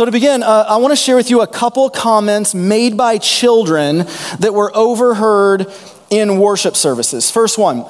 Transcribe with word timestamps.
So, 0.00 0.06
to 0.06 0.12
begin, 0.12 0.42
uh, 0.42 0.64
I 0.66 0.78
want 0.78 0.92
to 0.92 0.96
share 0.96 1.14
with 1.14 1.28
you 1.28 1.42
a 1.42 1.46
couple 1.46 1.90
comments 1.90 2.54
made 2.54 2.96
by 2.96 3.18
children 3.18 4.06
that 4.38 4.54
were 4.54 4.74
overheard 4.74 5.70
in 6.08 6.38
worship 6.38 6.74
services. 6.74 7.30
First 7.30 7.58
one. 7.58 7.84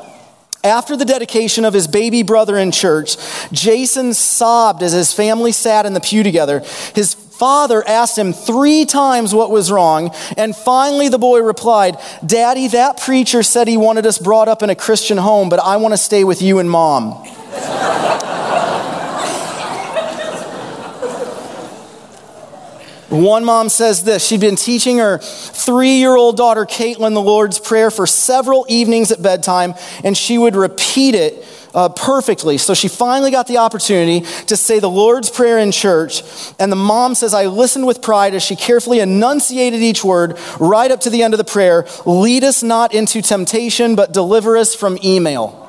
After 0.64 0.96
the 0.96 1.04
dedication 1.04 1.64
of 1.64 1.72
his 1.72 1.86
baby 1.86 2.24
brother 2.24 2.58
in 2.58 2.72
church, 2.72 3.16
Jason 3.52 4.12
sobbed 4.12 4.82
as 4.82 4.90
his 4.92 5.12
family 5.12 5.52
sat 5.52 5.86
in 5.86 5.94
the 5.94 6.00
pew 6.00 6.24
together. 6.24 6.64
His 6.96 7.14
father 7.14 7.86
asked 7.86 8.18
him 8.18 8.32
three 8.32 8.86
times 8.86 9.32
what 9.32 9.52
was 9.52 9.70
wrong, 9.70 10.12
and 10.36 10.56
finally 10.56 11.08
the 11.08 11.16
boy 11.16 11.38
replied, 11.42 11.96
Daddy, 12.26 12.66
that 12.66 13.00
preacher 13.00 13.44
said 13.44 13.68
he 13.68 13.76
wanted 13.76 14.04
us 14.04 14.18
brought 14.18 14.48
up 14.48 14.64
in 14.64 14.70
a 14.70 14.74
Christian 14.74 15.16
home, 15.16 15.48
but 15.48 15.60
I 15.60 15.76
want 15.76 15.94
to 15.94 15.98
stay 15.98 16.24
with 16.24 16.42
you 16.42 16.58
and 16.58 16.68
mom. 16.68 17.24
One 23.10 23.44
mom 23.44 23.68
says 23.68 24.04
this 24.04 24.24
she'd 24.24 24.40
been 24.40 24.56
teaching 24.56 24.98
her 24.98 25.18
three 25.18 25.96
year 25.98 26.14
old 26.14 26.36
daughter, 26.36 26.64
Caitlin, 26.64 27.12
the 27.14 27.20
Lord's 27.20 27.58
Prayer 27.58 27.90
for 27.90 28.06
several 28.06 28.64
evenings 28.68 29.10
at 29.10 29.20
bedtime, 29.20 29.74
and 30.04 30.16
she 30.16 30.38
would 30.38 30.54
repeat 30.54 31.16
it 31.16 31.44
uh, 31.74 31.88
perfectly. 31.88 32.56
So 32.56 32.72
she 32.72 32.86
finally 32.86 33.32
got 33.32 33.48
the 33.48 33.58
opportunity 33.58 34.20
to 34.46 34.56
say 34.56 34.78
the 34.78 34.90
Lord's 34.90 35.28
Prayer 35.28 35.58
in 35.58 35.72
church. 35.72 36.22
And 36.60 36.70
the 36.70 36.76
mom 36.76 37.16
says, 37.16 37.34
I 37.34 37.46
listened 37.46 37.84
with 37.84 38.00
pride 38.00 38.34
as 38.34 38.44
she 38.44 38.54
carefully 38.54 39.00
enunciated 39.00 39.80
each 39.80 40.04
word 40.04 40.38
right 40.60 40.90
up 40.90 41.00
to 41.00 41.10
the 41.10 41.22
end 41.22 41.34
of 41.34 41.38
the 41.38 41.44
prayer 41.44 41.86
Lead 42.06 42.44
us 42.44 42.62
not 42.62 42.94
into 42.94 43.22
temptation, 43.22 43.96
but 43.96 44.12
deliver 44.12 44.56
us 44.56 44.74
from 44.74 44.98
email. 45.02 45.66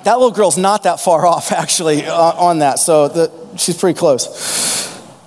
That 0.00 0.14
little 0.14 0.32
girl's 0.32 0.58
not 0.58 0.82
that 0.82 1.00
far 1.00 1.26
off, 1.34 1.52
actually, 1.52 2.04
uh, 2.04 2.14
on 2.14 2.58
that. 2.58 2.78
So 2.78 3.08
the, 3.08 3.56
she's 3.56 3.76
pretty 3.76 3.98
close 3.98 4.74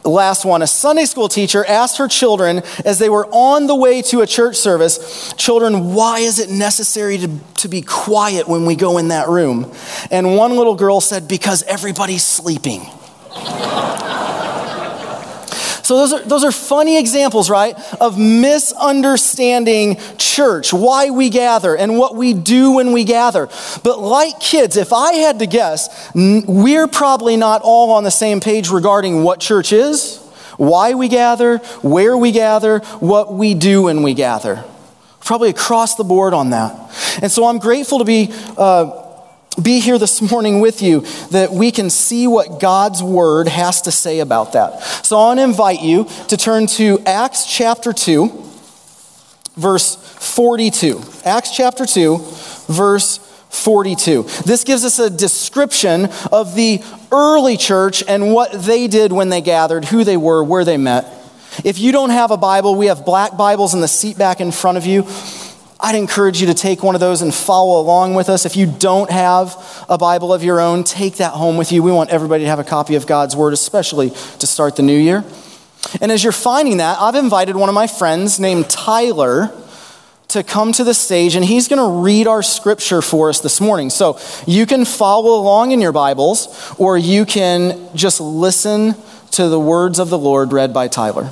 last 0.07 0.45
one. 0.45 0.61
A 0.61 0.67
Sunday 0.67 1.05
school 1.05 1.27
teacher 1.27 1.65
asked 1.65 1.97
her 1.97 2.07
children 2.07 2.61
as 2.85 2.99
they 2.99 3.09
were 3.09 3.27
on 3.27 3.67
the 3.67 3.75
way 3.75 4.01
to 4.03 4.21
a 4.21 4.27
church 4.27 4.55
service, 4.55 5.33
Children, 5.33 5.93
why 5.93 6.19
is 6.19 6.39
it 6.39 6.49
necessary 6.49 7.17
to, 7.19 7.29
to 7.57 7.67
be 7.67 7.81
quiet 7.81 8.47
when 8.47 8.65
we 8.65 8.75
go 8.75 8.97
in 8.97 9.09
that 9.09 9.27
room? 9.27 9.71
And 10.11 10.35
one 10.35 10.55
little 10.55 10.75
girl 10.75 11.01
said, 11.01 11.27
Because 11.27 11.63
everybody's 11.63 12.23
sleeping. 12.23 12.81
So 15.87 15.95
those 15.95 16.11
are, 16.11 16.19
those 16.19 16.43
are 16.43 16.51
funny 16.51 16.99
examples, 16.99 17.49
right, 17.49 17.73
of 18.01 18.19
misunderstanding 18.19 19.95
church, 20.17 20.73
why 20.73 21.11
we 21.11 21.29
gather, 21.29 21.77
and 21.77 21.97
what 21.97 22.13
we 22.13 22.33
do 22.33 22.73
when 22.73 22.91
we 22.91 23.05
gather. 23.05 23.47
But 23.85 24.01
like 24.01 24.37
kids, 24.41 24.75
if 24.75 24.91
I 24.91 25.13
had 25.13 25.39
to 25.39 25.45
guess, 25.45 26.11
we're 26.13 26.89
probably 26.89 27.37
not 27.37 27.61
all 27.63 27.91
on 27.91 28.03
the 28.03 28.11
same 28.11 28.41
page 28.41 28.69
regarding 28.69 29.23
what 29.23 29.39
church 29.39 29.71
is, 29.71 30.17
why 30.57 30.93
we 30.93 31.07
gather, 31.07 31.59
where 31.83 32.17
we 32.17 32.33
gather, 32.33 32.79
what 32.99 33.31
we 33.31 33.53
do 33.53 33.83
when 33.83 34.03
we 34.03 34.13
gather. 34.13 34.65
Probably 35.21 35.51
across 35.51 35.95
the 35.95 36.03
board 36.03 36.33
on 36.33 36.49
that. 36.49 36.73
And 37.21 37.31
so 37.31 37.45
I'm 37.45 37.59
grateful 37.59 37.99
to 37.99 38.05
be. 38.05 38.33
Uh, 38.57 39.06
be 39.61 39.79
here 39.79 39.97
this 39.97 40.21
morning 40.21 40.59
with 40.59 40.81
you 40.81 41.01
that 41.31 41.51
we 41.51 41.71
can 41.71 41.89
see 41.89 42.27
what 42.27 42.59
God's 42.59 43.01
word 43.01 43.47
has 43.47 43.81
to 43.83 43.91
say 43.91 44.19
about 44.19 44.53
that. 44.53 44.81
So 45.03 45.17
I 45.17 45.27
want 45.27 45.39
to 45.39 45.43
invite 45.43 45.81
you 45.81 46.07
to 46.27 46.37
turn 46.37 46.67
to 46.67 46.99
Acts 47.05 47.45
chapter 47.45 47.91
2, 47.91 48.27
verse 49.55 49.95
42. 49.95 51.01
Acts 51.25 51.55
chapter 51.55 51.85
2, 51.85 52.17
verse 52.67 53.17
42. 53.49 54.23
This 54.45 54.63
gives 54.63 54.85
us 54.85 54.99
a 54.99 55.09
description 55.09 56.09
of 56.31 56.53
the 56.53 56.81
early 57.11 57.57
church 57.57 58.03
and 58.07 58.33
what 58.33 58.51
they 58.51 58.87
did 58.87 59.11
when 59.11 59.29
they 59.29 59.41
gathered, 59.41 59.85
who 59.85 60.03
they 60.03 60.17
were, 60.17 60.43
where 60.43 60.65
they 60.65 60.77
met. 60.77 61.05
If 61.63 61.79
you 61.79 61.91
don't 61.91 62.11
have 62.11 62.29
a 62.29 62.37
Bible, 62.37 62.75
we 62.75 62.87
have 62.87 63.05
black 63.05 63.35
Bibles 63.35 63.73
in 63.73 63.81
the 63.81 63.87
seat 63.87 64.17
back 64.17 64.39
in 64.39 64.51
front 64.51 64.77
of 64.77 64.85
you. 64.85 65.07
I'd 65.79 65.95
encourage 65.95 66.41
you 66.41 66.47
to 66.47 66.55
take 66.55 66.81
one 66.81 66.95
of 66.95 67.01
those 67.01 67.21
and 67.21 67.33
follow 67.33 67.79
along 67.79 68.15
with 68.15 68.29
us. 68.29 68.45
If 68.45 68.55
you 68.55 68.65
don't 68.65 69.11
have 69.11 69.85
a 69.87 69.97
Bible 69.97 70.33
of 70.33 70.43
your 70.43 70.59
own, 70.59 70.83
take 70.83 71.17
that 71.17 71.33
home 71.33 71.55
with 71.55 71.71
you. 71.71 71.83
We 71.83 71.91
want 71.91 72.09
everybody 72.09 72.45
to 72.45 72.49
have 72.49 72.59
a 72.59 72.63
copy 72.63 72.95
of 72.95 73.05
God's 73.05 73.35
Word, 73.35 73.53
especially 73.53 74.09
to 74.09 74.47
start 74.47 74.75
the 74.75 74.83
new 74.83 74.97
year. 74.97 75.23
And 76.01 76.11
as 76.11 76.23
you're 76.23 76.33
finding 76.33 76.77
that, 76.77 76.97
I've 76.99 77.15
invited 77.15 77.55
one 77.55 77.69
of 77.69 77.75
my 77.75 77.85
friends 77.85 78.39
named 78.39 78.69
Tyler 78.69 79.51
to 80.29 80.43
come 80.43 80.73
to 80.73 80.83
the 80.83 80.93
stage, 80.93 81.35
and 81.35 81.45
he's 81.45 81.67
going 81.67 81.79
to 81.79 82.01
read 82.01 82.27
our 82.27 82.43
scripture 82.43 83.01
for 83.01 83.29
us 83.29 83.39
this 83.39 83.61
morning. 83.61 83.89
So 83.89 84.19
you 84.45 84.65
can 84.65 84.83
follow 84.83 85.39
along 85.39 85.71
in 85.71 85.79
your 85.79 85.93
Bibles, 85.93 86.75
or 86.77 86.97
you 86.97 87.25
can 87.25 87.95
just 87.95 88.19
listen 88.19 88.95
to 89.31 89.47
the 89.47 89.59
words 89.59 89.99
of 89.99 90.09
the 90.09 90.17
Lord 90.17 90.51
read 90.51 90.73
by 90.73 90.87
Tyler. 90.87 91.31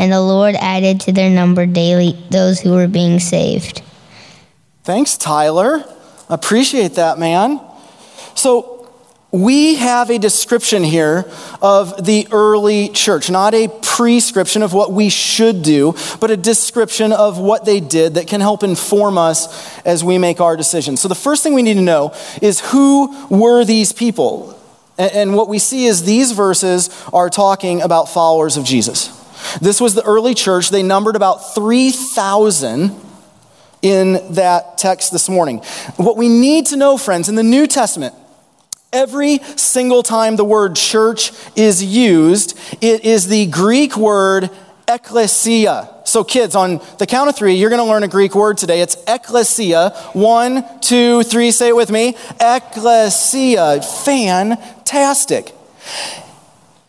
And 0.00 0.10
the 0.10 0.22
Lord 0.22 0.54
added 0.54 0.98
to 1.02 1.12
their 1.12 1.28
number 1.28 1.66
daily 1.66 2.12
those 2.30 2.58
who 2.58 2.72
were 2.72 2.88
being 2.88 3.20
saved. 3.20 3.82
Thanks, 4.82 5.18
Tyler. 5.18 5.84
Appreciate 6.30 6.94
that, 6.94 7.18
man. 7.18 7.60
So, 8.34 8.90
we 9.30 9.74
have 9.74 10.08
a 10.08 10.18
description 10.18 10.84
here 10.84 11.30
of 11.60 12.06
the 12.06 12.26
early 12.32 12.88
church, 12.88 13.28
not 13.28 13.52
a 13.52 13.68
prescription 13.82 14.62
of 14.62 14.72
what 14.72 14.90
we 14.90 15.10
should 15.10 15.62
do, 15.62 15.94
but 16.18 16.30
a 16.30 16.36
description 16.36 17.12
of 17.12 17.38
what 17.38 17.66
they 17.66 17.78
did 17.78 18.14
that 18.14 18.26
can 18.26 18.40
help 18.40 18.62
inform 18.62 19.18
us 19.18 19.78
as 19.84 20.02
we 20.02 20.16
make 20.16 20.40
our 20.40 20.56
decisions. 20.56 21.02
So, 21.02 21.08
the 21.08 21.14
first 21.14 21.42
thing 21.42 21.52
we 21.52 21.62
need 21.62 21.74
to 21.74 21.82
know 21.82 22.14
is 22.40 22.60
who 22.60 23.28
were 23.28 23.66
these 23.66 23.92
people? 23.92 24.58
And 24.96 25.34
what 25.34 25.50
we 25.50 25.58
see 25.58 25.84
is 25.84 26.04
these 26.04 26.32
verses 26.32 26.88
are 27.12 27.28
talking 27.28 27.82
about 27.82 28.08
followers 28.08 28.56
of 28.56 28.64
Jesus. 28.64 29.19
This 29.60 29.80
was 29.80 29.94
the 29.94 30.04
early 30.04 30.34
church. 30.34 30.70
They 30.70 30.82
numbered 30.82 31.16
about 31.16 31.54
3,000 31.54 32.94
in 33.82 34.34
that 34.34 34.78
text 34.78 35.12
this 35.12 35.28
morning. 35.28 35.58
What 35.96 36.16
we 36.16 36.28
need 36.28 36.66
to 36.66 36.76
know, 36.76 36.98
friends, 36.98 37.28
in 37.28 37.34
the 37.34 37.42
New 37.42 37.66
Testament, 37.66 38.14
Every 38.92 39.38
single 39.54 40.02
time 40.02 40.34
the 40.34 40.44
word 40.44 40.74
church 40.74 41.30
is 41.54 41.82
used, 41.82 42.58
it 42.80 43.04
is 43.04 43.28
the 43.28 43.46
Greek 43.46 43.96
word 43.96 44.50
ecclesia. 44.88 45.88
So, 46.04 46.24
kids, 46.24 46.56
on 46.56 46.80
the 46.98 47.06
count 47.06 47.28
of 47.28 47.36
three, 47.36 47.54
you're 47.54 47.70
going 47.70 47.80
to 47.80 47.88
learn 47.88 48.02
a 48.02 48.08
Greek 48.08 48.34
word 48.34 48.58
today. 48.58 48.80
It's 48.80 48.96
ecclesia. 49.06 49.90
One, 50.12 50.64
two, 50.80 51.22
three, 51.22 51.52
say 51.52 51.68
it 51.68 51.76
with 51.76 51.92
me. 51.92 52.16
Ecclesia. 52.40 53.80
Fantastic. 53.80 55.52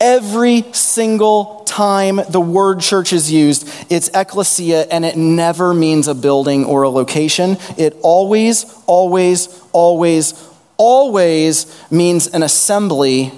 Every 0.01 0.63
single 0.73 1.63
time 1.67 2.19
the 2.27 2.41
word 2.41 2.79
church 2.79 3.13
is 3.13 3.31
used, 3.31 3.69
it's 3.91 4.09
ecclesia, 4.15 4.87
and 4.91 5.05
it 5.05 5.15
never 5.15 5.75
means 5.75 6.07
a 6.07 6.15
building 6.15 6.65
or 6.65 6.81
a 6.81 6.89
location. 6.89 7.57
It 7.77 7.95
always, 8.01 8.65
always, 8.87 9.61
always, 9.71 10.33
always 10.77 11.91
means 11.91 12.25
an 12.25 12.41
assembly 12.41 13.31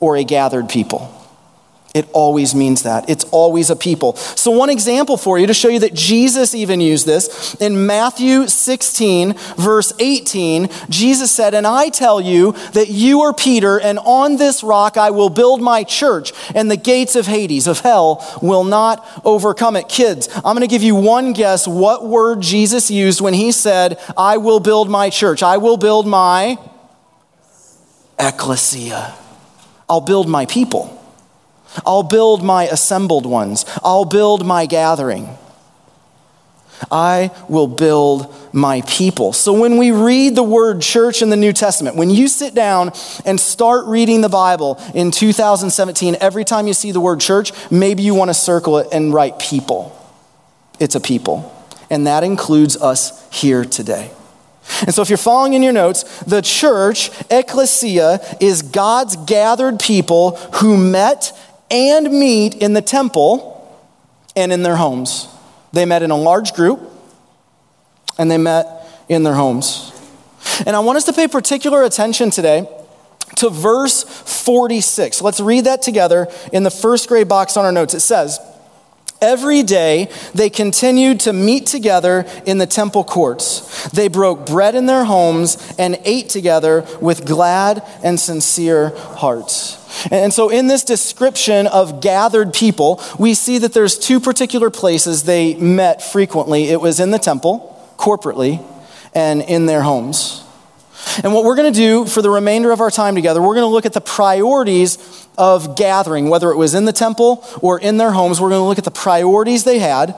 or 0.00 0.16
a 0.16 0.24
gathered 0.24 0.68
people. 0.68 1.19
It 1.92 2.08
always 2.12 2.54
means 2.54 2.84
that. 2.84 3.10
It's 3.10 3.24
always 3.32 3.68
a 3.68 3.74
people. 3.74 4.14
So, 4.14 4.52
one 4.52 4.70
example 4.70 5.16
for 5.16 5.40
you 5.40 5.48
to 5.48 5.54
show 5.54 5.68
you 5.68 5.80
that 5.80 5.92
Jesus 5.92 6.54
even 6.54 6.80
used 6.80 7.04
this 7.04 7.56
in 7.56 7.84
Matthew 7.84 8.46
16, 8.46 9.34
verse 9.56 9.92
18, 9.98 10.68
Jesus 10.88 11.32
said, 11.32 11.52
And 11.52 11.66
I 11.66 11.88
tell 11.88 12.20
you 12.20 12.52
that 12.74 12.90
you 12.90 13.22
are 13.22 13.34
Peter, 13.34 13.80
and 13.80 13.98
on 13.98 14.36
this 14.36 14.62
rock 14.62 14.96
I 14.96 15.10
will 15.10 15.30
build 15.30 15.60
my 15.60 15.82
church, 15.82 16.32
and 16.54 16.70
the 16.70 16.76
gates 16.76 17.16
of 17.16 17.26
Hades, 17.26 17.66
of 17.66 17.80
hell, 17.80 18.24
will 18.40 18.64
not 18.64 19.04
overcome 19.24 19.74
it. 19.74 19.88
Kids, 19.88 20.28
I'm 20.36 20.54
going 20.54 20.60
to 20.60 20.68
give 20.68 20.84
you 20.84 20.94
one 20.94 21.32
guess 21.32 21.66
what 21.66 22.06
word 22.06 22.40
Jesus 22.40 22.88
used 22.88 23.20
when 23.20 23.34
he 23.34 23.50
said, 23.50 23.98
I 24.16 24.36
will 24.36 24.60
build 24.60 24.88
my 24.88 25.10
church. 25.10 25.42
I 25.42 25.56
will 25.56 25.76
build 25.76 26.06
my 26.06 26.56
ecclesia. 28.16 29.12
I'll 29.88 30.00
build 30.00 30.28
my 30.28 30.46
people. 30.46 30.99
I'll 31.86 32.02
build 32.02 32.42
my 32.42 32.64
assembled 32.64 33.26
ones. 33.26 33.64
I'll 33.82 34.04
build 34.04 34.44
my 34.44 34.66
gathering. 34.66 35.36
I 36.90 37.30
will 37.48 37.66
build 37.66 38.34
my 38.52 38.82
people. 38.82 39.32
So 39.32 39.52
when 39.52 39.76
we 39.76 39.90
read 39.90 40.34
the 40.34 40.42
word 40.42 40.80
church 40.80 41.22
in 41.22 41.30
the 41.30 41.36
New 41.36 41.52
Testament, 41.52 41.96
when 41.96 42.10
you 42.10 42.28
sit 42.28 42.54
down 42.54 42.92
and 43.24 43.38
start 43.38 43.86
reading 43.86 44.22
the 44.22 44.28
Bible 44.28 44.80
in 44.94 45.10
2017, 45.10 46.16
every 46.20 46.44
time 46.44 46.66
you 46.66 46.74
see 46.74 46.92
the 46.92 47.00
word 47.00 47.20
church, 47.20 47.52
maybe 47.70 48.02
you 48.02 48.14
want 48.14 48.30
to 48.30 48.34
circle 48.34 48.78
it 48.78 48.88
and 48.92 49.12
write 49.12 49.38
people. 49.38 49.96
It's 50.78 50.94
a 50.94 51.00
people. 51.00 51.54
And 51.90 52.06
that 52.06 52.24
includes 52.24 52.76
us 52.76 53.28
here 53.30 53.64
today. 53.64 54.10
And 54.82 54.94
so, 54.94 55.02
if 55.02 55.08
you're 55.08 55.18
following 55.18 55.54
in 55.54 55.62
your 55.62 55.72
notes, 55.72 56.04
the 56.22 56.42
church, 56.42 57.10
ecclesia, 57.30 58.20
is 58.40 58.62
God's 58.62 59.16
gathered 59.16 59.80
people 59.80 60.36
who 60.54 60.76
met 60.76 61.32
and 61.70 62.10
meet 62.10 62.54
in 62.56 62.72
the 62.72 62.82
temple 62.82 63.56
and 64.36 64.52
in 64.52 64.62
their 64.62 64.76
homes. 64.76 65.28
They 65.72 65.84
met 65.84 66.02
in 66.02 66.10
a 66.10 66.16
large 66.16 66.52
group 66.54 66.80
and 68.18 68.30
they 68.30 68.38
met 68.38 68.86
in 69.08 69.22
their 69.22 69.34
homes. 69.34 69.92
And 70.66 70.76
I 70.76 70.80
want 70.80 70.96
us 70.96 71.04
to 71.04 71.12
pay 71.12 71.28
particular 71.28 71.82
attention 71.84 72.30
today 72.30 72.68
to 73.36 73.50
verse 73.50 74.02
46. 74.02 75.22
Let's 75.22 75.40
read 75.40 75.64
that 75.64 75.82
together 75.82 76.28
in 76.52 76.62
the 76.62 76.70
first 76.70 77.08
grade 77.08 77.28
box 77.28 77.56
on 77.56 77.64
our 77.64 77.72
notes. 77.72 77.94
It 77.94 78.00
says, 78.00 78.38
Every 79.22 79.62
day 79.62 80.10
they 80.34 80.48
continued 80.48 81.20
to 81.20 81.32
meet 81.34 81.66
together 81.66 82.24
in 82.46 82.56
the 82.56 82.66
temple 82.66 83.04
courts. 83.04 83.88
They 83.90 84.08
broke 84.08 84.46
bread 84.46 84.74
in 84.74 84.86
their 84.86 85.04
homes 85.04 85.74
and 85.78 85.98
ate 86.04 86.30
together 86.30 86.86
with 87.02 87.26
glad 87.26 87.82
and 88.02 88.18
sincere 88.18 88.96
hearts. 88.96 89.79
And 90.10 90.32
so, 90.32 90.48
in 90.48 90.66
this 90.66 90.84
description 90.84 91.66
of 91.66 92.00
gathered 92.00 92.52
people, 92.52 93.02
we 93.18 93.34
see 93.34 93.58
that 93.58 93.72
there's 93.72 93.98
two 93.98 94.20
particular 94.20 94.70
places 94.70 95.24
they 95.24 95.54
met 95.54 96.02
frequently 96.02 96.64
it 96.64 96.80
was 96.80 97.00
in 97.00 97.10
the 97.10 97.18
temple, 97.18 97.94
corporately, 97.98 98.64
and 99.14 99.42
in 99.42 99.66
their 99.66 99.82
homes. 99.82 100.44
And 101.22 101.32
what 101.32 101.44
we're 101.44 101.56
going 101.56 101.72
to 101.72 101.78
do 101.78 102.04
for 102.06 102.22
the 102.22 102.30
remainder 102.30 102.70
of 102.70 102.80
our 102.80 102.90
time 102.90 103.14
together, 103.14 103.40
we're 103.40 103.54
going 103.54 103.66
to 103.66 103.72
look 103.72 103.86
at 103.86 103.92
the 103.92 104.00
priorities 104.00 105.26
of 105.36 105.76
gathering, 105.76 106.28
whether 106.28 106.50
it 106.50 106.56
was 106.56 106.74
in 106.74 106.84
the 106.84 106.92
temple 106.92 107.44
or 107.62 107.80
in 107.80 107.96
their 107.96 108.12
homes. 108.12 108.40
We're 108.40 108.50
going 108.50 108.60
to 108.60 108.66
look 108.66 108.78
at 108.78 108.84
the 108.84 108.90
priorities 108.90 109.64
they 109.64 109.78
had 109.78 110.14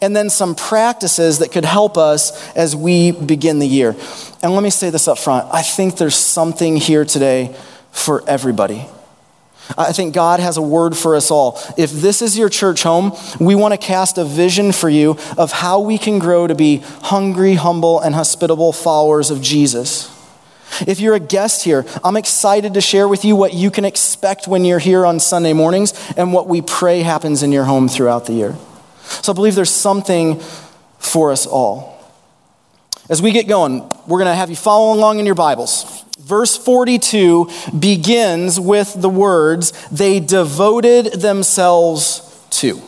and 0.00 0.14
then 0.14 0.30
some 0.30 0.54
practices 0.54 1.38
that 1.38 1.52
could 1.52 1.64
help 1.64 1.96
us 1.96 2.54
as 2.54 2.76
we 2.76 3.12
begin 3.12 3.58
the 3.58 3.66
year. 3.66 3.96
And 4.42 4.52
let 4.52 4.62
me 4.62 4.70
say 4.70 4.90
this 4.90 5.08
up 5.08 5.18
front 5.18 5.52
I 5.52 5.62
think 5.62 5.96
there's 5.96 6.16
something 6.16 6.76
here 6.76 7.04
today 7.04 7.56
for 7.90 8.22
everybody. 8.28 8.86
I 9.76 9.92
think 9.92 10.14
God 10.14 10.40
has 10.40 10.56
a 10.56 10.62
word 10.62 10.96
for 10.96 11.16
us 11.16 11.30
all. 11.30 11.60
If 11.76 11.92
this 11.92 12.22
is 12.22 12.36
your 12.36 12.48
church 12.48 12.82
home, 12.82 13.12
we 13.38 13.54
want 13.54 13.72
to 13.72 13.78
cast 13.78 14.18
a 14.18 14.24
vision 14.24 14.72
for 14.72 14.88
you 14.88 15.16
of 15.36 15.52
how 15.52 15.80
we 15.80 15.98
can 15.98 16.18
grow 16.18 16.46
to 16.46 16.54
be 16.54 16.78
hungry, 17.02 17.54
humble, 17.54 18.00
and 18.00 18.14
hospitable 18.14 18.72
followers 18.72 19.30
of 19.30 19.40
Jesus. 19.40 20.16
If 20.86 21.00
you're 21.00 21.14
a 21.14 21.20
guest 21.20 21.64
here, 21.64 21.84
I'm 22.04 22.16
excited 22.16 22.74
to 22.74 22.80
share 22.80 23.08
with 23.08 23.24
you 23.24 23.36
what 23.36 23.54
you 23.54 23.70
can 23.70 23.84
expect 23.84 24.46
when 24.46 24.64
you're 24.64 24.78
here 24.78 25.04
on 25.04 25.20
Sunday 25.20 25.52
mornings 25.52 25.92
and 26.16 26.32
what 26.32 26.46
we 26.46 26.62
pray 26.62 27.00
happens 27.00 27.42
in 27.42 27.52
your 27.52 27.64
home 27.64 27.88
throughout 27.88 28.26
the 28.26 28.32
year. 28.32 28.56
So 29.04 29.32
I 29.32 29.34
believe 29.34 29.54
there's 29.54 29.70
something 29.70 30.40
for 30.98 31.32
us 31.32 31.46
all. 31.46 31.98
As 33.08 33.20
we 33.20 33.32
get 33.32 33.48
going, 33.48 33.80
we're 34.06 34.18
going 34.18 34.30
to 34.30 34.34
have 34.34 34.50
you 34.50 34.56
follow 34.56 34.94
along 34.94 35.18
in 35.18 35.26
your 35.26 35.34
Bibles. 35.34 36.04
Verse 36.20 36.56
42 36.56 37.48
begins 37.78 38.60
with 38.60 38.94
the 39.00 39.08
words, 39.08 39.72
they 39.88 40.20
devoted 40.20 41.14
themselves 41.14 42.38
to. 42.50 42.80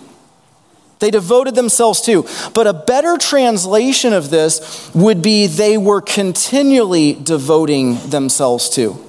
They 0.99 1.11
devoted 1.11 1.55
themselves 1.55 2.01
to. 2.03 2.27
But 2.55 2.67
a 2.67 2.73
better 2.73 3.17
translation 3.17 4.13
of 4.13 4.31
this 4.31 4.91
would 4.95 5.23
be 5.23 5.47
they 5.47 5.77
were 5.77 6.01
continually 6.01 7.15
devoting 7.15 7.97
themselves 8.09 8.69
to. 8.71 9.03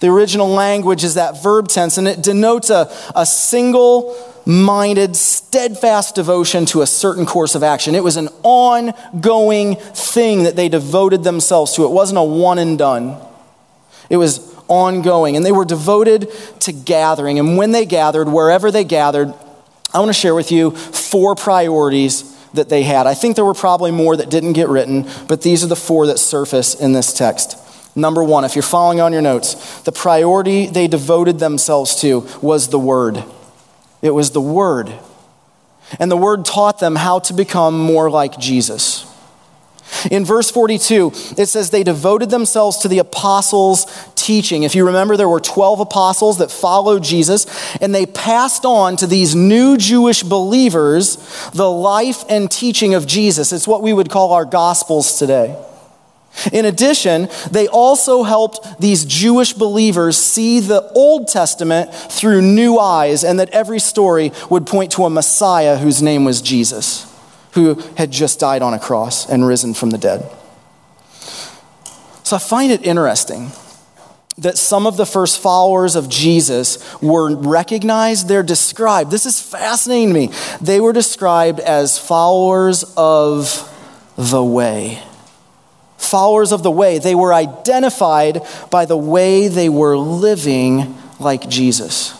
The 0.00 0.08
original 0.08 0.48
language 0.48 1.04
is 1.04 1.14
that 1.14 1.42
verb 1.42 1.68
tense, 1.68 1.96
and 1.96 2.08
it 2.08 2.22
denotes 2.22 2.70
a, 2.70 2.92
a 3.14 3.24
single 3.24 4.16
minded, 4.44 5.14
steadfast 5.14 6.16
devotion 6.16 6.66
to 6.66 6.82
a 6.82 6.86
certain 6.86 7.26
course 7.26 7.54
of 7.54 7.62
action. 7.62 7.94
It 7.94 8.02
was 8.02 8.16
an 8.16 8.28
ongoing 8.42 9.76
thing 9.76 10.42
that 10.42 10.56
they 10.56 10.68
devoted 10.68 11.22
themselves 11.22 11.74
to. 11.74 11.84
It 11.84 11.90
wasn't 11.90 12.18
a 12.18 12.24
one 12.24 12.58
and 12.58 12.76
done, 12.76 13.16
it 14.12 14.18
was 14.18 14.54
ongoing. 14.68 15.36
And 15.36 15.44
they 15.44 15.52
were 15.52 15.64
devoted 15.64 16.30
to 16.60 16.72
gathering. 16.72 17.38
And 17.38 17.56
when 17.56 17.72
they 17.72 17.86
gathered, 17.86 18.28
wherever 18.28 18.70
they 18.70 18.84
gathered, 18.84 19.32
I 19.94 19.98
want 19.98 20.10
to 20.10 20.12
share 20.12 20.34
with 20.34 20.52
you 20.52 20.70
four 20.70 21.34
priorities 21.34 22.28
that 22.52 22.68
they 22.68 22.82
had. 22.82 23.06
I 23.06 23.14
think 23.14 23.36
there 23.36 23.44
were 23.44 23.54
probably 23.54 23.90
more 23.90 24.14
that 24.14 24.28
didn't 24.28 24.52
get 24.52 24.68
written, 24.68 25.08
but 25.28 25.40
these 25.40 25.64
are 25.64 25.66
the 25.66 25.76
four 25.76 26.06
that 26.08 26.18
surface 26.18 26.74
in 26.74 26.92
this 26.92 27.14
text. 27.14 27.56
Number 27.96 28.22
one, 28.22 28.44
if 28.44 28.54
you're 28.54 28.62
following 28.62 29.00
on 29.00 29.14
your 29.14 29.22
notes, 29.22 29.80
the 29.82 29.92
priority 29.92 30.66
they 30.66 30.88
devoted 30.88 31.38
themselves 31.38 31.94
to 32.02 32.26
was 32.42 32.68
the 32.68 32.78
Word. 32.78 33.24
It 34.02 34.10
was 34.10 34.32
the 34.32 34.42
Word. 34.42 34.92
And 35.98 36.10
the 36.10 36.18
Word 36.18 36.44
taught 36.44 36.80
them 36.80 36.96
how 36.96 37.18
to 37.20 37.32
become 37.32 37.78
more 37.78 38.10
like 38.10 38.38
Jesus. 38.38 39.06
In 40.10 40.24
verse 40.24 40.50
42, 40.50 41.12
it 41.38 41.46
says 41.46 41.70
they 41.70 41.84
devoted 41.84 42.30
themselves 42.30 42.78
to 42.78 42.88
the 42.88 42.98
apostles' 42.98 43.86
teaching. 44.16 44.62
If 44.62 44.74
you 44.74 44.86
remember, 44.86 45.16
there 45.16 45.28
were 45.28 45.40
12 45.40 45.80
apostles 45.80 46.38
that 46.38 46.50
followed 46.50 47.02
Jesus, 47.02 47.46
and 47.80 47.94
they 47.94 48.06
passed 48.06 48.64
on 48.64 48.96
to 48.96 49.06
these 49.06 49.34
new 49.34 49.76
Jewish 49.76 50.22
believers 50.22 51.16
the 51.52 51.70
life 51.70 52.24
and 52.28 52.50
teaching 52.50 52.94
of 52.94 53.06
Jesus. 53.06 53.52
It's 53.52 53.68
what 53.68 53.82
we 53.82 53.92
would 53.92 54.10
call 54.10 54.32
our 54.32 54.44
gospels 54.44 55.18
today. 55.18 55.56
In 56.50 56.64
addition, 56.64 57.28
they 57.50 57.68
also 57.68 58.22
helped 58.22 58.80
these 58.80 59.04
Jewish 59.04 59.52
believers 59.52 60.16
see 60.16 60.60
the 60.60 60.90
Old 60.94 61.28
Testament 61.28 61.92
through 61.92 62.40
new 62.40 62.78
eyes, 62.78 63.22
and 63.22 63.38
that 63.38 63.50
every 63.50 63.78
story 63.78 64.32
would 64.48 64.66
point 64.66 64.92
to 64.92 65.04
a 65.04 65.10
Messiah 65.10 65.76
whose 65.76 66.00
name 66.00 66.24
was 66.24 66.40
Jesus 66.40 67.11
who 67.52 67.74
had 67.96 68.10
just 68.10 68.40
died 68.40 68.62
on 68.62 68.74
a 68.74 68.78
cross 68.78 69.28
and 69.28 69.46
risen 69.46 69.74
from 69.74 69.90
the 69.90 69.98
dead. 69.98 70.30
So 72.24 72.36
I 72.36 72.38
find 72.38 72.72
it 72.72 72.84
interesting 72.86 73.50
that 74.38 74.56
some 74.56 74.86
of 74.86 74.96
the 74.96 75.04
first 75.04 75.38
followers 75.40 75.94
of 75.94 76.08
Jesus 76.08 76.78
were 77.02 77.36
recognized, 77.36 78.28
they're 78.28 78.42
described. 78.42 79.10
This 79.10 79.26
is 79.26 79.40
fascinating 79.40 80.08
to 80.08 80.14
me. 80.14 80.30
They 80.60 80.80
were 80.80 80.92
described 80.92 81.60
as 81.60 81.98
followers 81.98 82.84
of 82.96 83.68
the 84.16 84.42
way. 84.42 85.02
Followers 85.98 86.52
of 86.52 86.62
the 86.62 86.70
way. 86.70 86.98
They 86.98 87.14
were 87.14 87.34
identified 87.34 88.40
by 88.70 88.86
the 88.86 88.96
way 88.96 89.48
they 89.48 89.68
were 89.68 89.98
living 89.98 90.96
like 91.20 91.48
Jesus. 91.48 92.14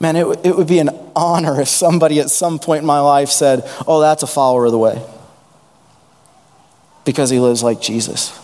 Man, 0.00 0.16
it, 0.16 0.26
it 0.44 0.56
would 0.56 0.68
be 0.68 0.78
an 0.78 0.90
honor 1.16 1.60
if 1.60 1.68
somebody 1.68 2.20
at 2.20 2.30
some 2.30 2.58
point 2.58 2.80
in 2.80 2.86
my 2.86 3.00
life 3.00 3.30
said, 3.30 3.62
Oh, 3.86 4.00
that's 4.00 4.22
a 4.22 4.26
follower 4.26 4.66
of 4.66 4.72
the 4.72 4.78
way. 4.78 5.02
Because 7.04 7.30
he 7.30 7.40
lives 7.40 7.62
like 7.62 7.80
Jesus. 7.80 8.36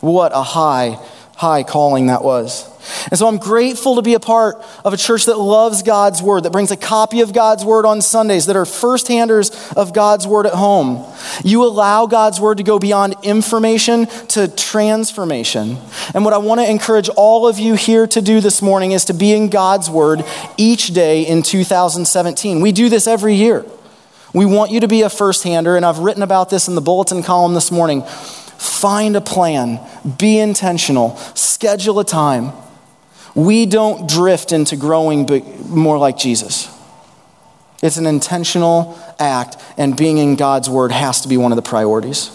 What 0.00 0.32
a 0.34 0.42
high, 0.42 0.98
high 1.36 1.62
calling 1.62 2.06
that 2.06 2.22
was. 2.22 2.70
And 3.10 3.18
so 3.18 3.26
I'm 3.26 3.38
grateful 3.38 3.96
to 3.96 4.02
be 4.02 4.14
a 4.14 4.20
part 4.20 4.62
of 4.84 4.92
a 4.92 4.96
church 4.96 5.26
that 5.26 5.38
loves 5.38 5.82
God's 5.82 6.22
word, 6.22 6.42
that 6.42 6.52
brings 6.52 6.70
a 6.70 6.76
copy 6.76 7.22
of 7.22 7.32
God's 7.32 7.64
word 7.64 7.86
on 7.86 8.02
Sundays, 8.02 8.46
that 8.46 8.56
are 8.56 8.66
first 8.66 9.08
handers 9.08 9.72
of 9.72 9.92
God's 9.92 10.26
word 10.26 10.46
at 10.46 10.52
home. 10.52 11.04
You 11.42 11.64
allow 11.64 12.06
God's 12.06 12.40
word 12.40 12.58
to 12.58 12.62
go 12.62 12.78
beyond 12.78 13.14
information 13.22 14.06
to 14.28 14.48
transformation. 14.48 15.78
And 16.14 16.24
what 16.24 16.34
I 16.34 16.38
want 16.38 16.60
to 16.60 16.70
encourage 16.70 17.08
all 17.08 17.48
of 17.48 17.58
you 17.58 17.74
here 17.74 18.06
to 18.08 18.20
do 18.20 18.40
this 18.40 18.60
morning 18.60 18.92
is 18.92 19.06
to 19.06 19.14
be 19.14 19.32
in 19.32 19.48
God's 19.48 19.88
word 19.88 20.24
each 20.56 20.88
day 20.88 21.22
in 21.22 21.42
2017. 21.42 22.60
We 22.60 22.72
do 22.72 22.88
this 22.88 23.06
every 23.06 23.34
year. 23.34 23.64
We 24.34 24.46
want 24.46 24.72
you 24.72 24.80
to 24.80 24.88
be 24.88 25.02
a 25.02 25.08
first 25.08 25.44
hander, 25.44 25.76
and 25.76 25.86
I've 25.86 26.00
written 26.00 26.22
about 26.22 26.50
this 26.50 26.66
in 26.68 26.74
the 26.74 26.80
bulletin 26.80 27.22
column 27.22 27.54
this 27.54 27.70
morning. 27.70 28.04
Find 28.64 29.14
a 29.16 29.20
plan, 29.20 29.80
be 30.18 30.38
intentional, 30.38 31.16
schedule 31.34 32.00
a 32.00 32.04
time 32.04 32.52
we 33.34 33.66
don't 33.66 34.08
drift 34.08 34.52
into 34.52 34.76
growing 34.76 35.28
more 35.68 35.98
like 35.98 36.16
Jesus. 36.16 36.70
It's 37.82 37.96
an 37.96 38.06
intentional 38.06 38.98
act, 39.18 39.56
and 39.76 39.96
being 39.96 40.18
in 40.18 40.36
God's 40.36 40.70
word 40.70 40.92
has 40.92 41.20
to 41.22 41.28
be 41.28 41.36
one 41.36 41.52
of 41.52 41.56
the 41.56 41.62
priorities. 41.62 42.30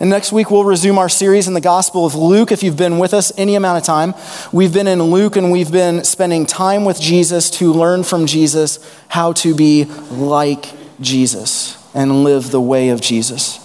And 0.00 0.08
next 0.08 0.32
week, 0.32 0.50
we'll 0.50 0.64
resume 0.64 0.98
our 0.98 1.08
series 1.08 1.48
in 1.48 1.54
the 1.54 1.60
Gospel 1.60 2.06
of 2.06 2.14
Luke. 2.14 2.50
If 2.50 2.62
you've 2.62 2.76
been 2.76 2.98
with 2.98 3.12
us 3.12 3.32
any 3.36 3.56
amount 3.56 3.78
of 3.78 3.84
time, 3.84 4.14
we've 4.52 4.72
been 4.72 4.86
in 4.86 5.02
Luke 5.02 5.36
and 5.36 5.52
we've 5.52 5.72
been 5.72 6.04
spending 6.04 6.46
time 6.46 6.84
with 6.84 7.00
Jesus 7.00 7.50
to 7.50 7.72
learn 7.72 8.02
from 8.02 8.26
Jesus 8.26 8.78
how 9.08 9.32
to 9.34 9.54
be 9.54 9.84
like 10.10 10.72
Jesus 11.00 11.76
and 11.94 12.24
live 12.24 12.50
the 12.50 12.60
way 12.60 12.88
of 12.88 13.00
Jesus. 13.00 13.61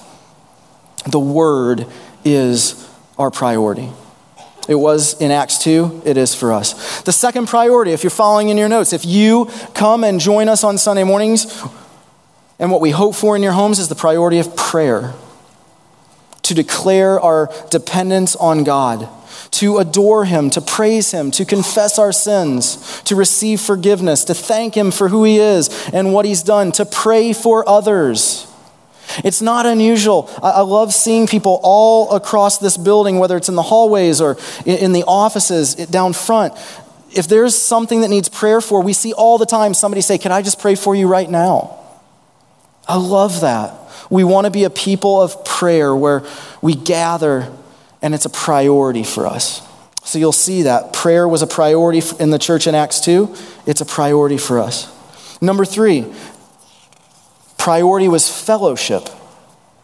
The 1.08 1.20
Word 1.20 1.88
is 2.24 2.90
our 3.18 3.32
priority. 3.32 3.90
It 4.68 4.76
was 4.76 5.20
in 5.22 5.32
Acts 5.32 5.60
2, 5.60 6.02
it 6.06 6.18
is 6.18 6.36
for 6.36 6.52
us. 6.52 7.02
The 7.04 7.14
second 7.14 7.48
priority, 7.48 7.94
if 7.94 8.04
you're 8.04 8.10
following 8.10 8.50
in 8.50 8.58
your 8.58 8.68
notes, 8.68 8.92
if 8.92 9.06
you 9.06 9.50
come 9.74 10.04
and 10.04 10.20
join 10.20 10.50
us 10.50 10.66
on 10.66 10.78
Sunday 10.78 11.06
mornings, 11.06 11.64
And 12.60 12.72
what 12.72 12.82
we 12.82 12.92
hope 12.92 13.16
for 13.16 13.36
in 13.36 13.44
your 13.44 13.52
homes 13.52 13.80
is 13.80 13.88
the 13.88 13.96
priority 13.96 14.40
of 14.40 14.56
prayer 14.56 15.14
to 16.44 16.54
declare 16.54 17.20
our 17.20 17.52
dependence 17.70 18.36
on 18.36 18.64
God, 18.64 19.08
to 19.52 19.78
adore 19.78 20.26
Him, 20.26 20.50
to 20.52 20.62
praise 20.62 21.12
Him, 21.12 21.30
to 21.32 21.46
confess 21.46 22.00
our 22.00 22.12
sins, 22.12 23.02
to 23.04 23.16
receive 23.16 23.60
forgiveness, 23.62 24.24
to 24.26 24.34
thank 24.34 24.76
Him 24.76 24.92
for 24.92 25.10
who 25.10 25.24
He 25.24 25.40
is 25.40 25.90
and 25.94 26.14
what 26.14 26.26
He's 26.26 26.42
done, 26.42 26.72
to 26.74 26.86
pray 26.86 27.34
for 27.34 27.68
others. 27.68 28.52
It's 29.24 29.42
not 29.42 29.66
unusual. 29.66 30.30
I 30.42 30.62
love 30.62 30.94
seeing 30.94 31.28
people 31.28 31.60
all 31.64 32.16
across 32.16 32.58
this 32.58 32.78
building, 32.78 33.20
whether 33.20 33.38
it's 33.38 33.50
in 33.50 33.56
the 33.56 33.64
hallways 33.64 34.22
or 34.22 34.38
in 34.66 34.94
the 34.94 35.04
offices 35.08 35.76
down 35.76 36.14
front. 36.14 36.54
If 37.12 37.28
there's 37.28 37.58
something 37.58 38.02
that 38.02 38.10
needs 38.10 38.30
prayer 38.30 38.62
for, 38.62 38.82
we 38.82 38.94
see 38.94 39.14
all 39.14 39.38
the 39.38 39.46
time 39.46 39.74
somebody 39.74 40.02
say, 40.02 40.18
Can 40.18 40.32
I 40.32 40.42
just 40.42 40.60
pray 40.60 40.76
for 40.76 40.96
you 40.96 41.08
right 41.08 41.30
now? 41.30 41.78
I 42.88 42.98
love 42.98 43.42
that. 43.42 43.74
We 44.10 44.24
want 44.24 44.46
to 44.46 44.52
be 44.52 44.64
a 44.64 44.70
people 44.70 45.22
of 45.22 45.44
prayer 45.44 45.96
where 45.96 46.24
we 46.62 46.76
gather 46.76 47.52
and 48.02 48.14
it's 48.14 48.26
a 48.26 48.30
priority 48.30 49.04
for 49.04 49.28
us. 49.28 49.62
So 50.04 50.20
you'll 50.20 50.32
see 50.32 50.64
that 50.64 50.94
prayer 50.94 51.28
was 51.28 51.42
a 51.42 51.48
priority 51.48 52.02
in 52.20 52.30
the 52.30 52.40
church 52.40 52.68
in 52.68 52.76
Acts 52.76 53.02
2. 53.02 53.36
It's 53.66 53.82
a 53.82 53.86
priority 53.86 54.38
for 54.38 54.60
us. 54.60 54.94
Number 55.42 55.66
three, 55.66 56.06
priority 57.68 58.08
was 58.08 58.30
fellowship. 58.30 59.10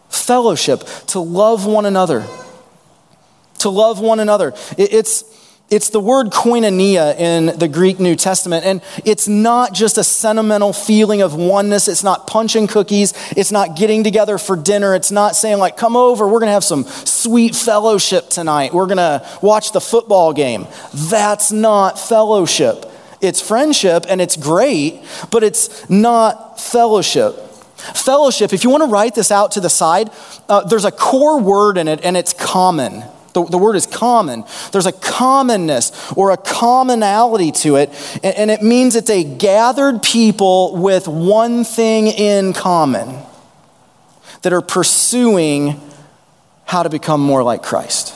Fellowship, 0.08 0.86
to 1.08 1.20
love 1.20 1.66
one 1.66 1.86
another. 1.86 2.25
To 3.60 3.70
love 3.70 4.00
one 4.00 4.22
another. 4.22 4.54
It's 4.78 5.25
it's 5.70 5.90
the 5.90 6.00
word 6.00 6.28
koinonia 6.28 7.13
in 7.20 7.60
the 7.60 7.68
Greek 7.68 8.00
New 8.00 8.16
Testament, 8.16 8.66
and 8.66 8.82
it's 9.04 9.28
not 9.28 9.74
just 9.74 9.98
a 9.98 10.04
sentimental 10.06 10.72
feeling 10.72 11.22
of 11.22 11.36
oneness. 11.36 11.90
It's 11.90 12.06
not 12.06 12.25
punching 12.25 12.68
cookies. 12.68 13.13
It's 13.36 13.52
not 13.52 13.75
getting 13.75 14.06
together 14.06 14.38
for 14.38 14.56
dinner. 14.56 14.96
It's 14.96 15.12
not 15.12 15.36
saying, 15.36 15.58
like, 15.58 15.75
come 15.75 15.98
over, 15.98 16.25
we're 16.25 16.40
going 16.40 16.48
to 16.48 16.54
have 16.54 16.63
some 16.63 16.86
sweet 16.86 17.54
fellowship 17.54 18.30
tonight. 18.30 18.74
We're 18.74 18.86
going 18.86 18.96
to 18.96 19.28
watch 19.42 19.74
the 19.74 19.82
football 19.82 20.32
game. 20.32 20.68
That's 20.94 21.52
not 21.52 22.00
fellowship. 22.00 22.86
It's 23.20 23.42
friendship, 23.42 24.06
and 24.08 24.22
it's 24.22 24.38
great, 24.38 25.04
but 25.32 25.44
it's 25.44 25.90
not 25.90 26.62
fellowship. 26.62 27.50
Fellowship, 27.94 28.54
if 28.54 28.63
you 28.63 28.70
want 28.70 28.84
to 28.84 28.90
write 28.90 29.16
this 29.16 29.32
out 29.32 29.52
to 29.52 29.60
the 29.60 29.70
side, 29.70 30.10
uh, 30.50 30.63
there's 30.63 30.86
a 30.86 30.92
core 30.92 31.40
word 31.40 31.78
in 31.78 31.88
it, 31.88 32.02
and 32.04 32.16
it's 32.16 32.34
common. 32.34 33.04
The, 33.34 33.46
the 33.46 33.58
word 33.58 33.75
is 33.75 33.86
common. 33.86 34.44
There's 34.72 34.86
a 34.86 34.92
commonness 34.92 36.13
or 36.16 36.32
a 36.32 36.38
commonality 36.38 37.52
to 37.63 37.78
it, 37.78 37.90
and, 38.24 38.36
and 38.36 38.52
it 38.52 38.62
means 38.62 38.96
it's 38.96 39.10
a 39.10 39.24
gathered 39.24 40.04
people 40.04 40.78
with 40.78 41.08
one 41.08 41.63
thing 41.63 42.08
in 42.08 42.54
common 42.54 43.20
that 44.44 44.54
are 44.54 44.62
pursuing 44.62 45.82
how 46.66 46.84
to 46.84 46.90
become 46.90 47.22
more 47.22 47.44
like 47.44 47.63
Christ. 47.63 48.16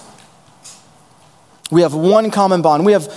We 1.72 1.82
have 1.82 1.94
one 1.94 2.32
common 2.32 2.62
bond. 2.62 2.86
We 2.86 2.94
have 2.94 3.12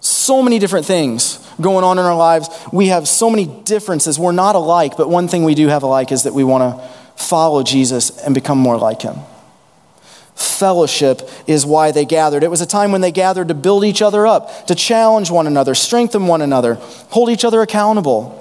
so 0.00 0.42
many 0.42 0.58
different 0.58 0.86
things 0.86 1.46
going 1.60 1.84
on 1.84 1.98
in 1.98 2.04
our 2.04 2.16
lives. 2.16 2.48
We 2.72 2.88
have 2.88 3.08
so 3.08 3.30
many 3.30 3.46
differences. 3.46 4.18
We're 4.18 4.32
not 4.32 4.54
alike, 4.54 4.96
but 4.96 5.08
one 5.08 5.28
thing 5.28 5.44
we 5.44 5.54
do 5.54 5.68
have 5.68 5.82
alike 5.82 6.12
is 6.12 6.24
that 6.24 6.34
we 6.34 6.44
want 6.44 6.78
to 6.78 6.88
follow 7.22 7.62
Jesus 7.62 8.18
and 8.18 8.34
become 8.34 8.58
more 8.58 8.78
like 8.78 9.02
him 9.02 9.16
fellowship 10.40 11.28
is 11.46 11.66
why 11.66 11.90
they 11.90 12.04
gathered. 12.04 12.42
It 12.42 12.50
was 12.50 12.60
a 12.60 12.66
time 12.66 12.92
when 12.92 13.00
they 13.00 13.12
gathered 13.12 13.48
to 13.48 13.54
build 13.54 13.84
each 13.84 14.02
other 14.02 14.26
up, 14.26 14.66
to 14.66 14.74
challenge 14.74 15.30
one 15.30 15.46
another, 15.46 15.74
strengthen 15.74 16.26
one 16.26 16.42
another, 16.42 16.74
hold 17.10 17.28
each 17.28 17.44
other 17.44 17.60
accountable. 17.60 18.36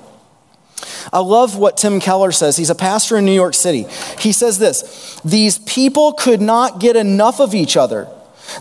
I 1.12 1.20
love 1.20 1.58
what 1.58 1.76
Tim 1.76 2.00
Keller 2.00 2.32
says. 2.32 2.56
He's 2.56 2.70
a 2.70 2.76
pastor 2.76 3.18
in 3.18 3.26
New 3.26 3.34
York 3.34 3.54
City. 3.54 3.86
He 4.20 4.32
says 4.32 4.60
this 4.60 5.20
These 5.26 5.60
people 5.60 6.14
could 6.14 6.42
not 6.42 6.80
get 6.80 6.96
enough 6.96 7.40
of 7.42 7.54
each 7.54 7.76
other. 7.76 8.08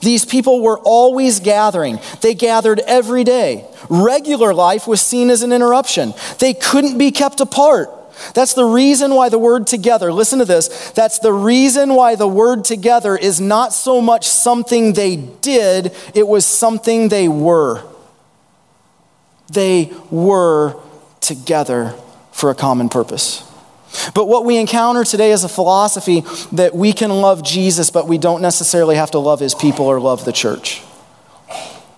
These 0.01 0.25
people 0.25 0.63
were 0.63 0.79
always 0.81 1.41
gathering. 1.41 2.01
They 2.21 2.35
gathered 2.35 2.81
every 2.81 3.25
day. 3.25 3.67
Regular 3.89 4.55
life 4.55 4.87
was 4.87 5.01
seen 5.01 5.31
as 5.31 5.43
an 5.43 5.53
interruption. 5.53 6.15
They 6.39 6.55
couldn't 6.55 6.99
be 6.99 7.11
kept 7.11 7.41
apart. 7.41 7.91
That's 8.35 8.55
the 8.55 8.65
reason 8.65 9.15
why 9.15 9.29
the 9.29 9.39
word 9.39 9.67
together, 9.67 10.13
listen 10.13 10.41
to 10.41 10.45
this, 10.45 10.91
that's 10.91 11.21
the 11.21 11.33
reason 11.33 11.95
why 11.95 12.17
the 12.17 12.27
word 12.27 12.65
together 12.65 13.17
is 13.17 13.41
not 13.41 13.73
so 13.73 14.01
much 14.01 14.27
something 14.27 14.93
they 14.93 15.17
did, 15.17 15.95
it 16.15 16.27
was 16.27 16.45
something 16.45 17.09
they 17.09 17.29
were. 17.29 17.83
They 19.53 19.93
were 20.11 20.77
together 21.21 21.95
for 22.33 22.51
a 22.51 22.55
common 22.55 22.89
purpose. 22.89 23.48
But 24.15 24.27
what 24.29 24.45
we 24.45 24.57
encounter 24.57 25.05
today 25.05 25.33
is 25.33 25.45
a 25.45 25.49
philosophy 25.49 26.25
that 26.53 26.75
we 26.75 26.93
can 26.93 27.11
love 27.11 27.43
Jesus, 27.43 27.91
but 27.91 28.07
we 28.07 28.19
don't 28.19 28.43
necessarily 28.43 28.97
have 28.97 29.11
to 29.13 29.19
love 29.19 29.41
his 29.41 29.55
people 29.55 29.87
or 29.87 30.01
love 30.01 30.25
the 30.25 30.33
church. 30.33 30.83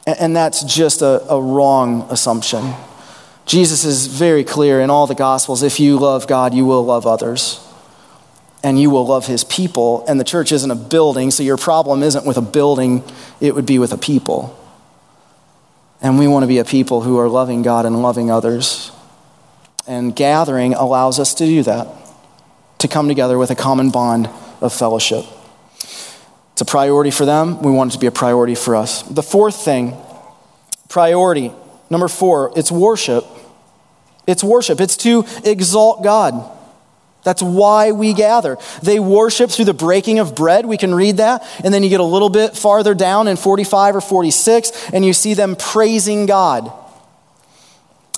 And 0.06 0.34
that's 0.34 0.62
just 0.62 1.02
a, 1.02 1.28
a 1.30 1.40
wrong 1.40 2.06
assumption. 2.10 2.74
Jesus 3.46 3.84
is 3.84 4.06
very 4.06 4.44
clear 4.44 4.80
in 4.80 4.90
all 4.90 5.06
the 5.06 5.14
Gospels 5.14 5.62
if 5.62 5.80
you 5.80 5.98
love 5.98 6.26
God, 6.26 6.54
you 6.54 6.64
will 6.64 6.84
love 6.84 7.06
others. 7.06 7.66
And 8.62 8.80
you 8.80 8.90
will 8.90 9.06
love 9.06 9.26
his 9.26 9.42
people. 9.42 10.04
And 10.06 10.20
the 10.20 10.24
church 10.24 10.52
isn't 10.52 10.70
a 10.70 10.76
building, 10.76 11.30
so 11.30 11.42
your 11.42 11.56
problem 11.56 12.02
isn't 12.02 12.26
with 12.26 12.36
a 12.36 12.42
building, 12.42 13.02
it 13.40 13.54
would 13.54 13.66
be 13.66 13.78
with 13.78 13.92
a 13.92 13.98
people. 13.98 14.56
And 16.02 16.18
we 16.18 16.28
want 16.28 16.44
to 16.44 16.46
be 16.46 16.58
a 16.58 16.64
people 16.64 17.02
who 17.02 17.18
are 17.18 17.28
loving 17.28 17.62
God 17.62 17.86
and 17.86 18.02
loving 18.02 18.30
others. 18.30 18.92
And 19.86 20.14
gathering 20.14 20.74
allows 20.74 21.18
us 21.18 21.34
to 21.34 21.44
do 21.44 21.62
that, 21.64 21.88
to 22.78 22.88
come 22.88 23.08
together 23.08 23.38
with 23.38 23.50
a 23.50 23.54
common 23.54 23.90
bond 23.90 24.28
of 24.60 24.72
fellowship. 24.72 25.24
It's 26.52 26.60
a 26.60 26.64
priority 26.64 27.10
for 27.10 27.24
them. 27.24 27.62
We 27.62 27.70
want 27.70 27.92
it 27.92 27.94
to 27.94 27.98
be 27.98 28.06
a 28.06 28.12
priority 28.12 28.54
for 28.54 28.76
us. 28.76 29.02
The 29.02 29.22
fourth 29.22 29.64
thing, 29.64 29.96
priority, 30.88 31.52
number 31.88 32.08
four, 32.08 32.52
it's 32.54 32.70
worship. 32.70 33.24
It's 34.26 34.44
worship, 34.44 34.80
it's 34.80 34.96
to 34.98 35.24
exalt 35.44 36.04
God. 36.04 36.58
That's 37.22 37.42
why 37.42 37.92
we 37.92 38.14
gather. 38.14 38.56
They 38.82 38.98
worship 38.98 39.50
through 39.50 39.66
the 39.66 39.74
breaking 39.74 40.18
of 40.18 40.34
bread. 40.34 40.64
We 40.64 40.76
can 40.76 40.94
read 40.94 41.18
that. 41.18 41.46
And 41.62 41.72
then 41.72 41.82
you 41.82 41.90
get 41.90 42.00
a 42.00 42.04
little 42.04 42.30
bit 42.30 42.56
farther 42.56 42.94
down 42.94 43.28
in 43.28 43.36
45 43.36 43.96
or 43.96 44.00
46, 44.00 44.90
and 44.92 45.04
you 45.04 45.12
see 45.12 45.34
them 45.34 45.56
praising 45.56 46.26
God. 46.26 46.72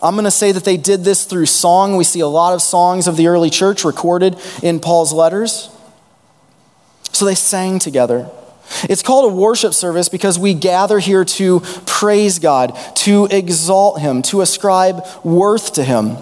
I'm 0.03 0.15
going 0.15 0.25
to 0.25 0.31
say 0.31 0.51
that 0.53 0.65
they 0.65 0.77
did 0.77 1.05
this 1.05 1.25
through 1.25 1.47
song. 1.47 1.97
We 1.97 2.05
see 2.05 2.21
a 2.21 2.27
lot 2.27 2.55
of 2.55 2.61
songs 2.61 3.07
of 3.07 3.17
the 3.17 3.29
early 3.29 3.51
church 3.51 3.85
recorded 3.85 4.37
in 4.63 4.81
Paul's 4.81 5.13
letters. 5.13 5.71
So 7.13 7.25
they 7.25 7.37
sang 7.37 7.79
together. 7.79 8.29
It's 8.85 9.03
called 9.03 9.33
a 9.33 9.35
worship 9.35 9.75
service 9.75 10.09
because 10.09 10.39
we 10.39 10.55
gather 10.55 10.99
here 10.99 11.25
to 11.25 11.61
praise 11.87 12.39
God, 12.39 12.77
to 12.97 13.27
exalt 13.31 14.01
Him, 14.01 14.23
to 14.23 14.41
ascribe 14.41 15.05
worth 15.23 15.75
to 15.75 15.85
Him. 15.85 16.17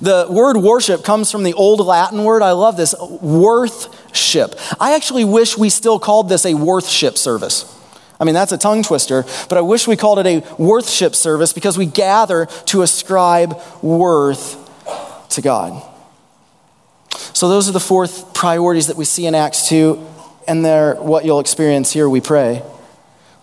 The 0.00 0.26
word 0.28 0.56
worship 0.56 1.04
comes 1.04 1.30
from 1.30 1.42
the 1.42 1.54
old 1.54 1.80
Latin 1.80 2.24
word, 2.24 2.42
I 2.42 2.52
love 2.52 2.76
this, 2.76 2.94
worthship. 2.98 4.54
I 4.78 4.94
actually 4.94 5.24
wish 5.24 5.56
we 5.56 5.70
still 5.70 5.98
called 5.98 6.28
this 6.28 6.44
a 6.44 6.54
worthship 6.54 7.16
service. 7.16 7.76
I 8.20 8.24
mean, 8.24 8.34
that's 8.34 8.52
a 8.52 8.58
tongue 8.58 8.82
twister, 8.82 9.24
but 9.48 9.56
I 9.56 9.62
wish 9.62 9.88
we 9.88 9.96
called 9.96 10.18
it 10.18 10.26
a 10.26 10.62
worthship 10.62 11.14
service 11.14 11.54
because 11.54 11.78
we 11.78 11.86
gather 11.86 12.46
to 12.66 12.82
ascribe 12.82 13.58
worth 13.82 14.58
to 15.30 15.40
God. 15.40 15.82
So, 17.32 17.48
those 17.48 17.68
are 17.68 17.72
the 17.72 17.80
fourth 17.80 18.34
priorities 18.34 18.88
that 18.88 18.96
we 18.96 19.06
see 19.06 19.26
in 19.26 19.34
Acts 19.34 19.68
2 19.68 20.06
and 20.46 20.64
they're 20.64 20.96
what 20.96 21.24
you'll 21.24 21.40
experience 21.40 21.92
here, 21.92 22.08
we 22.08 22.20
pray 22.20 22.62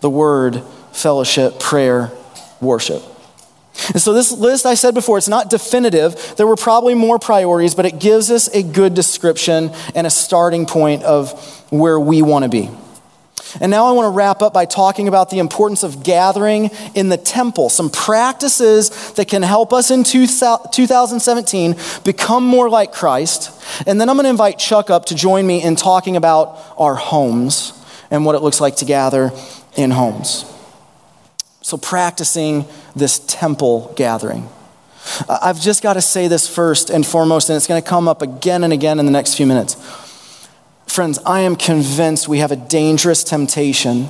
the 0.00 0.10
word, 0.10 0.62
fellowship, 0.92 1.58
prayer, 1.58 2.12
worship. 2.60 3.02
And 3.88 4.00
so, 4.00 4.12
this 4.12 4.30
list 4.30 4.66
I 4.66 4.74
said 4.74 4.94
before, 4.94 5.18
it's 5.18 5.28
not 5.28 5.50
definitive. 5.50 6.34
There 6.36 6.46
were 6.46 6.56
probably 6.56 6.94
more 6.94 7.18
priorities, 7.18 7.74
but 7.74 7.86
it 7.86 7.98
gives 7.98 8.30
us 8.30 8.48
a 8.54 8.62
good 8.62 8.94
description 8.94 9.70
and 9.94 10.06
a 10.06 10.10
starting 10.10 10.66
point 10.66 11.02
of 11.02 11.32
where 11.70 11.98
we 11.98 12.22
want 12.22 12.44
to 12.44 12.48
be. 12.48 12.70
And 13.60 13.70
now 13.70 13.86
I 13.86 13.92
want 13.92 14.06
to 14.06 14.10
wrap 14.10 14.42
up 14.42 14.52
by 14.52 14.64
talking 14.64 15.08
about 15.08 15.30
the 15.30 15.38
importance 15.38 15.82
of 15.82 16.02
gathering 16.02 16.70
in 16.94 17.08
the 17.08 17.16
temple, 17.16 17.70
some 17.70 17.90
practices 17.90 19.12
that 19.12 19.28
can 19.28 19.42
help 19.42 19.72
us 19.72 19.90
in 19.90 20.04
2017 20.04 21.76
become 22.04 22.44
more 22.44 22.68
like 22.68 22.92
Christ. 22.92 23.52
And 23.86 24.00
then 24.00 24.08
I'm 24.08 24.16
going 24.16 24.24
to 24.24 24.30
invite 24.30 24.58
Chuck 24.58 24.90
up 24.90 25.06
to 25.06 25.14
join 25.14 25.46
me 25.46 25.62
in 25.62 25.76
talking 25.76 26.16
about 26.16 26.58
our 26.76 26.94
homes 26.94 27.72
and 28.10 28.24
what 28.24 28.34
it 28.34 28.42
looks 28.42 28.60
like 28.60 28.76
to 28.76 28.84
gather 28.84 29.32
in 29.76 29.90
homes. 29.90 30.44
So, 31.62 31.76
practicing 31.76 32.64
this 32.96 33.18
temple 33.18 33.92
gathering. 33.96 34.48
I've 35.28 35.60
just 35.60 35.82
got 35.82 35.94
to 35.94 36.00
say 36.00 36.28
this 36.28 36.48
first 36.48 36.90
and 36.90 37.06
foremost, 37.06 37.48
and 37.50 37.56
it's 37.56 37.66
going 37.66 37.82
to 37.82 37.86
come 37.86 38.08
up 38.08 38.22
again 38.22 38.64
and 38.64 38.72
again 38.72 38.98
in 38.98 39.06
the 39.06 39.12
next 39.12 39.34
few 39.34 39.46
minutes. 39.46 39.76
Friends, 40.98 41.20
I 41.24 41.42
am 41.42 41.54
convinced 41.54 42.26
we 42.26 42.40
have 42.40 42.50
a 42.50 42.56
dangerous 42.56 43.22
temptation 43.22 44.08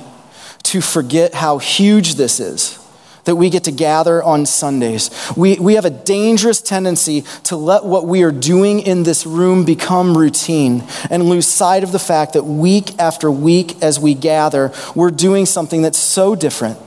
to 0.63 0.81
forget 0.81 1.35
how 1.35 1.59
huge 1.59 2.15
this 2.15 2.39
is 2.39 2.83
that 3.25 3.35
we 3.35 3.51
get 3.51 3.65
to 3.65 3.71
gather 3.71 4.23
on 4.23 4.47
Sundays. 4.47 5.11
We, 5.37 5.59
we 5.59 5.75
have 5.75 5.85
a 5.85 5.91
dangerous 5.91 6.63
tendency 6.63 7.25
to 7.43 7.57
let 7.57 7.85
what 7.85 8.07
we 8.07 8.23
are 8.23 8.31
doing 8.31 8.79
in 8.79 9.03
this 9.03 9.27
room 9.27 9.65
become 9.65 10.17
routine 10.17 10.83
and 11.11 11.29
lose 11.29 11.45
sight 11.45 11.83
of 11.83 11.91
the 11.91 11.99
fact 11.99 12.33
that 12.33 12.45
week 12.45 12.99
after 12.99 13.29
week, 13.29 13.83
as 13.83 13.99
we 13.99 14.15
gather, 14.15 14.73
we're 14.95 15.11
doing 15.11 15.45
something 15.45 15.83
that's 15.83 15.99
so 15.99 16.33
different 16.33 16.79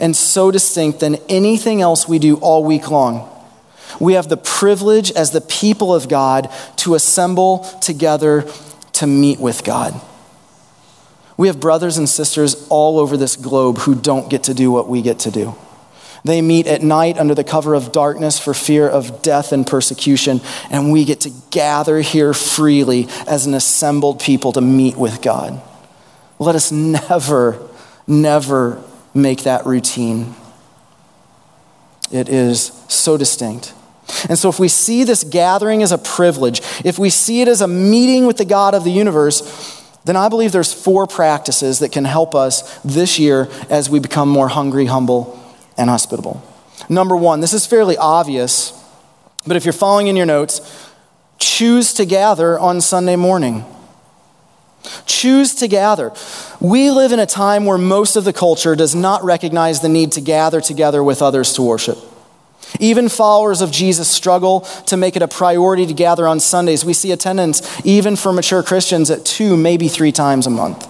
and 0.00 0.16
so 0.16 0.50
distinct 0.50 0.98
than 0.98 1.18
anything 1.28 1.80
else 1.80 2.08
we 2.08 2.18
do 2.18 2.34
all 2.38 2.64
week 2.64 2.90
long. 2.90 3.30
We 4.00 4.14
have 4.14 4.28
the 4.28 4.36
privilege 4.36 5.12
as 5.12 5.30
the 5.30 5.40
people 5.40 5.94
of 5.94 6.08
God 6.08 6.50
to 6.78 6.96
assemble 6.96 7.60
together 7.80 8.44
to 8.96 9.06
meet 9.06 9.38
with 9.38 9.64
God. 9.64 10.00
We 11.36 11.48
have 11.48 11.60
brothers 11.60 11.98
and 11.98 12.08
sisters 12.08 12.66
all 12.68 12.98
over 12.98 13.16
this 13.16 13.36
globe 13.36 13.78
who 13.78 13.94
don't 13.94 14.30
get 14.30 14.44
to 14.44 14.54
do 14.54 14.70
what 14.70 14.88
we 14.88 15.02
get 15.02 15.20
to 15.20 15.30
do. 15.30 15.54
They 16.24 16.42
meet 16.42 16.66
at 16.66 16.82
night 16.82 17.18
under 17.18 17.34
the 17.34 17.44
cover 17.44 17.74
of 17.74 17.92
darkness 17.92 18.38
for 18.38 18.52
fear 18.52 18.88
of 18.88 19.22
death 19.22 19.52
and 19.52 19.66
persecution, 19.66 20.40
and 20.70 20.90
we 20.90 21.04
get 21.04 21.20
to 21.20 21.30
gather 21.50 22.00
here 22.00 22.34
freely 22.34 23.06
as 23.28 23.46
an 23.46 23.54
assembled 23.54 24.18
people 24.18 24.52
to 24.52 24.60
meet 24.60 24.96
with 24.96 25.22
God. 25.22 25.60
Let 26.38 26.56
us 26.56 26.72
never, 26.72 27.60
never 28.06 28.82
make 29.14 29.44
that 29.44 29.66
routine. 29.66 30.34
It 32.10 32.28
is 32.28 32.72
so 32.88 33.16
distinct. 33.16 33.72
And 34.28 34.38
so, 34.38 34.48
if 34.48 34.58
we 34.58 34.68
see 34.68 35.04
this 35.04 35.24
gathering 35.24 35.82
as 35.82 35.92
a 35.92 35.98
privilege, 35.98 36.60
if 36.84 36.98
we 36.98 37.10
see 37.10 37.40
it 37.40 37.48
as 37.48 37.60
a 37.60 37.68
meeting 37.68 38.26
with 38.26 38.36
the 38.36 38.44
God 38.44 38.74
of 38.74 38.84
the 38.84 38.90
universe, 38.90 39.82
then 40.04 40.14
I 40.14 40.28
believe 40.28 40.52
there's 40.52 40.72
four 40.72 41.06
practices 41.06 41.80
that 41.80 41.90
can 41.90 42.04
help 42.04 42.34
us 42.34 42.78
this 42.82 43.18
year 43.18 43.48
as 43.68 43.90
we 43.90 43.98
become 43.98 44.28
more 44.28 44.48
hungry, 44.48 44.86
humble, 44.86 45.42
and 45.76 45.90
hospitable. 45.90 46.42
Number 46.88 47.16
one, 47.16 47.40
this 47.40 47.52
is 47.52 47.66
fairly 47.66 47.96
obvious, 47.96 48.72
but 49.46 49.56
if 49.56 49.64
you're 49.64 49.72
following 49.72 50.06
in 50.06 50.14
your 50.14 50.26
notes, 50.26 50.92
choose 51.38 51.92
to 51.94 52.04
gather 52.04 52.56
on 52.56 52.80
Sunday 52.80 53.16
morning. 53.16 53.64
Choose 55.06 55.52
to 55.56 55.66
gather. 55.66 56.12
We 56.60 56.92
live 56.92 57.10
in 57.10 57.18
a 57.18 57.26
time 57.26 57.64
where 57.64 57.78
most 57.78 58.14
of 58.14 58.24
the 58.24 58.32
culture 58.32 58.76
does 58.76 58.94
not 58.94 59.24
recognize 59.24 59.80
the 59.80 59.88
need 59.88 60.12
to 60.12 60.20
gather 60.20 60.60
together 60.60 61.02
with 61.02 61.22
others 61.22 61.52
to 61.54 61.62
worship. 61.62 61.98
Even 62.80 63.08
followers 63.08 63.60
of 63.60 63.70
Jesus 63.70 64.08
struggle 64.08 64.60
to 64.86 64.96
make 64.96 65.16
it 65.16 65.22
a 65.22 65.28
priority 65.28 65.86
to 65.86 65.94
gather 65.94 66.26
on 66.26 66.40
Sundays. 66.40 66.84
We 66.84 66.92
see 66.92 67.12
attendance, 67.12 67.62
even 67.84 68.16
for 68.16 68.32
mature 68.32 68.62
Christians, 68.62 69.10
at 69.10 69.24
two, 69.24 69.56
maybe 69.56 69.88
three 69.88 70.12
times 70.12 70.46
a 70.46 70.50
month. 70.50 70.86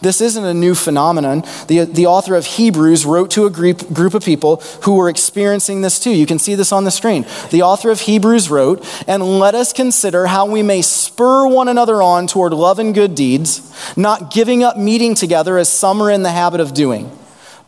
This 0.00 0.20
isn't 0.20 0.44
a 0.44 0.54
new 0.54 0.74
phenomenon. 0.74 1.44
The, 1.68 1.84
the 1.84 2.06
author 2.06 2.34
of 2.34 2.44
Hebrews 2.44 3.06
wrote 3.06 3.30
to 3.32 3.46
a 3.46 3.50
group, 3.50 3.92
group 3.92 4.14
of 4.14 4.24
people 4.24 4.56
who 4.82 4.94
were 4.94 5.08
experiencing 5.08 5.82
this 5.82 5.98
too. 5.98 6.10
You 6.10 6.26
can 6.26 6.38
see 6.38 6.54
this 6.54 6.72
on 6.72 6.84
the 6.84 6.90
screen. 6.90 7.24
The 7.50 7.62
author 7.62 7.90
of 7.90 8.00
Hebrews 8.00 8.50
wrote, 8.50 8.84
And 9.06 9.38
let 9.38 9.54
us 9.54 9.72
consider 9.72 10.26
how 10.26 10.46
we 10.46 10.62
may 10.62 10.82
spur 10.82 11.46
one 11.46 11.68
another 11.68 12.02
on 12.02 12.26
toward 12.26 12.52
love 12.52 12.78
and 12.78 12.94
good 12.94 13.14
deeds, 13.14 13.72
not 13.96 14.32
giving 14.32 14.62
up 14.62 14.76
meeting 14.76 15.14
together 15.14 15.56
as 15.56 15.68
some 15.68 16.02
are 16.02 16.10
in 16.10 16.22
the 16.22 16.32
habit 16.32 16.60
of 16.60 16.74
doing 16.74 17.16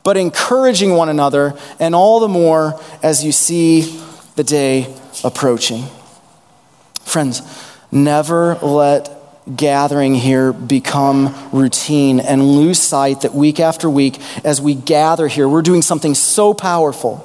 but 0.04 0.16
encouraging 0.16 0.92
one 0.92 1.08
another, 1.08 1.54
and 1.78 1.94
all 1.94 2.20
the 2.20 2.28
more 2.28 2.80
as 3.02 3.24
you 3.24 3.32
see 3.32 4.00
the 4.36 4.44
day 4.44 4.94
approaching. 5.24 5.84
Friends, 7.04 7.42
never 7.90 8.54
let 8.56 9.14
gathering 9.56 10.14
here 10.14 10.52
become 10.52 11.34
routine 11.52 12.20
and 12.20 12.42
lose 12.42 12.80
sight 12.80 13.22
that 13.22 13.34
week 13.34 13.60
after 13.60 13.88
week, 13.88 14.20
as 14.44 14.60
we 14.60 14.74
gather 14.74 15.26
here, 15.26 15.48
we're 15.48 15.62
doing 15.62 15.82
something 15.82 16.14
so 16.14 16.52
powerful, 16.52 17.24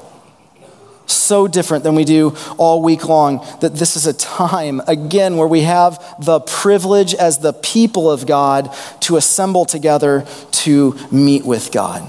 so 1.05 1.47
different 1.49 1.83
than 1.83 1.95
we 1.95 2.05
do 2.05 2.33
all 2.57 2.81
week 2.81 3.07
long, 3.09 3.45
that 3.59 3.75
this 3.75 3.97
is 3.97 4.07
a 4.07 4.13
time, 4.13 4.81
again, 4.87 5.35
where 5.35 5.47
we 5.47 5.61
have 5.61 6.01
the 6.19 6.39
privilege 6.39 7.13
as 7.13 7.39
the 7.39 7.51
people 7.51 8.09
of 8.09 8.25
God 8.25 8.73
to 9.01 9.17
assemble 9.17 9.65
together 9.65 10.25
to 10.51 10.97
meet 11.11 11.43
with 11.45 11.71
God. 11.73 12.07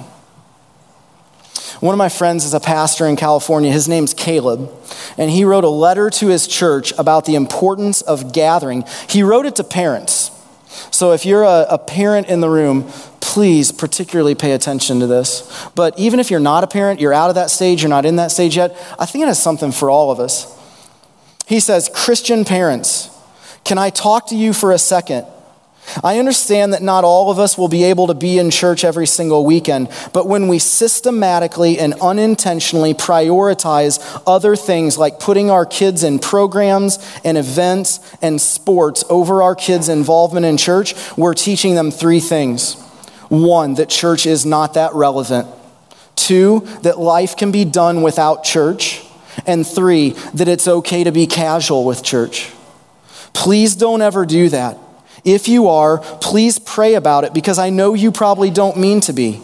One 1.81 1.95
of 1.95 1.99
my 1.99 2.09
friends 2.09 2.45
is 2.45 2.55
a 2.55 2.61
pastor 2.61 3.07
in 3.07 3.17
California. 3.17 3.73
His 3.73 3.89
name's 3.89 4.15
Caleb. 4.15 4.71
And 5.17 5.31
he 5.31 5.45
wrote 5.45 5.65
a 5.65 5.69
letter 5.69 6.11
to 6.11 6.29
his 6.29 6.47
church 6.47 6.93
about 6.99 7.25
the 7.25 7.35
importance 7.35 8.03
of 8.03 8.33
gathering. 8.33 8.85
He 9.09 9.23
wrote 9.23 9.47
it 9.47 9.57
to 9.57 9.65
parents. 9.65 10.31
So 10.91 11.13
if 11.13 11.25
you're 11.25 11.45
a, 11.45 11.67
a, 11.71 11.79
parent 11.79 12.29
in 12.29 12.41
the 12.41 12.49
room, 12.49 12.89
please 13.21 13.71
particularly 13.71 14.35
pay 14.35 14.53
attention 14.53 15.01
to 15.01 15.07
this. 15.07 15.69
But 15.75 15.99
even 15.99 16.21
if 16.21 16.31
you're 16.31 16.41
not 16.41 16.65
a 16.65 16.67
parent, 16.67 17.01
you're 17.01 17.13
out 17.13 17.29
of 17.29 17.37
that 17.37 17.51
stage, 17.51 17.83
you're 17.83 17.91
not 17.91 18.05
in 18.05 18.17
that 18.17 18.31
stage 18.33 18.57
yet, 18.57 18.77
I 18.99 19.07
think 19.07 19.23
it 19.23 19.29
has 19.29 19.43
something 19.43 19.73
for 19.73 19.89
all 19.89 20.11
of 20.11 20.19
us. 20.19 20.51
He 21.47 21.61
says, 21.61 21.91
Christian 21.95 22.45
parents, 22.45 23.11
can 23.65 23.79
I 23.79 23.91
talk 23.91 24.29
to 24.29 24.37
you 24.37 24.53
for 24.53 24.73
a 24.73 24.79
second? 24.79 25.27
I 26.03 26.19
understand 26.19 26.73
that 26.73 26.83
not 26.83 27.05
all 27.05 27.31
of 27.31 27.39
us 27.39 27.59
will 27.59 27.69
be 27.69 27.85
able 27.85 28.07
to 28.07 28.15
be 28.15 28.39
in 28.39 28.51
church 28.51 28.85
every 28.85 29.07
single 29.07 29.45
weekend, 29.45 29.89
but 30.13 30.27
when 30.27 30.49
we 30.49 30.59
systematically 30.59 31.79
and 31.79 31.95
unintentionally 32.01 32.95
prioritize 32.95 34.23
other 34.27 34.57
things 34.57 34.99
like 34.99 35.21
putting 35.21 35.51
our 35.51 35.67
kids 35.67 36.03
in 36.03 36.19
programs 36.19 36.99
and 37.25 37.37
events 37.37 38.01
and 38.23 38.41
sports 38.41 39.05
over 39.11 39.43
our 39.43 39.55
kids' 39.55 39.89
involvement 39.89 40.47
in 40.47 40.57
church, 40.57 40.95
we're 41.17 41.35
teaching 41.35 41.75
them 41.75 41.91
three 41.91 42.21
things. 42.21 42.81
One, 43.29 43.75
that 43.75 43.89
church 43.89 44.27
is 44.27 44.47
not 44.47 44.75
that 44.75 44.95
relevant. 44.95 45.49
Two, 46.17 46.61
that 46.83 46.99
life 46.99 47.37
can 47.37 47.53
be 47.53 47.65
done 47.65 48.03
without 48.03 48.45
church. 48.45 49.03
And 49.47 49.67
three, 49.67 50.11
that 50.35 50.49
it's 50.49 50.69
okay 50.69 51.05
to 51.05 51.13
be 51.13 51.27
casual 51.27 51.85
with 51.85 52.03
church. 52.03 52.53
Please 53.33 53.75
don't 53.75 54.01
ever 54.01 54.25
do 54.25 54.49
that. 54.51 54.79
If 55.25 55.49
you 55.49 55.69
are, 55.69 55.99
please 55.99 56.59
pray 56.59 56.95
about 56.95 57.25
it 57.25 57.33
because 57.33 57.59
I 57.59 57.71
know 57.71 57.95
you 57.95 58.13
probably 58.13 58.51
don't 58.51 58.77
mean 58.77 59.01
to 59.03 59.13
be. 59.13 59.41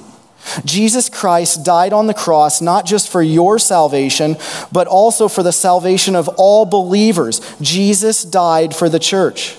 Jesus 0.65 1.09
Christ 1.09 1.65
died 1.65 1.93
on 1.93 2.07
the 2.07 2.15
cross 2.15 2.61
not 2.61 2.87
just 2.87 3.11
for 3.11 3.23
your 3.23 3.59
salvation, 3.59 4.37
but 4.73 4.87
also 4.87 5.29
for 5.29 5.43
the 5.43 5.53
salvation 5.53 6.17
of 6.17 6.29
all 6.37 6.65
believers. 6.65 7.41
Jesus 7.61 8.25
died 8.25 8.75
for 8.75 8.89
the 8.89 8.99
church. 8.99 9.57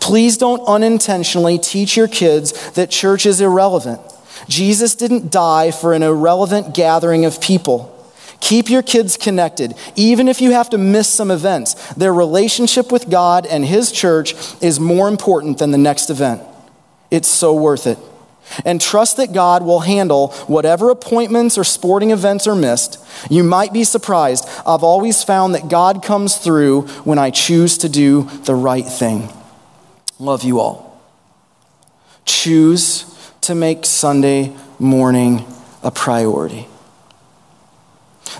Please 0.00 0.36
don't 0.36 0.60
unintentionally 0.66 1.58
teach 1.58 1.96
your 1.96 2.08
kids 2.08 2.70
that 2.72 2.90
church 2.90 3.26
is 3.26 3.40
irrelevant. 3.40 4.00
Jesus 4.48 4.94
didn't 4.94 5.30
die 5.30 5.70
for 5.70 5.92
an 5.92 6.02
irrelevant 6.02 6.74
gathering 6.74 7.24
of 7.24 7.40
people. 7.40 7.94
Keep 8.40 8.70
your 8.70 8.82
kids 8.82 9.16
connected, 9.16 9.74
even 9.96 10.28
if 10.28 10.40
you 10.40 10.52
have 10.52 10.70
to 10.70 10.78
miss 10.78 11.08
some 11.08 11.30
events. 11.30 11.74
Their 11.94 12.14
relationship 12.14 12.92
with 12.92 13.10
God 13.10 13.46
and 13.46 13.64
His 13.64 13.90
church 13.90 14.34
is 14.62 14.78
more 14.78 15.08
important 15.08 15.58
than 15.58 15.70
the 15.70 15.78
next 15.78 16.08
event. 16.08 16.42
It's 17.10 17.28
so 17.28 17.54
worth 17.54 17.86
it. 17.86 17.98
And 18.64 18.80
trust 18.80 19.18
that 19.18 19.32
God 19.32 19.62
will 19.62 19.80
handle 19.80 20.28
whatever 20.46 20.90
appointments 20.90 21.58
or 21.58 21.64
sporting 21.64 22.10
events 22.12 22.46
are 22.46 22.54
missed. 22.54 23.04
You 23.28 23.44
might 23.44 23.72
be 23.72 23.84
surprised. 23.84 24.48
I've 24.66 24.82
always 24.82 25.22
found 25.22 25.54
that 25.54 25.68
God 25.68 26.02
comes 26.02 26.36
through 26.36 26.82
when 27.04 27.18
I 27.18 27.30
choose 27.30 27.76
to 27.78 27.88
do 27.88 28.22
the 28.44 28.54
right 28.54 28.86
thing. 28.86 29.28
Love 30.18 30.44
you 30.44 30.60
all. 30.60 31.02
Choose 32.24 33.04
to 33.42 33.54
make 33.54 33.84
Sunday 33.84 34.56
morning 34.78 35.44
a 35.82 35.90
priority. 35.90 36.66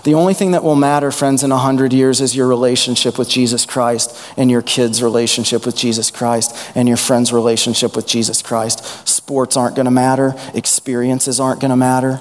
The 0.03 0.13
only 0.13 0.33
thing 0.33 0.51
that 0.51 0.63
will 0.63 0.75
matter, 0.75 1.11
friends, 1.11 1.43
in 1.43 1.49
100 1.49 1.93
years 1.93 2.21
is 2.21 2.35
your 2.35 2.47
relationship 2.47 3.17
with 3.17 3.29
Jesus 3.29 3.65
Christ 3.65 4.15
and 4.37 4.49
your 4.49 4.61
kids' 4.61 5.03
relationship 5.03 5.65
with 5.65 5.75
Jesus 5.75 6.11
Christ 6.11 6.55
and 6.75 6.87
your 6.87 6.97
friends' 6.97 7.33
relationship 7.33 7.95
with 7.95 8.07
Jesus 8.07 8.41
Christ. 8.41 9.07
Sports 9.07 9.57
aren't 9.57 9.75
going 9.75 9.85
to 9.85 9.91
matter, 9.91 10.35
experiences 10.53 11.39
aren't 11.39 11.59
going 11.59 11.71
to 11.71 11.77
matter. 11.77 12.19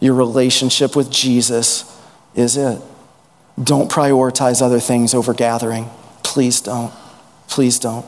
Your 0.00 0.14
relationship 0.14 0.94
with 0.94 1.10
Jesus 1.10 1.84
is 2.34 2.56
it. 2.56 2.80
Don't 3.62 3.90
prioritize 3.90 4.60
other 4.60 4.80
things 4.80 5.14
over 5.14 5.32
gathering. 5.32 5.88
Please 6.22 6.60
don't. 6.60 6.92
Please 7.48 7.78
don't. 7.78 8.04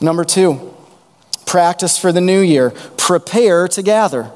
Number 0.00 0.24
two, 0.24 0.74
practice 1.46 1.98
for 1.98 2.10
the 2.10 2.20
new 2.20 2.40
year. 2.40 2.70
Prepare 2.96 3.68
to 3.68 3.82
gather. 3.82 4.32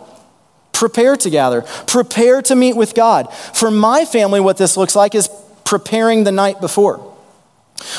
Prepare 0.72 1.16
to 1.16 1.30
gather, 1.30 1.62
prepare 1.86 2.40
to 2.42 2.54
meet 2.54 2.76
with 2.76 2.94
God. 2.94 3.32
For 3.34 3.70
my 3.70 4.04
family, 4.04 4.40
what 4.40 4.56
this 4.56 4.76
looks 4.76 4.94
like 4.94 5.14
is 5.14 5.28
preparing 5.64 6.24
the 6.24 6.32
night 6.32 6.60
before. 6.60 7.04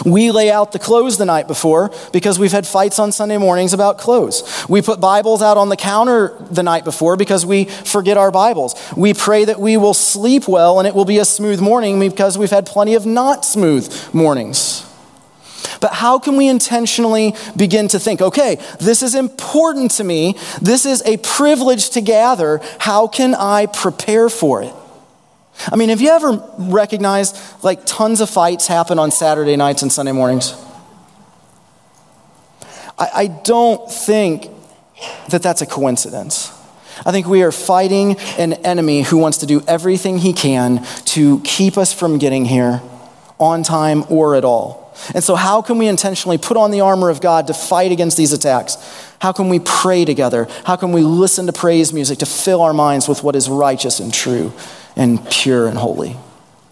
We 0.05 0.31
lay 0.31 0.51
out 0.51 0.71
the 0.71 0.79
clothes 0.79 1.17
the 1.17 1.25
night 1.25 1.47
before 1.47 1.91
because 2.11 2.37
we've 2.37 2.51
had 2.51 2.67
fights 2.67 2.99
on 2.99 3.11
Sunday 3.11 3.37
mornings 3.37 3.73
about 3.73 3.97
clothes. 3.97 4.65
We 4.67 4.81
put 4.81 4.99
Bibles 4.99 5.41
out 5.41 5.57
on 5.57 5.69
the 5.69 5.77
counter 5.77 6.35
the 6.51 6.63
night 6.63 6.83
before 6.83 7.15
because 7.15 7.45
we 7.45 7.65
forget 7.65 8.17
our 8.17 8.31
Bibles. 8.31 8.75
We 8.95 9.13
pray 9.13 9.45
that 9.45 9.59
we 9.59 9.77
will 9.77 9.93
sleep 9.93 10.47
well 10.47 10.79
and 10.79 10.87
it 10.87 10.95
will 10.95 11.05
be 11.05 11.19
a 11.19 11.25
smooth 11.25 11.61
morning 11.61 11.99
because 11.99 12.37
we've 12.37 12.49
had 12.49 12.65
plenty 12.65 12.95
of 12.95 13.05
not 13.05 13.45
smooth 13.45 14.13
mornings. 14.13 14.88
But 15.79 15.93
how 15.93 16.19
can 16.19 16.35
we 16.35 16.47
intentionally 16.47 17.35
begin 17.55 17.87
to 17.89 17.99
think, 17.99 18.21
okay, 18.21 18.57
this 18.79 19.01
is 19.01 19.15
important 19.15 19.91
to 19.91 20.03
me. 20.03 20.35
This 20.61 20.85
is 20.85 21.01
a 21.03 21.17
privilege 21.17 21.91
to 21.91 22.01
gather. 22.01 22.61
How 22.79 23.07
can 23.07 23.33
I 23.33 23.65
prepare 23.67 24.29
for 24.29 24.61
it? 24.61 24.73
I 25.71 25.75
mean, 25.75 25.89
have 25.89 26.01
you 26.01 26.09
ever 26.09 26.41
recognized 26.57 27.37
like 27.63 27.85
tons 27.85 28.21
of 28.21 28.29
fights 28.29 28.67
happen 28.67 28.97
on 28.97 29.11
Saturday 29.11 29.55
nights 29.55 29.81
and 29.81 29.91
Sunday 29.91 30.13
mornings? 30.13 30.53
I, 32.97 33.09
I 33.13 33.27
don't 33.27 33.91
think 33.91 34.49
that 35.29 35.41
that's 35.41 35.61
a 35.61 35.65
coincidence. 35.65 36.51
I 37.05 37.11
think 37.11 37.27
we 37.27 37.43
are 37.43 37.51
fighting 37.51 38.17
an 38.37 38.53
enemy 38.53 39.03
who 39.03 39.17
wants 39.17 39.37
to 39.39 39.45
do 39.45 39.61
everything 39.67 40.17
he 40.17 40.33
can 40.33 40.83
to 41.05 41.39
keep 41.41 41.77
us 41.77 41.93
from 41.93 42.17
getting 42.17 42.45
here 42.45 42.81
on 43.39 43.63
time 43.63 44.03
or 44.09 44.35
at 44.35 44.43
all. 44.43 44.88
And 45.13 45.23
so, 45.23 45.35
how 45.35 45.61
can 45.61 45.77
we 45.77 45.87
intentionally 45.87 46.37
put 46.37 46.57
on 46.57 46.71
the 46.71 46.81
armor 46.81 47.09
of 47.09 47.21
God 47.21 47.47
to 47.47 47.53
fight 47.53 47.91
against 47.91 48.17
these 48.17 48.33
attacks? 48.33 48.77
How 49.19 49.31
can 49.31 49.49
we 49.49 49.59
pray 49.59 50.05
together? 50.05 50.47
How 50.65 50.75
can 50.75 50.91
we 50.91 51.01
listen 51.01 51.45
to 51.47 51.53
praise 51.53 51.93
music 51.93 52.19
to 52.19 52.25
fill 52.25 52.61
our 52.61 52.73
minds 52.73 53.07
with 53.07 53.23
what 53.23 53.35
is 53.35 53.49
righteous 53.49 53.99
and 53.99 54.13
true 54.13 54.53
and 54.95 55.25
pure 55.29 55.67
and 55.67 55.77
holy? 55.77 56.15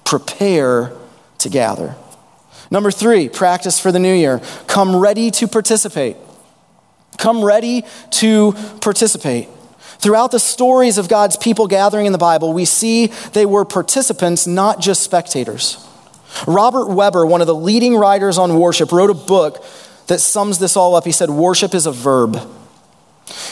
Prepare 0.04 0.94
to 1.40 1.50
gather. 1.50 1.96
Number 2.70 2.92
three, 2.92 3.30
practice 3.30 3.80
for 3.80 3.92
the 3.92 4.00
new 4.00 4.14
year. 4.14 4.42
Come 4.68 4.96
ready 4.96 5.32
to 5.32 5.48
participate. 5.48 6.18
Come 7.18 7.44
ready 7.44 7.84
to 8.12 8.54
participate. 8.82 9.48
Throughout 10.00 10.32
the 10.32 10.40
stories 10.40 10.98
of 10.98 11.10
God's 11.10 11.38
people 11.38 11.68
gathering 11.68 12.06
in 12.06 12.12
the 12.12 12.18
Bible, 12.18 12.54
we 12.54 12.66
see 12.66 13.08
they 13.34 13.46
were 13.46 13.66
participants, 13.66 14.46
not 14.46 14.80
just 14.80 15.02
spectators. 15.02 15.87
Robert 16.46 16.88
Webber, 16.88 17.26
one 17.26 17.42
of 17.42 17.48
the 17.48 17.56
leading 17.56 17.96
writers 17.96 18.38
on 18.38 18.60
worship, 18.60 18.92
wrote 18.92 19.10
a 19.10 19.14
book 19.14 19.64
that 20.08 20.20
sums 20.20 20.60
this 20.60 20.76
all 20.76 20.96
up. 20.96 21.06
He 21.06 21.12
said, 21.12 21.30
Worship 21.30 21.74
is 21.74 21.86
a 21.86 21.92
verb. 21.92 22.38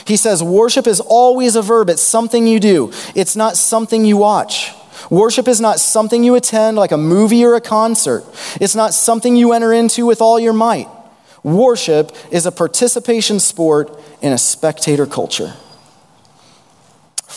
He 0.06 0.18
says, 0.18 0.44
Worship 0.44 0.88
is 0.88 1.00
always 1.00 1.56
a 1.56 1.62
verb. 1.62 1.90
It's 1.90 2.02
something 2.02 2.48
you 2.48 2.60
do, 2.60 2.92
it's 3.16 3.36
not 3.36 3.58
something 3.58 4.06
you 4.06 4.18
watch. 4.18 4.74
Worship 5.10 5.48
is 5.48 5.62
not 5.62 5.80
something 5.80 6.24
you 6.24 6.36
attend 6.36 6.78
like 6.78 6.92
a 6.92 6.98
movie 6.98 7.46
or 7.46 7.56
a 7.56 7.62
concert, 7.62 8.24
it's 8.60 8.76
not 8.76 8.94
something 8.94 9.36
you 9.36 9.54
enter 9.54 9.74
into 9.74 10.06
with 10.06 10.22
all 10.22 10.40
your 10.40 10.54
might. 10.54 10.88
Worship 11.44 12.12
is 12.32 12.48
a 12.48 12.52
participation 12.52 13.40
sport 13.40 14.00
in 14.22 14.34
a 14.34 14.38
spectator 14.38 15.06
culture. 15.06 15.54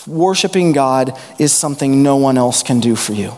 Worshiping 0.06 0.72
God 0.72 1.18
is 1.38 1.52
something 1.52 2.02
no 2.02 2.16
one 2.16 2.38
else 2.38 2.62
can 2.62 2.80
do 2.80 2.96
for 2.96 3.12
you. 3.12 3.34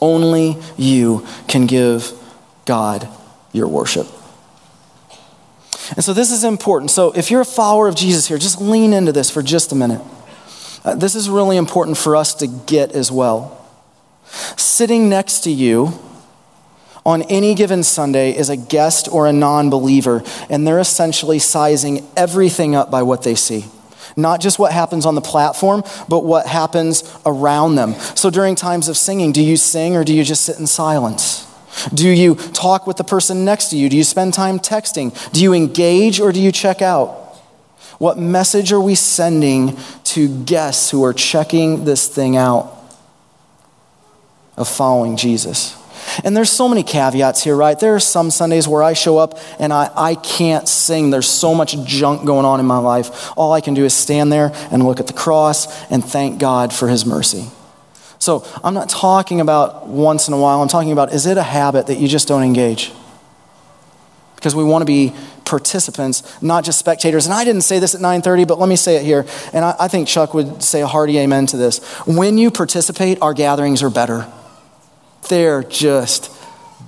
Only 0.00 0.56
you 0.76 1.26
can 1.48 1.66
give 1.66 2.12
God 2.64 3.08
your 3.52 3.68
worship. 3.68 4.06
And 5.96 6.04
so 6.04 6.12
this 6.12 6.30
is 6.30 6.44
important. 6.44 6.90
So 6.90 7.12
if 7.12 7.30
you're 7.30 7.42
a 7.42 7.46
follower 7.46 7.88
of 7.88 7.94
Jesus 7.94 8.26
here, 8.26 8.38
just 8.38 8.60
lean 8.60 8.92
into 8.92 9.12
this 9.12 9.30
for 9.30 9.42
just 9.42 9.72
a 9.72 9.74
minute. 9.74 10.02
Uh, 10.84 10.94
this 10.94 11.14
is 11.14 11.28
really 11.28 11.56
important 11.56 11.96
for 11.96 12.16
us 12.16 12.34
to 12.34 12.46
get 12.46 12.92
as 12.92 13.10
well. 13.10 13.60
Sitting 14.56 15.08
next 15.08 15.40
to 15.40 15.50
you 15.50 15.98
on 17.06 17.22
any 17.22 17.54
given 17.54 17.82
Sunday 17.82 18.36
is 18.36 18.48
a 18.48 18.56
guest 18.56 19.08
or 19.10 19.26
a 19.26 19.32
non 19.32 19.70
believer, 19.70 20.22
and 20.48 20.66
they're 20.66 20.80
essentially 20.80 21.38
sizing 21.38 22.06
everything 22.16 22.74
up 22.74 22.90
by 22.90 23.02
what 23.02 23.22
they 23.22 23.34
see. 23.34 23.66
Not 24.16 24.40
just 24.40 24.58
what 24.58 24.72
happens 24.72 25.06
on 25.06 25.14
the 25.14 25.20
platform, 25.20 25.82
but 26.08 26.24
what 26.24 26.46
happens 26.46 27.02
around 27.26 27.74
them. 27.74 27.94
So 28.14 28.30
during 28.30 28.54
times 28.54 28.88
of 28.88 28.96
singing, 28.96 29.32
do 29.32 29.42
you 29.42 29.56
sing 29.56 29.96
or 29.96 30.04
do 30.04 30.14
you 30.14 30.24
just 30.24 30.44
sit 30.44 30.58
in 30.58 30.66
silence? 30.66 31.50
Do 31.92 32.08
you 32.08 32.36
talk 32.36 32.86
with 32.86 32.96
the 32.96 33.04
person 33.04 33.44
next 33.44 33.70
to 33.70 33.76
you? 33.76 33.88
Do 33.88 33.96
you 33.96 34.04
spend 34.04 34.32
time 34.32 34.58
texting? 34.58 35.12
Do 35.32 35.42
you 35.42 35.52
engage 35.52 36.20
or 36.20 36.32
do 36.32 36.40
you 36.40 36.52
check 36.52 36.80
out? 36.82 37.10
What 37.98 38.18
message 38.18 38.72
are 38.72 38.80
we 38.80 38.94
sending 38.94 39.76
to 40.04 40.44
guests 40.44 40.90
who 40.90 41.04
are 41.04 41.12
checking 41.12 41.84
this 41.84 42.08
thing 42.08 42.36
out 42.36 42.72
of 44.56 44.68
following 44.68 45.16
Jesus? 45.16 45.76
And 46.24 46.36
there's 46.36 46.50
so 46.50 46.68
many 46.68 46.82
caveats 46.82 47.42
here, 47.42 47.56
right? 47.56 47.78
There 47.78 47.94
are 47.94 48.00
some 48.00 48.30
Sundays 48.30 48.68
where 48.68 48.82
I 48.82 48.92
show 48.92 49.18
up 49.18 49.38
and 49.58 49.72
I, 49.72 49.90
I 49.96 50.14
can't 50.14 50.68
sing. 50.68 51.10
There's 51.10 51.28
so 51.28 51.54
much 51.54 51.76
junk 51.84 52.24
going 52.24 52.44
on 52.44 52.60
in 52.60 52.66
my 52.66 52.78
life. 52.78 53.32
All 53.36 53.52
I 53.52 53.60
can 53.60 53.74
do 53.74 53.84
is 53.84 53.94
stand 53.94 54.32
there 54.32 54.52
and 54.70 54.84
look 54.84 55.00
at 55.00 55.06
the 55.06 55.12
cross 55.12 55.90
and 55.90 56.04
thank 56.04 56.38
God 56.38 56.72
for 56.72 56.88
his 56.88 57.04
mercy. 57.04 57.46
So 58.18 58.46
I'm 58.62 58.74
not 58.74 58.88
talking 58.88 59.40
about 59.40 59.86
once 59.86 60.28
in 60.28 60.34
a 60.34 60.38
while. 60.38 60.62
I'm 60.62 60.68
talking 60.68 60.92
about 60.92 61.12
is 61.12 61.26
it 61.26 61.36
a 61.36 61.42
habit 61.42 61.88
that 61.88 61.98
you 61.98 62.08
just 62.08 62.26
don't 62.26 62.42
engage? 62.42 62.92
Because 64.36 64.54
we 64.54 64.64
want 64.64 64.82
to 64.82 64.86
be 64.86 65.14
participants, 65.44 66.22
not 66.42 66.64
just 66.64 66.78
spectators. 66.78 67.26
And 67.26 67.34
I 67.34 67.44
didn't 67.44 67.62
say 67.62 67.78
this 67.78 67.94
at 67.94 68.00
9:30, 68.00 68.46
but 68.46 68.58
let 68.58 68.68
me 68.68 68.76
say 68.76 68.96
it 68.96 69.04
here. 69.04 69.26
And 69.52 69.64
I, 69.64 69.74
I 69.80 69.88
think 69.88 70.08
Chuck 70.08 70.32
would 70.34 70.62
say 70.62 70.80
a 70.80 70.86
hearty 70.86 71.18
amen 71.18 71.46
to 71.46 71.56
this. 71.56 71.84
When 72.06 72.38
you 72.38 72.50
participate, 72.50 73.20
our 73.20 73.34
gatherings 73.34 73.82
are 73.82 73.90
better. 73.90 74.26
They're 75.28 75.62
just 75.62 76.30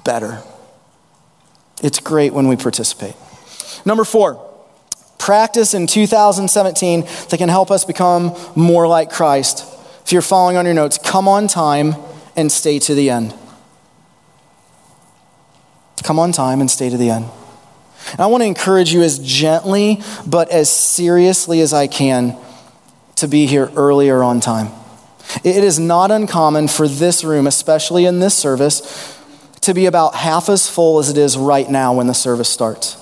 better. 0.04 0.42
It's 1.82 2.00
great 2.00 2.32
when 2.32 2.48
we 2.48 2.56
participate. 2.56 3.14
Number 3.84 4.04
four, 4.04 4.42
practice 5.18 5.74
in 5.74 5.86
2017 5.86 7.02
that 7.02 7.36
can 7.36 7.48
help 7.48 7.70
us 7.70 7.84
become 7.84 8.36
more 8.54 8.86
like 8.86 9.10
Christ. 9.10 9.64
If 10.04 10.12
you're 10.12 10.22
following 10.22 10.56
on 10.56 10.64
your 10.64 10.74
notes, 10.74 10.98
come 10.98 11.28
on 11.28 11.48
time 11.48 11.94
and 12.36 12.50
stay 12.50 12.78
to 12.80 12.94
the 12.94 13.10
end. 13.10 13.34
Come 16.02 16.18
on 16.18 16.32
time 16.32 16.60
and 16.60 16.70
stay 16.70 16.88
to 16.88 16.96
the 16.96 17.10
end. 17.10 17.26
And 18.12 18.20
I 18.20 18.26
want 18.26 18.42
to 18.42 18.46
encourage 18.46 18.92
you 18.92 19.02
as 19.02 19.18
gently 19.18 20.00
but 20.26 20.50
as 20.50 20.70
seriously 20.70 21.60
as 21.60 21.72
I 21.72 21.88
can 21.88 22.36
to 23.16 23.26
be 23.26 23.46
here 23.46 23.70
earlier 23.74 24.22
on 24.22 24.40
time. 24.40 24.68
It 25.44 25.64
is 25.64 25.78
not 25.78 26.10
uncommon 26.10 26.68
for 26.68 26.88
this 26.88 27.24
room, 27.24 27.46
especially 27.46 28.04
in 28.04 28.20
this 28.20 28.34
service, 28.34 29.18
to 29.62 29.74
be 29.74 29.86
about 29.86 30.14
half 30.14 30.48
as 30.48 30.68
full 30.68 30.98
as 30.98 31.08
it 31.10 31.18
is 31.18 31.36
right 31.36 31.68
now 31.68 31.94
when 31.94 32.06
the 32.06 32.14
service 32.14 32.48
starts. 32.48 32.96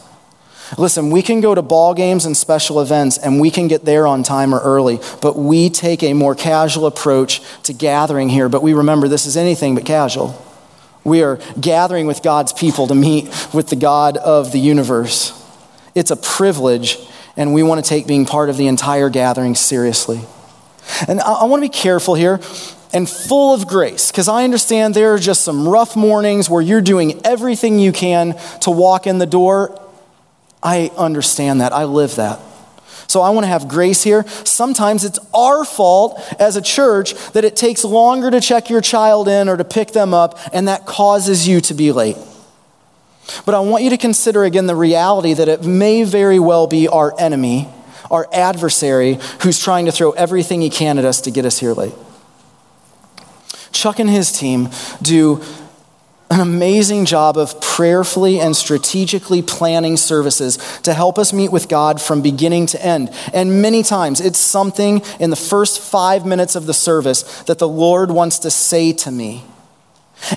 Listen, 0.79 1.11
we 1.11 1.23
can 1.23 1.41
go 1.41 1.55
to 1.55 1.63
ball 1.63 1.95
games 1.95 2.25
and 2.25 2.37
special 2.37 2.81
events 2.81 3.19
and 3.19 3.41
we 3.41 3.51
can 3.51 3.69
get 3.69 3.85
there 3.85 4.07
on 4.07 4.23
time 4.23 4.55
or 4.55 4.61
early, 4.61 4.99
but 5.21 5.37
we 5.37 5.69
take 5.69 6.03
a 6.03 6.15
more 6.15 6.35
casual 6.35 6.87
approach 6.87 7.43
to 7.65 7.73
gathering 7.73 8.29
here. 8.29 8.49
But 8.49 8.63
we 8.63 8.73
remember 8.73 9.07
this 9.07 9.27
is 9.27 9.37
anything 9.37 9.75
but 9.75 9.85
casual. 9.85 10.43
We 11.05 11.23
are 11.23 11.39
gathering 11.61 12.07
with 12.07 12.23
God's 12.23 12.53
people 12.53 12.87
to 12.87 12.95
meet 12.95 13.25
with 13.53 13.69
the 13.69 13.77
God 13.77 14.17
of 14.17 14.53
the 14.53 14.59
universe. 14.59 15.39
It's 15.95 16.11
a 16.11 16.17
privilege, 16.17 16.99
and 17.37 17.53
we 17.53 17.63
want 17.63 17.85
to 17.85 17.89
take 17.89 18.07
being 18.07 18.25
part 18.25 18.49
of 18.49 18.57
the 18.57 18.67
entire 18.67 19.11
gathering 19.11 19.55
seriously. 19.55 20.23
And 21.09 21.21
I, 21.21 21.33
I 21.33 21.45
want 21.45 21.63
to 21.63 21.69
be 21.69 21.73
careful 21.73 22.15
here 22.15 22.41
and 22.93 23.11
full 23.11 23.53
of 23.53 23.67
grace 23.67 24.11
because 24.11 24.29
I 24.29 24.45
understand 24.45 24.95
there 24.95 25.15
are 25.15 25.19
just 25.19 25.43
some 25.43 25.69
rough 25.69 25.97
mornings 25.97 26.49
where 26.49 26.63
you're 26.63 26.81
doing 26.81 27.21
everything 27.25 27.79
you 27.79 27.93
can 27.93 28.39
to 28.61 28.71
walk 28.71 29.07
in 29.07 29.19
the 29.19 29.27
door. 29.27 29.81
I 30.63 30.91
understand 30.97 31.61
that. 31.61 31.73
I 31.73 31.85
live 31.85 32.15
that. 32.17 32.41
So 33.09 33.21
I 33.21 33.31
want 33.31 33.45
to 33.45 33.49
have 33.49 33.69
grace 33.69 34.03
here. 34.03 34.25
Sometimes 34.45 35.05
it's 35.05 35.19
our 35.35 35.65
fault 35.65 36.21
as 36.39 36.57
a 36.57 36.63
church 36.63 37.15
that 37.33 37.45
it 37.45 37.55
takes 37.55 37.85
longer 37.85 38.31
to 38.31 38.41
check 38.41 38.71
your 38.71 38.81
child 38.81 39.29
in 39.29 39.49
or 39.49 39.57
to 39.57 39.65
pick 39.65 39.91
them 39.93 40.15
up, 40.15 40.39
and 40.53 40.69
that 40.69 40.87
causes 40.87 41.47
you 41.47 41.61
to 41.63 41.75
be 41.75 41.93
late. 41.93 42.17
But 43.45 43.55
I 43.55 43.61
want 43.61 43.85
you 43.85 43.91
to 43.91 43.99
consider 43.99 44.45
again 44.45 44.67
the 44.67 44.77
reality 44.77 45.35
that 45.35 45.49
it 45.49 45.65
may 45.65 46.05
very 46.05 46.39
well 46.39 46.67
be 46.67 46.89
our 46.89 47.19
enemy 47.19 47.69
our 48.11 48.29
adversary 48.33 49.19
who's 49.43 49.59
trying 49.59 49.87
to 49.87 49.93
throw 49.93 50.13
everything 50.13 50.61
he 50.61 50.71
can 50.71 50.99
at 50.99 51.05
us 51.05 51.21
to 51.23 51.31
get 51.31 51.45
us 51.45 51.59
here 51.59 51.73
late. 51.73 51.95
Chuck 53.73 53.99
and 53.99 54.09
his 54.09 54.33
team 54.33 54.69
do 55.03 55.43
an 56.31 56.41
amazing 56.41 57.05
job 57.05 57.37
of 57.37 57.61
prayerfully 57.61 58.41
and 58.41 58.57
strategically 58.57 59.43
planning 59.43 59.97
services 59.97 60.57
to 60.83 60.95
help 60.95 61.19
us 61.19 61.33
meet 61.33 61.53
with 61.53 61.69
God 61.69 62.01
from 62.01 62.23
beginning 62.23 62.67
to 62.67 62.85
end. 62.85 63.11
And 63.33 63.61
many 63.61 63.83
times 63.83 64.21
it's 64.21 64.39
something 64.39 65.03
in 65.21 65.31
the 65.31 65.37
first 65.37 65.81
five 65.81 66.25
minutes 66.25 66.57
of 66.57 66.67
the 66.67 66.75
service 66.75 67.43
that 67.43 67.59
the 67.59 67.69
Lord 67.69 68.11
wants 68.11 68.39
to 68.41 68.51
say 68.51 68.93
to 68.95 69.11
me 69.11 69.45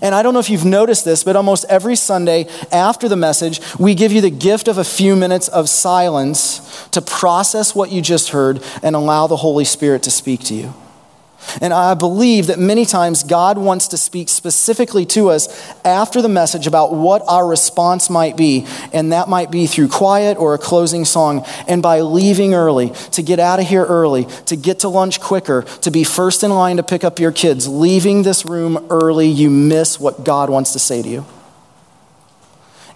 and 0.01 0.13
I 0.13 0.23
don't 0.23 0.33
know 0.33 0.39
if 0.39 0.49
you've 0.49 0.65
noticed 0.65 1.05
this, 1.05 1.23
but 1.23 1.35
almost 1.35 1.65
every 1.69 1.95
Sunday 1.95 2.47
after 2.71 3.07
the 3.07 3.15
message, 3.15 3.61
we 3.77 3.95
give 3.95 4.11
you 4.11 4.21
the 4.21 4.29
gift 4.29 4.67
of 4.67 4.77
a 4.77 4.83
few 4.83 5.15
minutes 5.15 5.47
of 5.47 5.69
silence 5.69 6.87
to 6.89 7.01
process 7.01 7.73
what 7.75 7.91
you 7.91 8.01
just 8.01 8.29
heard 8.29 8.63
and 8.83 8.95
allow 8.95 9.27
the 9.27 9.37
Holy 9.37 9.65
Spirit 9.65 10.03
to 10.03 10.11
speak 10.11 10.41
to 10.45 10.53
you. 10.53 10.73
And 11.61 11.73
I 11.73 11.93
believe 11.93 12.47
that 12.47 12.59
many 12.59 12.85
times 12.85 13.23
God 13.23 13.57
wants 13.57 13.87
to 13.89 13.97
speak 13.97 14.29
specifically 14.29 15.05
to 15.07 15.29
us 15.29 15.47
after 15.83 16.21
the 16.21 16.29
message 16.29 16.67
about 16.67 16.93
what 16.93 17.23
our 17.27 17.47
response 17.47 18.09
might 18.09 18.37
be. 18.37 18.65
And 18.93 19.11
that 19.11 19.29
might 19.29 19.51
be 19.51 19.67
through 19.67 19.89
quiet 19.89 20.37
or 20.37 20.53
a 20.53 20.57
closing 20.57 21.05
song. 21.05 21.45
And 21.67 21.81
by 21.81 22.01
leaving 22.01 22.53
early, 22.53 22.89
to 23.11 23.21
get 23.21 23.39
out 23.39 23.59
of 23.59 23.67
here 23.67 23.85
early, 23.85 24.25
to 24.45 24.55
get 24.55 24.79
to 24.79 24.89
lunch 24.89 25.19
quicker, 25.19 25.63
to 25.81 25.91
be 25.91 26.03
first 26.03 26.43
in 26.43 26.51
line 26.51 26.77
to 26.77 26.83
pick 26.83 27.03
up 27.03 27.19
your 27.19 27.31
kids, 27.31 27.67
leaving 27.67 28.23
this 28.23 28.45
room 28.45 28.85
early, 28.89 29.27
you 29.27 29.49
miss 29.49 29.99
what 29.99 30.23
God 30.23 30.49
wants 30.49 30.73
to 30.73 30.79
say 30.79 31.01
to 31.01 31.09
you. 31.09 31.25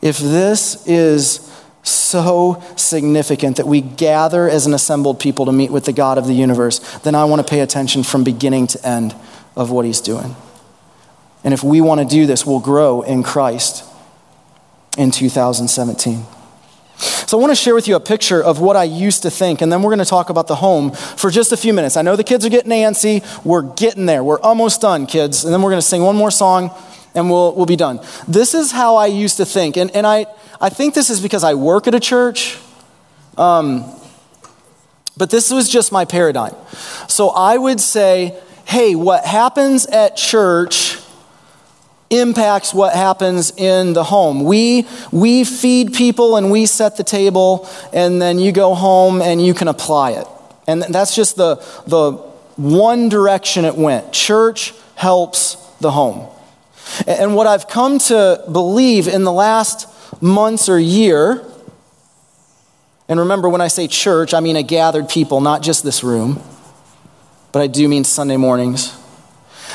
if 0.01 0.17
this 0.17 0.85
is 0.87 1.50
so 1.83 2.61
significant 2.75 3.57
that 3.57 3.67
we 3.67 3.81
gather 3.81 4.49
as 4.49 4.65
an 4.65 4.73
assembled 4.73 5.19
people 5.19 5.45
to 5.45 5.51
meet 5.51 5.71
with 5.71 5.85
the 5.85 5.93
God 5.93 6.17
of 6.17 6.27
the 6.27 6.33
universe, 6.33 6.79
then 6.99 7.15
I 7.15 7.25
want 7.25 7.45
to 7.45 7.49
pay 7.49 7.61
attention 7.61 8.03
from 8.03 8.23
beginning 8.23 8.67
to 8.67 8.87
end 8.87 9.15
of 9.55 9.71
what 9.71 9.85
he's 9.85 10.01
doing. 10.01 10.35
And 11.43 11.53
if 11.53 11.63
we 11.63 11.81
want 11.81 12.01
to 12.01 12.05
do 12.05 12.25
this, 12.25 12.45
we'll 12.45 12.59
grow 12.59 13.01
in 13.01 13.23
Christ 13.23 13.83
in 14.97 15.11
2017. 15.11 16.25
So, 16.97 17.37
I 17.37 17.41
want 17.41 17.51
to 17.51 17.55
share 17.55 17.73
with 17.73 17.87
you 17.87 17.95
a 17.95 17.99
picture 17.99 18.43
of 18.43 18.59
what 18.59 18.75
I 18.75 18.83
used 18.83 19.23
to 19.23 19.31
think, 19.31 19.61
and 19.61 19.71
then 19.71 19.81
we're 19.81 19.89
going 19.89 19.99
to 19.99 20.05
talk 20.05 20.29
about 20.29 20.47
the 20.47 20.55
home 20.55 20.91
for 20.91 21.31
just 21.31 21.51
a 21.51 21.57
few 21.57 21.73
minutes. 21.73 21.97
I 21.97 22.03
know 22.03 22.15
the 22.15 22.23
kids 22.23 22.45
are 22.45 22.49
getting 22.49 22.71
antsy. 22.71 23.23
We're 23.43 23.63
getting 23.63 24.05
there. 24.05 24.23
We're 24.23 24.39
almost 24.41 24.81
done, 24.81 25.07
kids. 25.07 25.43
And 25.43 25.51
then 25.51 25.63
we're 25.63 25.71
going 25.71 25.81
to 25.81 25.87
sing 25.87 26.03
one 26.03 26.15
more 26.15 26.29
song, 26.29 26.69
and 27.15 27.29
we'll, 27.29 27.53
we'll 27.55 27.65
be 27.65 27.75
done. 27.75 27.99
This 28.27 28.53
is 28.53 28.71
how 28.71 28.95
I 28.95 29.07
used 29.07 29.37
to 29.37 29.45
think. 29.45 29.77
And, 29.77 29.91
and 29.91 30.05
I, 30.07 30.25
I 30.59 30.69
think 30.69 30.93
this 30.93 31.09
is 31.09 31.21
because 31.21 31.43
I 31.43 31.53
work 31.53 31.87
at 31.87 31.95
a 31.95 31.99
church. 31.99 32.57
Um, 33.37 33.85
but 35.17 35.29
this 35.29 35.51
was 35.51 35.69
just 35.69 35.91
my 35.91 36.05
paradigm. 36.05 36.55
So 37.07 37.29
I 37.29 37.57
would 37.57 37.79
say, 37.79 38.39
hey, 38.65 38.95
what 38.95 39.25
happens 39.25 39.85
at 39.85 40.15
church 40.15 40.97
impacts 42.11 42.73
what 42.73 42.93
happens 42.93 43.51
in 43.57 43.93
the 43.93 44.03
home. 44.03 44.43
We, 44.43 44.87
we 45.11 45.43
feed 45.43 45.93
people 45.93 46.35
and 46.35 46.51
we 46.51 46.65
set 46.65 46.97
the 46.97 47.03
table, 47.03 47.69
and 47.93 48.21
then 48.21 48.37
you 48.37 48.51
go 48.51 48.75
home 48.75 49.21
and 49.21 49.43
you 49.43 49.53
can 49.53 49.67
apply 49.67 50.11
it. 50.11 50.27
And 50.67 50.83
that's 50.83 51.15
just 51.15 51.37
the, 51.37 51.55
the 51.87 52.11
one 52.57 53.09
direction 53.09 53.65
it 53.65 53.75
went. 53.75 54.11
Church 54.11 54.73
helps 54.95 55.55
the 55.79 55.91
home. 55.91 56.29
And 57.07 57.35
what 57.35 57.47
I've 57.47 57.67
come 57.67 57.99
to 57.99 58.43
believe 58.51 59.07
in 59.07 59.23
the 59.23 59.31
last 59.31 59.87
months 60.21 60.69
or 60.69 60.79
year, 60.79 61.45
and 63.07 63.19
remember 63.19 63.49
when 63.49 63.61
I 63.61 63.67
say 63.67 63.87
church, 63.87 64.33
I 64.33 64.39
mean 64.39 64.55
a 64.55 64.63
gathered 64.63 65.09
people, 65.09 65.41
not 65.41 65.61
just 65.61 65.83
this 65.83 66.03
room, 66.03 66.41
but 67.51 67.61
I 67.61 67.67
do 67.67 67.87
mean 67.87 68.03
Sunday 68.03 68.37
mornings 68.37 68.97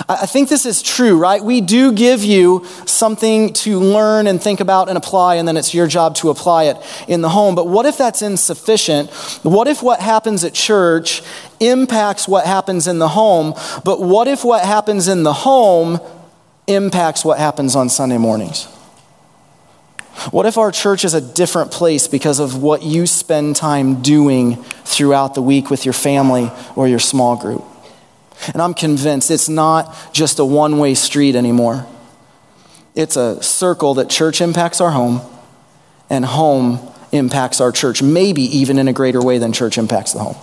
I 0.08 0.26
think 0.26 0.48
this 0.48 0.66
is 0.66 0.82
true, 0.82 1.16
right? 1.16 1.42
We 1.42 1.60
do 1.60 1.92
give 1.92 2.22
you 2.22 2.66
something 2.84 3.52
to 3.54 3.78
learn 3.78 4.26
and 4.26 4.42
think 4.42 4.60
about 4.60 4.88
and 4.88 4.98
apply, 4.98 5.36
and 5.36 5.48
then 5.48 5.56
it's 5.56 5.72
your 5.72 5.86
job 5.86 6.14
to 6.16 6.28
apply 6.28 6.64
it 6.64 6.76
in 7.08 7.22
the 7.22 7.30
home. 7.30 7.54
But 7.54 7.66
what 7.66 7.86
if 7.86 7.96
that's 7.96 8.20
insufficient? 8.20 9.10
What 9.42 9.68
if 9.68 9.82
what 9.82 10.00
happens 10.00 10.44
at 10.44 10.52
church 10.52 11.22
impacts 11.60 12.28
what 12.28 12.44
happens 12.44 12.86
in 12.86 12.98
the 12.98 13.08
home? 13.08 13.54
But 13.84 14.00
what 14.00 14.28
if 14.28 14.44
what 14.44 14.64
happens 14.64 15.08
in 15.08 15.22
the 15.22 15.32
home 15.32 15.98
impacts 16.66 17.24
what 17.24 17.38
happens 17.38 17.76
on 17.76 17.88
Sunday 17.88 18.18
mornings? 18.18 18.66
What 20.30 20.46
if 20.46 20.58
our 20.58 20.72
church 20.72 21.04
is 21.04 21.14
a 21.14 21.20
different 21.20 21.70
place 21.70 22.08
because 22.08 22.40
of 22.40 22.62
what 22.62 22.82
you 22.82 23.06
spend 23.06 23.54
time 23.54 24.02
doing 24.02 24.56
throughout 24.84 25.34
the 25.34 25.42
week 25.42 25.70
with 25.70 25.84
your 25.84 25.92
family 25.92 26.50
or 26.74 26.88
your 26.88 26.98
small 26.98 27.36
group? 27.36 27.64
And 28.52 28.60
I'm 28.60 28.74
convinced 28.74 29.30
it's 29.30 29.48
not 29.48 29.94
just 30.12 30.38
a 30.38 30.44
one 30.44 30.78
way 30.78 30.94
street 30.94 31.36
anymore. 31.36 31.86
It's 32.94 33.16
a 33.16 33.42
circle 33.42 33.94
that 33.94 34.08
church 34.08 34.40
impacts 34.40 34.80
our 34.80 34.90
home, 34.90 35.20
and 36.08 36.24
home 36.24 36.80
impacts 37.12 37.60
our 37.60 37.72
church, 37.72 38.02
maybe 38.02 38.42
even 38.42 38.78
in 38.78 38.88
a 38.88 38.92
greater 38.92 39.20
way 39.20 39.38
than 39.38 39.52
church 39.52 39.76
impacts 39.78 40.12
the 40.12 40.20
home. 40.20 40.36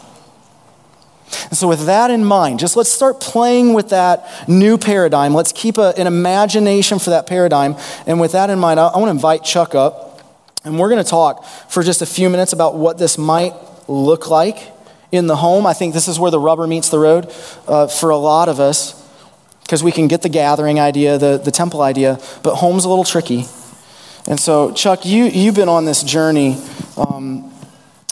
And 1.45 1.57
so, 1.57 1.67
with 1.67 1.85
that 1.85 2.11
in 2.11 2.23
mind, 2.25 2.59
just 2.59 2.75
let's 2.75 2.91
start 2.91 3.19
playing 3.19 3.73
with 3.73 3.89
that 3.89 4.47
new 4.47 4.77
paradigm. 4.77 5.33
Let's 5.33 5.51
keep 5.51 5.77
a, 5.77 5.93
an 5.97 6.07
imagination 6.07 6.99
for 6.99 7.11
that 7.11 7.27
paradigm. 7.27 7.75
And 8.05 8.19
with 8.19 8.33
that 8.33 8.49
in 8.49 8.59
mind, 8.59 8.79
I, 8.79 8.87
I 8.87 8.97
want 8.97 9.07
to 9.07 9.11
invite 9.11 9.43
Chuck 9.43 9.75
up, 9.75 10.21
and 10.63 10.77
we're 10.79 10.89
going 10.89 11.03
to 11.03 11.09
talk 11.09 11.45
for 11.69 11.83
just 11.83 12.01
a 12.01 12.05
few 12.05 12.29
minutes 12.29 12.53
about 12.53 12.75
what 12.75 12.97
this 12.97 13.17
might 13.17 13.53
look 13.87 14.29
like 14.29 14.57
in 15.11 15.27
the 15.27 15.35
home. 15.35 15.65
I 15.65 15.73
think 15.73 15.93
this 15.93 16.07
is 16.07 16.19
where 16.19 16.31
the 16.31 16.39
rubber 16.39 16.67
meets 16.67 16.89
the 16.89 16.99
road 16.99 17.31
uh, 17.67 17.87
for 17.87 18.09
a 18.09 18.17
lot 18.17 18.49
of 18.49 18.59
us 18.59 18.99
because 19.63 19.83
we 19.83 19.91
can 19.91 20.07
get 20.07 20.21
the 20.21 20.29
gathering 20.29 20.79
idea, 20.79 21.17
the, 21.17 21.37
the 21.37 21.51
temple 21.51 21.81
idea, 21.81 22.19
but 22.41 22.55
home's 22.55 22.85
a 22.85 22.89
little 22.89 23.03
tricky. 23.03 23.45
And 24.27 24.39
so, 24.39 24.71
Chuck, 24.73 25.05
you, 25.05 25.25
you've 25.25 25.55
been 25.55 25.69
on 25.69 25.85
this 25.85 26.03
journey 26.03 26.57
um, 26.97 27.52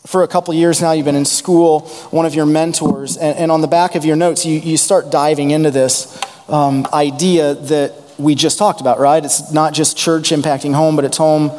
for 0.05 0.23
a 0.23 0.27
couple 0.27 0.53
years 0.53 0.81
now. 0.81 0.91
You've 0.91 1.05
been 1.05 1.15
in 1.15 1.25
school, 1.25 1.81
one 2.11 2.25
of 2.25 2.33
your 2.33 2.45
mentors, 2.45 3.17
and, 3.17 3.37
and 3.37 3.51
on 3.51 3.61
the 3.61 3.67
back 3.67 3.95
of 3.95 4.05
your 4.05 4.15
notes, 4.15 4.45
you, 4.45 4.59
you 4.59 4.77
start 4.77 5.11
diving 5.11 5.51
into 5.51 5.71
this 5.71 6.19
um, 6.49 6.87
idea 6.93 7.53
that 7.55 7.93
we 8.17 8.35
just 8.35 8.57
talked 8.57 8.81
about, 8.81 8.99
right? 8.99 9.23
It's 9.23 9.51
not 9.51 9.73
just 9.73 9.97
church 9.97 10.29
impacting 10.29 10.73
home, 10.73 10.95
but 10.95 11.05
it's 11.05 11.17
home 11.17 11.51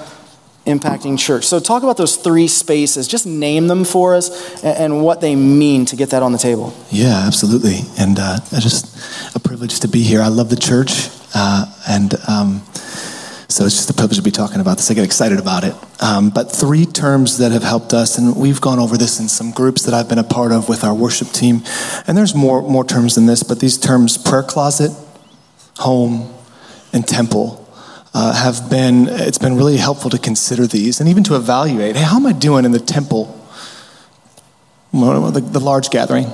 impacting 0.66 1.18
church. 1.18 1.44
So, 1.44 1.59
talk 1.59 1.83
about 1.83 1.96
those 1.96 2.16
three 2.16 2.46
spaces. 2.46 3.09
Just 3.09 3.26
name 3.26 3.66
them 3.66 3.85
for 3.85 4.14
us 4.14 4.62
and, 4.62 4.78
and 4.78 5.02
what 5.05 5.20
they 5.20 5.35
mean 5.35 5.85
to 5.87 5.96
get 5.96 6.11
that 6.11 6.22
on 6.22 6.33
the 6.33 6.38
table. 6.38 6.72
Yeah, 6.90 7.24
absolutely. 7.26 7.81
And 7.98 8.18
uh, 8.18 8.38
just 8.61 9.35
a 9.35 9.40
privilege 9.40 9.81
to 9.81 9.88
be 9.88 10.02
here. 10.02 10.20
I 10.20 10.28
love 10.28 10.50
the 10.50 10.57
church. 10.57 11.09
Uh, 11.35 11.66
and 11.88 12.14
um, 12.28 12.62
so 13.53 13.67
it's 13.67 13.77
just 13.77 13.91
a 13.91 13.93
privilege 13.93 14.17
to 14.17 14.23
be 14.23 14.31
talking 14.31 14.61
about 14.61 14.79
this. 14.79 14.91
I 14.91 14.95
get 14.95 15.05
excited 15.05 15.38
about 15.38 15.62
it. 15.65 15.75
Um, 16.03 16.31
but 16.31 16.51
three 16.51 16.87
terms 16.87 17.37
that 17.38 17.53
have 17.53 17.62
helped 17.62 17.93
us, 17.93 18.17
and 18.17 18.35
we've 18.35 18.61
gone 18.61 18.79
over 18.79 18.97
this 18.97 19.21
in 19.21 19.29
some 19.29 19.51
groups 19.51 19.83
that 19.83 19.93
I've 19.93 20.09
been 20.09 20.19
a 20.19 20.25
part 20.25 20.53
of 20.53 20.71
with 20.71 20.85
our 20.85 20.95
worship 20.95 21.29
team. 21.29 21.62
And 22.07 22.17
there's 22.17 22.35
more, 22.35 22.62
more 22.62 22.85
terms 22.85 23.15
than 23.15 23.27
this, 23.27 23.43
but 23.43 23.61
these 23.61 23.77
terms 23.77 24.17
prayer 24.17 24.43
closet, 24.43 24.91
home, 25.79 26.33
and 26.95 27.07
temple 27.07 27.69
uh, 28.15 28.33
have 28.35 28.71
been, 28.71 29.09
it's 29.09 29.38
been 29.38 29.57
really 29.57 29.77
helpful 29.77 30.11
to 30.11 30.19
consider 30.19 30.67
these 30.67 31.01
and 31.01 31.09
even 31.09 31.23
to 31.25 31.37
evaluate 31.37 31.97
hey, 31.97 32.03
how 32.03 32.17
am 32.17 32.27
I 32.27 32.33
doing 32.33 32.65
in 32.65 32.73
the 32.73 32.81
temple, 32.81 33.38
the, 34.93 35.41
the 35.41 35.61
large 35.61 35.91
gathering? 35.91 36.27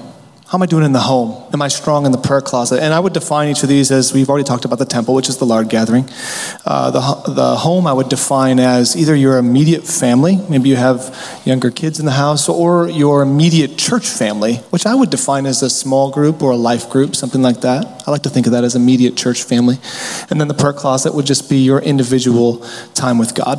How 0.48 0.56
am 0.56 0.62
I 0.62 0.66
doing 0.66 0.84
in 0.84 0.92
the 0.92 1.00
home? 1.00 1.44
Am 1.52 1.61
I 1.61 1.68
strong 1.68 2.06
in 2.06 2.12
the 2.12 2.16
prayer 2.16 2.40
closet? 2.40 2.82
And 2.82 2.94
I 2.94 3.00
would 3.00 3.12
define 3.12 3.50
each 3.50 3.62
of 3.62 3.68
these 3.68 3.90
as 3.90 4.14
we've 4.14 4.30
already 4.30 4.44
talked 4.44 4.64
about 4.64 4.78
the 4.78 4.87
temple, 4.87 5.14
which 5.14 5.28
is 5.28 5.37
the 5.37 5.44
large 5.44 5.68
gathering. 5.68 6.08
Uh, 6.64 6.90
the, 6.90 7.32
the 7.34 7.56
home 7.56 7.87
I 7.87 7.92
would 7.92 8.08
define 8.08 8.58
as 8.58 8.96
either 8.96 9.14
your 9.14 9.37
immediate 9.37 9.87
family, 9.87 10.38
maybe 10.48 10.70
you 10.70 10.76
have 10.76 11.14
younger 11.44 11.70
kids 11.70 12.00
in 12.00 12.06
the 12.06 12.12
house, 12.12 12.48
or 12.48 12.88
your 12.88 13.20
immediate 13.20 13.76
church 13.76 14.08
family, 14.08 14.54
which 14.70 14.87
I 14.87 14.94
would 14.94 15.11
define 15.11 15.44
as 15.44 15.62
a 15.62 15.68
small 15.68 16.11
group 16.11 16.40
or 16.40 16.52
a 16.52 16.56
life 16.56 16.88
group, 16.88 17.14
something 17.14 17.42
like 17.42 17.61
that. 17.61 18.04
I 18.06 18.11
like 18.11 18.22
to 18.22 18.30
think 18.30 18.46
of 18.46 18.52
that 18.52 18.64
as 18.64 18.74
immediate 18.74 19.18
church 19.18 19.42
family. 19.42 19.76
And 20.30 20.40
then 20.40 20.48
the 20.48 20.54
prayer 20.54 20.72
closet 20.72 21.12
would 21.14 21.26
just 21.26 21.50
be 21.50 21.58
your 21.58 21.80
individual 21.82 22.66
time 22.94 23.18
with 23.18 23.34
God. 23.34 23.58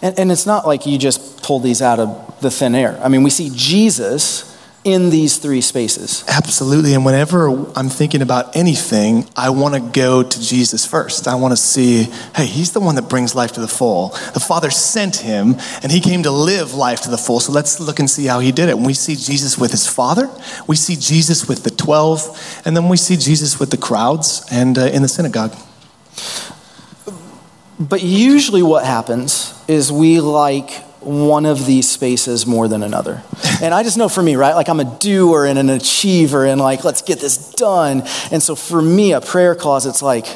And, 0.00 0.18
and 0.18 0.32
it's 0.32 0.46
not 0.46 0.66
like 0.66 0.86
you 0.86 0.96
just 0.96 1.42
pull 1.42 1.60
these 1.60 1.82
out 1.82 1.98
of 1.98 2.40
the 2.40 2.50
thin 2.50 2.74
air. 2.74 2.98
I 3.04 3.10
mean, 3.10 3.22
we 3.24 3.28
see 3.28 3.50
Jesus 3.54 4.53
in 4.84 5.08
these 5.08 5.38
three 5.38 5.62
spaces. 5.62 6.24
Absolutely. 6.28 6.92
And 6.92 7.06
whenever 7.06 7.48
I'm 7.74 7.88
thinking 7.88 8.20
about 8.20 8.54
anything, 8.54 9.26
I 9.34 9.48
want 9.48 9.74
to 9.74 9.80
go 9.80 10.22
to 10.22 10.40
Jesus 10.42 10.84
first. 10.84 11.26
I 11.26 11.36
want 11.36 11.52
to 11.52 11.56
see, 11.56 12.04
hey, 12.36 12.44
he's 12.44 12.72
the 12.72 12.80
one 12.80 12.94
that 12.96 13.08
brings 13.08 13.34
life 13.34 13.52
to 13.52 13.60
the 13.60 13.68
full. 13.68 14.10
The 14.34 14.44
Father 14.46 14.70
sent 14.70 15.16
him, 15.16 15.56
and 15.82 15.90
he 15.90 16.00
came 16.00 16.22
to 16.24 16.30
live 16.30 16.74
life 16.74 17.00
to 17.02 17.10
the 17.10 17.16
full. 17.16 17.40
So 17.40 17.50
let's 17.50 17.80
look 17.80 17.98
and 17.98 18.08
see 18.08 18.26
how 18.26 18.40
he 18.40 18.52
did 18.52 18.68
it. 18.68 18.76
When 18.76 18.84
we 18.84 18.94
see 18.94 19.16
Jesus 19.16 19.56
with 19.56 19.70
his 19.70 19.86
Father, 19.86 20.30
we 20.66 20.76
see 20.76 20.96
Jesus 20.96 21.48
with 21.48 21.64
the 21.64 21.70
12, 21.70 22.62
and 22.66 22.76
then 22.76 22.90
we 22.90 22.98
see 22.98 23.16
Jesus 23.16 23.58
with 23.58 23.70
the 23.70 23.78
crowds 23.78 24.46
and 24.50 24.76
uh, 24.76 24.82
in 24.86 25.00
the 25.00 25.08
synagogue. 25.08 25.56
But 27.80 28.02
usually, 28.02 28.62
what 28.62 28.84
happens 28.84 29.58
is 29.66 29.90
we 29.90 30.20
like 30.20 30.70
one 31.04 31.46
of 31.46 31.66
these 31.66 31.90
spaces 31.90 32.46
more 32.46 32.68
than 32.68 32.82
another. 32.82 33.22
And 33.62 33.74
I 33.74 33.82
just 33.82 33.96
know 33.96 34.08
for 34.08 34.22
me, 34.22 34.36
right? 34.36 34.54
Like 34.54 34.68
I'm 34.68 34.80
a 34.80 34.98
doer 34.98 35.44
and 35.46 35.58
an 35.58 35.70
achiever 35.70 36.44
and 36.46 36.60
like, 36.60 36.84
let's 36.84 37.02
get 37.02 37.20
this 37.20 37.50
done. 37.52 38.02
And 38.30 38.42
so 38.42 38.54
for 38.54 38.80
me, 38.80 39.12
a 39.12 39.20
prayer 39.20 39.54
closet's 39.54 40.02
like, 40.02 40.26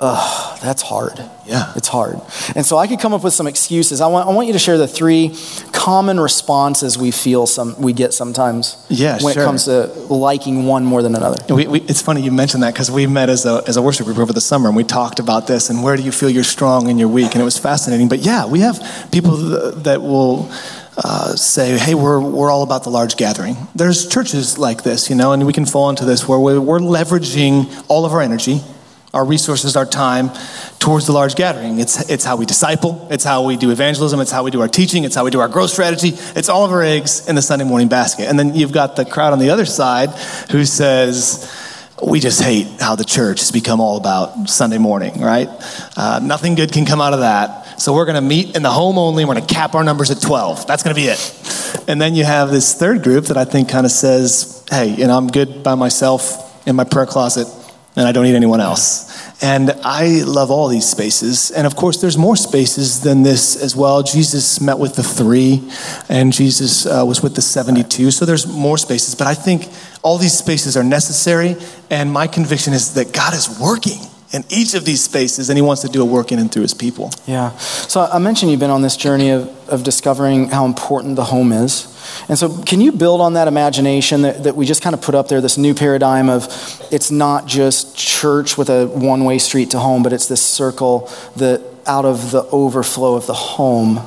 ugh, 0.00 0.58
that's 0.60 0.82
hard. 0.82 1.18
Yeah. 1.44 1.72
It's 1.76 1.88
hard. 1.88 2.20
And 2.56 2.64
so 2.64 2.78
I 2.78 2.86
could 2.86 3.00
come 3.00 3.12
up 3.12 3.22
with 3.22 3.34
some 3.34 3.46
excuses. 3.46 4.00
I 4.00 4.06
want, 4.06 4.28
I 4.28 4.32
want 4.32 4.46
you 4.46 4.52
to 4.54 4.58
share 4.58 4.78
the 4.78 4.88
three 4.88 5.36
common 5.72 6.18
responses 6.18 6.96
we 6.96 7.10
feel 7.10 7.46
some, 7.46 7.78
we 7.80 7.92
get 7.92 8.14
sometimes 8.14 8.84
yeah, 8.88 9.18
when 9.20 9.34
sure. 9.34 9.42
it 9.42 9.46
comes 9.46 9.64
to 9.64 9.86
liking 10.08 10.64
one 10.64 10.84
more 10.84 11.02
than 11.02 11.14
another. 11.14 11.36
We, 11.54 11.66
we, 11.66 11.80
it's 11.82 12.00
funny 12.00 12.22
you 12.22 12.32
mentioned 12.32 12.62
that 12.62 12.72
because 12.72 12.90
we 12.90 13.06
met 13.06 13.28
as 13.28 13.44
a, 13.44 13.62
as 13.66 13.76
a 13.76 13.82
worship 13.82 14.06
group 14.06 14.18
over 14.18 14.32
the 14.32 14.40
summer 14.40 14.68
and 14.68 14.76
we 14.76 14.84
talked 14.84 15.18
about 15.18 15.46
this 15.46 15.68
and 15.68 15.82
where 15.82 15.96
do 15.96 16.02
you 16.02 16.12
feel 16.12 16.30
you're 16.30 16.44
strong 16.44 16.88
and 16.88 16.98
you're 16.98 17.08
weak. 17.08 17.32
And 17.32 17.42
it 17.42 17.44
was 17.44 17.58
fascinating. 17.58 18.08
But 18.08 18.20
yeah, 18.20 18.46
we 18.46 18.60
have 18.60 19.08
people 19.12 19.36
that 19.36 20.00
will 20.00 20.50
uh, 20.96 21.34
say, 21.36 21.76
hey, 21.78 21.94
we're, 21.94 22.20
we're 22.20 22.50
all 22.50 22.62
about 22.62 22.84
the 22.84 22.90
large 22.90 23.16
gathering. 23.16 23.56
There's 23.74 24.08
churches 24.08 24.56
like 24.56 24.82
this, 24.82 25.10
you 25.10 25.16
know, 25.16 25.32
and 25.32 25.46
we 25.46 25.52
can 25.52 25.66
fall 25.66 25.90
into 25.90 26.04
this 26.04 26.26
where 26.26 26.38
we're, 26.38 26.60
we're 26.60 26.78
leveraging 26.78 27.84
all 27.88 28.06
of 28.06 28.12
our 28.12 28.20
energy 28.20 28.60
our 29.12 29.24
resources, 29.24 29.76
our 29.76 29.86
time 29.86 30.30
towards 30.78 31.06
the 31.06 31.12
large 31.12 31.34
gathering. 31.34 31.80
It's, 31.80 32.08
it's 32.08 32.24
how 32.24 32.36
we 32.36 32.46
disciple, 32.46 33.08
it's 33.10 33.24
how 33.24 33.44
we 33.44 33.56
do 33.56 33.70
evangelism, 33.70 34.20
it's 34.20 34.30
how 34.30 34.44
we 34.44 34.50
do 34.50 34.60
our 34.60 34.68
teaching, 34.68 35.04
it's 35.04 35.14
how 35.14 35.24
we 35.24 35.30
do 35.30 35.40
our 35.40 35.48
growth 35.48 35.70
strategy. 35.70 36.12
It's 36.36 36.48
all 36.48 36.64
of 36.64 36.70
our 36.70 36.82
eggs 36.82 37.28
in 37.28 37.34
the 37.34 37.42
Sunday 37.42 37.64
morning 37.64 37.88
basket. 37.88 38.28
And 38.28 38.38
then 38.38 38.54
you've 38.54 38.72
got 38.72 38.96
the 38.96 39.04
crowd 39.04 39.32
on 39.32 39.40
the 39.40 39.50
other 39.50 39.64
side 39.64 40.10
who 40.50 40.64
says, 40.64 41.50
we 42.02 42.20
just 42.20 42.40
hate 42.40 42.66
how 42.80 42.94
the 42.94 43.04
church 43.04 43.40
has 43.40 43.50
become 43.50 43.80
all 43.80 43.96
about 43.96 44.48
Sunday 44.48 44.78
morning, 44.78 45.20
right? 45.20 45.48
Uh, 45.96 46.20
nothing 46.22 46.54
good 46.54 46.72
can 46.72 46.86
come 46.86 47.00
out 47.00 47.12
of 47.12 47.20
that. 47.20 47.80
So 47.80 47.92
we're 47.92 48.06
going 48.06 48.14
to 48.14 48.22
meet 48.22 48.56
in 48.56 48.62
the 48.62 48.70
home 48.70 48.96
only. 48.96 49.24
We're 49.24 49.34
going 49.34 49.46
to 49.46 49.54
cap 49.54 49.74
our 49.74 49.84
numbers 49.84 50.10
at 50.10 50.20
12. 50.22 50.66
That's 50.66 50.82
going 50.82 50.94
to 50.94 51.00
be 51.00 51.08
it. 51.08 51.88
And 51.88 52.00
then 52.00 52.14
you 52.14 52.24
have 52.24 52.50
this 52.50 52.74
third 52.74 53.02
group 53.02 53.26
that 53.26 53.36
I 53.36 53.44
think 53.44 53.68
kind 53.68 53.84
of 53.84 53.92
says, 53.92 54.64
hey, 54.70 54.94
you 54.94 55.06
know, 55.06 55.16
I'm 55.16 55.26
good 55.26 55.62
by 55.62 55.74
myself 55.74 56.66
in 56.66 56.76
my 56.76 56.84
prayer 56.84 57.06
closet 57.06 57.48
and 57.96 58.06
I 58.06 58.12
don't 58.12 58.24
need 58.24 58.36
anyone 58.36 58.60
else. 58.60 59.42
And 59.42 59.70
I 59.82 60.22
love 60.24 60.50
all 60.50 60.68
these 60.68 60.88
spaces. 60.88 61.50
And 61.50 61.66
of 61.66 61.76
course, 61.76 62.00
there's 62.00 62.18
more 62.18 62.36
spaces 62.36 63.00
than 63.00 63.22
this 63.22 63.60
as 63.60 63.74
well. 63.74 64.02
Jesus 64.02 64.60
met 64.60 64.78
with 64.78 64.94
the 64.96 65.02
three, 65.02 65.68
and 66.08 66.32
Jesus 66.32 66.86
uh, 66.86 67.04
was 67.06 67.22
with 67.22 67.34
the 67.34 67.42
72. 67.42 68.10
So 68.10 68.24
there's 68.24 68.46
more 68.46 68.78
spaces. 68.78 69.14
But 69.14 69.26
I 69.26 69.34
think 69.34 69.68
all 70.02 70.18
these 70.18 70.36
spaces 70.36 70.76
are 70.76 70.84
necessary. 70.84 71.56
And 71.90 72.12
my 72.12 72.26
conviction 72.26 72.72
is 72.72 72.94
that 72.94 73.12
God 73.12 73.34
is 73.34 73.58
working 73.60 74.09
in 74.32 74.44
each 74.48 74.74
of 74.74 74.84
these 74.84 75.02
spaces, 75.02 75.50
and 75.50 75.58
He 75.58 75.62
wants 75.62 75.82
to 75.82 75.88
do 75.88 76.02
a 76.02 76.04
work 76.04 76.32
in 76.32 76.38
and 76.38 76.50
through 76.50 76.62
His 76.62 76.74
people. 76.74 77.10
Yeah. 77.26 77.56
So 77.56 78.00
I 78.00 78.18
mentioned 78.18 78.50
you've 78.50 78.60
been 78.60 78.70
on 78.70 78.82
this 78.82 78.96
journey 78.96 79.30
of, 79.30 79.48
of 79.68 79.82
discovering 79.82 80.48
how 80.48 80.66
important 80.66 81.16
the 81.16 81.24
home 81.24 81.52
is. 81.52 81.86
And 82.28 82.38
so, 82.38 82.62
can 82.62 82.80
you 82.80 82.92
build 82.92 83.20
on 83.20 83.34
that 83.34 83.48
imagination 83.48 84.22
that, 84.22 84.44
that 84.44 84.56
we 84.56 84.66
just 84.66 84.82
kind 84.82 84.94
of 84.94 85.02
put 85.02 85.14
up 85.14 85.28
there, 85.28 85.40
this 85.40 85.58
new 85.58 85.74
paradigm 85.74 86.28
of 86.28 86.46
it's 86.90 87.10
not 87.10 87.46
just 87.46 87.96
church 87.96 88.56
with 88.56 88.70
a 88.70 88.86
one 88.86 89.24
way 89.24 89.38
street 89.38 89.70
to 89.70 89.78
home, 89.78 90.02
but 90.02 90.12
it's 90.12 90.26
this 90.26 90.42
circle 90.42 91.10
that 91.36 91.62
out 91.86 92.04
of 92.04 92.30
the 92.30 92.44
overflow 92.46 93.14
of 93.14 93.26
the 93.26 93.34
home, 93.34 94.00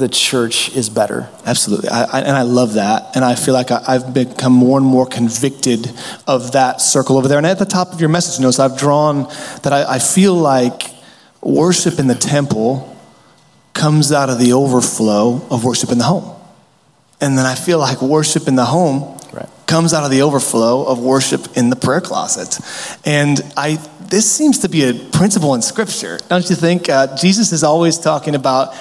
the 0.00 0.08
church 0.08 0.74
is 0.74 0.88
better. 0.90 1.28
Absolutely. 1.46 1.88
I, 1.88 2.04
I, 2.04 2.20
and 2.20 2.36
I 2.36 2.42
love 2.42 2.74
that. 2.74 3.14
And 3.14 3.24
I 3.24 3.34
feel 3.36 3.54
like 3.54 3.70
I, 3.70 3.92
have 3.92 4.12
become 4.12 4.52
more 4.52 4.78
and 4.78 4.86
more 4.86 5.06
convicted 5.06 5.92
of 6.26 6.52
that 6.52 6.80
circle 6.80 7.16
over 7.16 7.28
there. 7.28 7.38
And 7.38 7.46
at 7.46 7.58
the 7.58 7.64
top 7.64 7.92
of 7.92 8.00
your 8.00 8.08
message 8.08 8.40
notes, 8.40 8.58
I've 8.58 8.76
drawn 8.76 9.24
that 9.62 9.72
I, 9.72 9.94
I 9.94 9.98
feel 9.98 10.34
like 10.34 10.82
worship 11.40 11.98
in 11.98 12.08
the 12.08 12.14
temple 12.14 12.96
comes 13.74 14.10
out 14.10 14.28
of 14.28 14.38
the 14.38 14.52
overflow 14.52 15.46
of 15.50 15.64
worship 15.64 15.92
in 15.92 15.98
the 15.98 16.04
home. 16.04 16.36
And 17.20 17.36
then 17.36 17.46
I 17.46 17.54
feel 17.54 17.78
like 17.78 18.00
worship 18.00 18.48
in 18.48 18.56
the 18.56 18.64
home 18.64 19.18
right. 19.32 19.48
comes 19.66 19.92
out 19.92 20.04
of 20.04 20.10
the 20.10 20.22
overflow 20.22 20.84
of 20.86 20.98
worship 20.98 21.56
in 21.56 21.70
the 21.70 21.76
prayer 21.76 22.00
closet. 22.00 22.58
And 23.04 23.40
I, 23.56 23.76
this 24.00 24.30
seems 24.30 24.60
to 24.60 24.68
be 24.68 24.84
a 24.84 24.94
principle 24.94 25.54
in 25.54 25.62
Scripture, 25.62 26.18
don't 26.28 26.48
you 26.48 26.56
think? 26.56 26.88
Uh, 26.88 27.14
Jesus 27.16 27.52
is 27.52 27.62
always 27.62 27.98
talking 27.98 28.34
about 28.34 28.74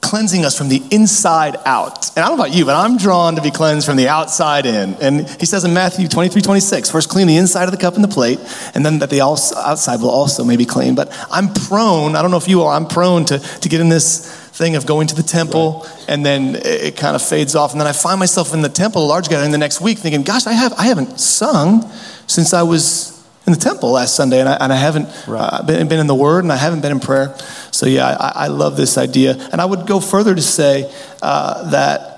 cleansing 0.00 0.44
us 0.44 0.56
from 0.56 0.68
the 0.68 0.82
inside 0.90 1.56
out. 1.64 2.08
And 2.16 2.24
I 2.24 2.28
don't 2.28 2.38
know 2.38 2.44
about 2.44 2.56
you, 2.56 2.64
but 2.64 2.74
I'm 2.74 2.96
drawn 2.96 3.36
to 3.36 3.42
be 3.42 3.50
cleansed 3.50 3.86
from 3.86 3.96
the 3.96 4.08
outside 4.08 4.66
in. 4.66 4.94
And 4.94 5.28
he 5.28 5.46
says 5.46 5.64
in 5.64 5.74
Matthew 5.74 6.08
23, 6.08 6.40
26, 6.40 6.90
first 6.90 7.08
clean 7.08 7.26
the 7.26 7.36
inside 7.36 7.64
of 7.64 7.70
the 7.70 7.76
cup 7.76 7.94
and 7.94 8.04
the 8.04 8.08
plate, 8.08 8.40
and 8.74 8.84
then 8.84 8.98
that 9.00 9.10
the 9.10 9.20
outside 9.20 10.00
will 10.00 10.10
also 10.10 10.44
maybe 10.44 10.64
clean. 10.64 10.94
But 10.94 11.12
I'm 11.30 11.52
prone, 11.52 12.16
I 12.16 12.22
don't 12.22 12.30
know 12.30 12.38
if 12.38 12.48
you 12.48 12.62
are, 12.62 12.74
I'm 12.74 12.86
prone 12.86 13.24
to, 13.26 13.38
to 13.38 13.68
get 13.68 13.80
in 13.80 13.88
this 13.88 14.30
thing 14.50 14.76
of 14.76 14.86
going 14.86 15.06
to 15.06 15.14
the 15.14 15.22
temple 15.22 15.82
right. 15.84 16.04
and 16.08 16.26
then 16.26 16.56
it 16.56 16.96
kind 16.96 17.14
of 17.14 17.22
fades 17.22 17.54
off. 17.54 17.72
And 17.72 17.80
then 17.80 17.86
I 17.86 17.92
find 17.92 18.18
myself 18.18 18.52
in 18.52 18.62
the 18.62 18.68
temple, 18.68 19.06
large 19.06 19.28
gathering 19.28 19.52
the 19.52 19.58
next 19.58 19.80
week 19.80 19.98
thinking, 19.98 20.22
gosh, 20.22 20.46
I, 20.46 20.52
have, 20.52 20.72
I 20.74 20.84
haven't 20.84 21.20
sung 21.20 21.90
since 22.26 22.52
I 22.52 22.62
was 22.62 23.19
in 23.50 23.58
the 23.58 23.64
temple 23.64 23.90
last 23.90 24.14
Sunday, 24.14 24.40
and 24.40 24.48
I, 24.48 24.54
and 24.54 24.72
I 24.72 24.76
haven't 24.76 25.08
right. 25.26 25.40
uh, 25.40 25.62
been, 25.62 25.88
been, 25.88 25.98
in 25.98 26.06
the 26.06 26.14
Word, 26.14 26.44
and 26.44 26.52
I 26.52 26.56
haven't 26.56 26.80
been 26.82 26.92
in 26.92 27.00
prayer. 27.00 27.34
So, 27.72 27.86
yeah, 27.86 28.06
I, 28.06 28.44
I 28.44 28.46
love 28.46 28.76
this 28.76 28.96
idea. 28.96 29.32
And 29.52 29.60
I 29.60 29.64
would 29.64 29.86
go 29.86 30.00
further 30.00 30.34
to 30.34 30.42
say 30.42 30.92
uh, 31.20 31.70
that 31.70 32.09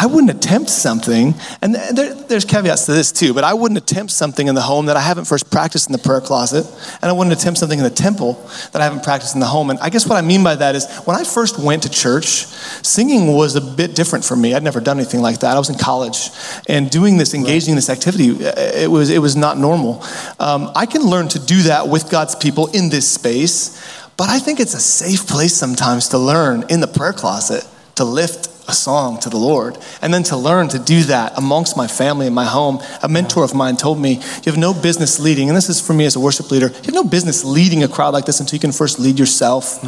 I 0.00 0.06
wouldn't 0.06 0.30
attempt 0.30 0.70
something, 0.70 1.34
and 1.60 1.74
there, 1.74 2.14
there's 2.14 2.44
caveats 2.44 2.86
to 2.86 2.92
this 2.92 3.10
too, 3.10 3.34
but 3.34 3.42
I 3.42 3.54
wouldn't 3.54 3.78
attempt 3.78 4.12
something 4.12 4.46
in 4.46 4.54
the 4.54 4.60
home 4.62 4.86
that 4.86 4.96
I 4.96 5.00
haven't 5.00 5.24
first 5.24 5.50
practiced 5.50 5.88
in 5.88 5.92
the 5.92 5.98
prayer 5.98 6.20
closet, 6.20 6.66
and 7.02 7.10
I 7.10 7.12
wouldn't 7.12 7.36
attempt 7.36 7.58
something 7.58 7.78
in 7.78 7.84
the 7.84 7.90
temple 7.90 8.34
that 8.72 8.80
I 8.80 8.84
haven't 8.84 9.02
practiced 9.02 9.34
in 9.34 9.40
the 9.40 9.46
home. 9.46 9.70
And 9.70 9.78
I 9.80 9.90
guess 9.90 10.06
what 10.06 10.16
I 10.16 10.20
mean 10.20 10.44
by 10.44 10.54
that 10.54 10.76
is 10.76 10.86
when 11.04 11.16
I 11.16 11.24
first 11.24 11.58
went 11.58 11.82
to 11.82 11.90
church, 11.90 12.46
singing 12.86 13.34
was 13.34 13.56
a 13.56 13.60
bit 13.60 13.96
different 13.96 14.24
for 14.24 14.36
me. 14.36 14.54
I'd 14.54 14.62
never 14.62 14.80
done 14.80 14.98
anything 14.98 15.20
like 15.20 15.40
that. 15.40 15.56
I 15.56 15.58
was 15.58 15.68
in 15.68 15.78
college, 15.78 16.30
and 16.68 16.88
doing 16.88 17.16
this, 17.16 17.34
engaging 17.34 17.70
in 17.70 17.76
this 17.76 17.90
activity, 17.90 18.36
it 18.38 18.88
was, 18.88 19.10
it 19.10 19.18
was 19.18 19.34
not 19.34 19.58
normal. 19.58 20.04
Um, 20.38 20.70
I 20.76 20.86
can 20.86 21.02
learn 21.02 21.26
to 21.28 21.40
do 21.40 21.62
that 21.62 21.88
with 21.88 22.08
God's 22.08 22.36
people 22.36 22.68
in 22.68 22.88
this 22.88 23.10
space, 23.10 23.82
but 24.16 24.28
I 24.28 24.38
think 24.38 24.60
it's 24.60 24.74
a 24.74 24.80
safe 24.80 25.26
place 25.26 25.54
sometimes 25.54 26.08
to 26.10 26.18
learn 26.18 26.64
in 26.68 26.78
the 26.78 26.86
prayer 26.86 27.12
closet 27.12 27.66
to 27.96 28.04
lift 28.04 28.57
a 28.68 28.72
song 28.72 29.18
to 29.20 29.30
the 29.30 29.36
Lord. 29.36 29.78
And 30.02 30.12
then 30.12 30.22
to 30.24 30.36
learn 30.36 30.68
to 30.68 30.78
do 30.78 31.02
that 31.04 31.36
amongst 31.36 31.76
my 31.76 31.86
family 31.86 32.26
and 32.26 32.34
my 32.34 32.44
home. 32.44 32.80
A 33.02 33.08
mentor 33.08 33.42
of 33.42 33.54
mine 33.54 33.76
told 33.76 33.98
me, 33.98 34.14
You 34.14 34.52
have 34.52 34.58
no 34.58 34.74
business 34.74 35.18
leading, 35.18 35.48
and 35.48 35.56
this 35.56 35.68
is 35.68 35.80
for 35.80 35.94
me 35.94 36.04
as 36.04 36.16
a 36.16 36.20
worship 36.20 36.50
leader, 36.50 36.68
you 36.68 36.84
have 36.84 36.94
no 36.94 37.04
business 37.04 37.44
leading 37.44 37.82
a 37.82 37.88
crowd 37.88 38.12
like 38.12 38.26
this 38.26 38.40
until 38.40 38.56
you 38.56 38.60
can 38.60 38.72
first 38.72 38.98
lead 38.98 39.18
yourself. 39.18 39.80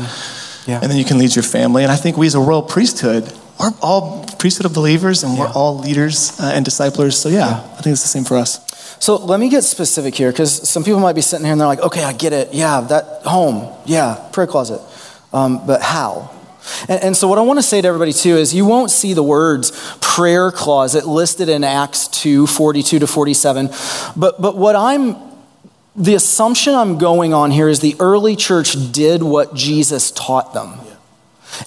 Yeah. 0.66 0.80
And 0.80 0.90
then 0.90 0.98
you 0.98 1.04
can 1.04 1.18
lead 1.18 1.34
your 1.36 1.42
family. 1.42 1.82
And 1.82 1.92
I 1.92 1.96
think 1.96 2.16
we 2.16 2.26
as 2.26 2.34
a 2.34 2.40
royal 2.40 2.62
priesthood, 2.62 3.32
we're 3.58 3.72
all 3.82 4.24
priesthood 4.38 4.66
of 4.66 4.72
believers 4.72 5.22
and 5.22 5.34
yeah. 5.34 5.40
we're 5.40 5.52
all 5.52 5.78
leaders 5.78 6.38
uh, 6.40 6.52
and 6.54 6.64
disciplers. 6.64 7.18
So, 7.18 7.28
yeah, 7.28 7.38
yeah, 7.38 7.76
I 7.78 7.82
think 7.82 7.92
it's 7.92 8.02
the 8.02 8.08
same 8.08 8.24
for 8.24 8.36
us. 8.36 8.66
So 9.00 9.16
let 9.16 9.40
me 9.40 9.48
get 9.48 9.64
specific 9.64 10.14
here 10.14 10.30
because 10.30 10.68
some 10.68 10.84
people 10.84 11.00
might 11.00 11.14
be 11.14 11.22
sitting 11.22 11.44
here 11.44 11.52
and 11.52 11.60
they're 11.60 11.68
like, 11.68 11.80
okay, 11.80 12.04
I 12.04 12.12
get 12.12 12.32
it. 12.32 12.52
Yeah, 12.52 12.80
that 12.82 13.22
home. 13.24 13.74
Yeah, 13.86 14.28
prayer 14.32 14.46
closet. 14.46 14.80
Um, 15.32 15.66
but 15.66 15.80
how? 15.80 16.30
And, 16.88 17.02
and, 17.02 17.16
so, 17.16 17.28
what 17.28 17.38
I 17.38 17.42
want 17.42 17.58
to 17.58 17.62
say 17.62 17.80
to 17.80 17.88
everybody 17.88 18.12
too 18.12 18.36
is 18.36 18.54
you 18.54 18.64
won't 18.64 18.90
see 18.90 19.12
the 19.12 19.22
words 19.22 19.72
prayer 20.00 20.50
closet 20.50 21.06
listed 21.06 21.48
in 21.48 21.64
Acts 21.64 22.08
2 22.08 22.46
42 22.46 22.98
to 23.00 23.06
47. 23.06 23.70
But, 24.16 24.40
but 24.40 24.56
what 24.56 24.76
I'm, 24.76 25.16
the 25.96 26.14
assumption 26.14 26.74
I'm 26.74 26.98
going 26.98 27.34
on 27.34 27.50
here 27.50 27.68
is 27.68 27.80
the 27.80 27.96
early 28.00 28.36
church 28.36 28.92
did 28.92 29.22
what 29.22 29.54
Jesus 29.54 30.10
taught 30.10 30.54
them. 30.54 30.78